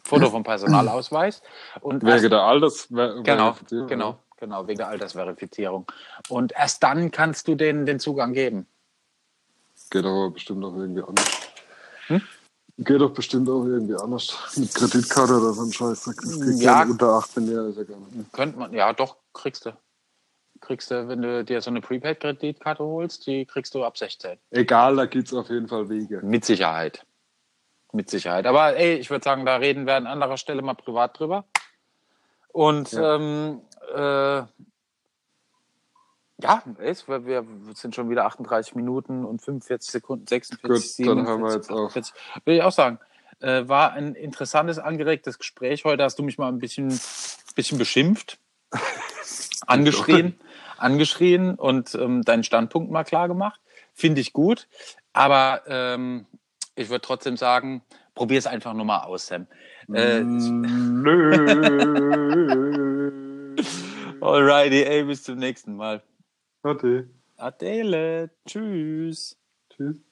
Foto 0.03 0.29
vom 0.29 0.43
Personalausweis. 0.43 1.41
Und 1.81 2.03
erst- 2.03 2.23
Wegen 2.23 2.29
der 2.31 2.43
Alters. 2.43 2.87
Genau, 2.89 3.55
genau, 3.87 4.19
genau, 4.37 4.67
wegen 4.67 4.77
der 4.77 4.87
Altersverifizierung. 4.87 5.91
Und 6.29 6.53
erst 6.53 6.83
dann 6.83 7.11
kannst 7.11 7.47
du 7.49 7.55
denen 7.55 7.85
den 7.85 7.99
Zugang 7.99 8.31
geben. 8.33 8.65
Geht 9.89 10.05
aber 10.05 10.29
bestimmt 10.29 10.63
auch 10.63 10.75
irgendwie 10.75 11.01
anders. 11.03 11.27
Hm? 12.07 12.21
Geht 12.77 13.01
doch 13.01 13.11
bestimmt 13.13 13.49
auch 13.49 13.65
irgendwie 13.65 13.95
anders. 13.95 14.37
Mit 14.55 14.73
Kreditkarte 14.73 15.33
oder 15.33 15.53
so 15.53 15.63
ein 15.63 15.73
Scheiß. 15.73 16.03
Das 16.05 16.15
kriegt 16.17 16.61
Ja. 16.61 16.83
ja. 16.83 16.89
unter 16.89 17.07
18 17.15 17.51
Jahre, 17.51 17.67
ist 17.69 17.77
ja 17.77 17.83
gar 17.83 17.97
nicht. 17.99 18.31
Könnte 18.31 18.57
man, 18.59 18.73
ja, 18.73 18.93
doch, 18.93 19.17
kriegst 19.33 19.65
du. 19.65 19.71
Kriegst 20.61 20.91
du, 20.91 21.07
wenn 21.07 21.21
du 21.21 21.43
dir 21.43 21.61
so 21.61 21.69
eine 21.69 21.81
Prepaid-Kreditkarte 21.81 22.83
holst, 22.83 23.25
die 23.27 23.45
kriegst 23.45 23.73
du 23.75 23.83
ab 23.83 23.97
16. 23.97 24.37
Egal, 24.51 24.95
da 24.97 25.05
gibt 25.05 25.27
es 25.27 25.33
auf 25.33 25.49
jeden 25.49 25.67
Fall 25.67 25.89
Wege. 25.89 26.19
Mit 26.21 26.45
Sicherheit. 26.45 27.05
Mit 27.91 28.09
Sicherheit. 28.09 28.45
Aber 28.45 28.75
ey, 28.75 28.95
ich 28.95 29.09
würde 29.09 29.23
sagen, 29.23 29.45
da 29.45 29.55
reden 29.55 29.87
wir 29.87 29.95
an 29.95 30.05
anderer 30.05 30.37
Stelle 30.37 30.61
mal 30.61 30.73
privat 30.75 31.17
drüber. 31.17 31.45
Und 32.51 32.91
Ja. 32.91 33.15
ähm, 33.15 33.61
äh, 33.95 34.43
ja, 36.41 36.63
es, 36.79 37.07
wir, 37.07 37.25
wir 37.25 37.45
sind 37.73 37.95
schon 37.95 38.09
wieder 38.09 38.25
38 38.25 38.75
Minuten 38.75 39.25
und 39.25 39.41
45 39.41 39.91
Sekunden, 39.91 40.27
46, 40.27 40.61
Gut, 41.05 41.17
dann 41.17 41.25
47, 41.25 41.27
hören 41.27 41.41
wir 41.41 41.53
jetzt 41.53 41.71
auf. 41.71 41.87
48. 41.89 42.13
Will 42.45 42.55
ich 42.55 42.63
auch 42.63 42.71
sagen. 42.71 42.99
Äh, 43.41 43.67
war 43.67 43.93
ein 43.93 44.15
interessantes, 44.15 44.79
angeregtes 44.79 45.37
Gespräch. 45.37 45.85
Heute 45.85 46.03
hast 46.03 46.19
du 46.19 46.23
mich 46.23 46.37
mal 46.37 46.49
ein 46.49 46.59
bisschen, 46.59 46.99
bisschen 47.55 47.77
beschimpft, 47.77 48.37
angeschrien, 49.67 50.37
angeschrien 50.77 51.55
und 51.55 51.95
ähm, 51.95 52.23
deinen 52.23 52.43
Standpunkt 52.43 52.91
mal 52.91 53.05
klar 53.05 53.29
gemacht. 53.29 53.61
Finde 53.93 54.19
ich 54.21 54.33
gut. 54.33 54.67
Aber 55.13 55.63
ähm, 55.67 56.25
ich 56.75 56.89
würde 56.89 57.01
trotzdem 57.01 57.37
sagen, 57.37 57.81
probier 58.13 58.39
es 58.39 58.47
einfach 58.47 58.73
nur 58.73 58.85
mal 58.85 59.03
aus, 59.03 59.27
Sam. 59.27 59.47
Äh, 59.93 60.21
Nö. 60.21 61.15
Alrighty, 64.21 64.83
ey, 64.83 65.03
bis 65.05 65.23
zum 65.23 65.37
nächsten 65.37 65.75
Mal. 65.75 66.03
Warte. 66.63 67.09
Adele, 67.37 68.29
tschüss. 68.45 69.35
Tschüss. 69.69 70.08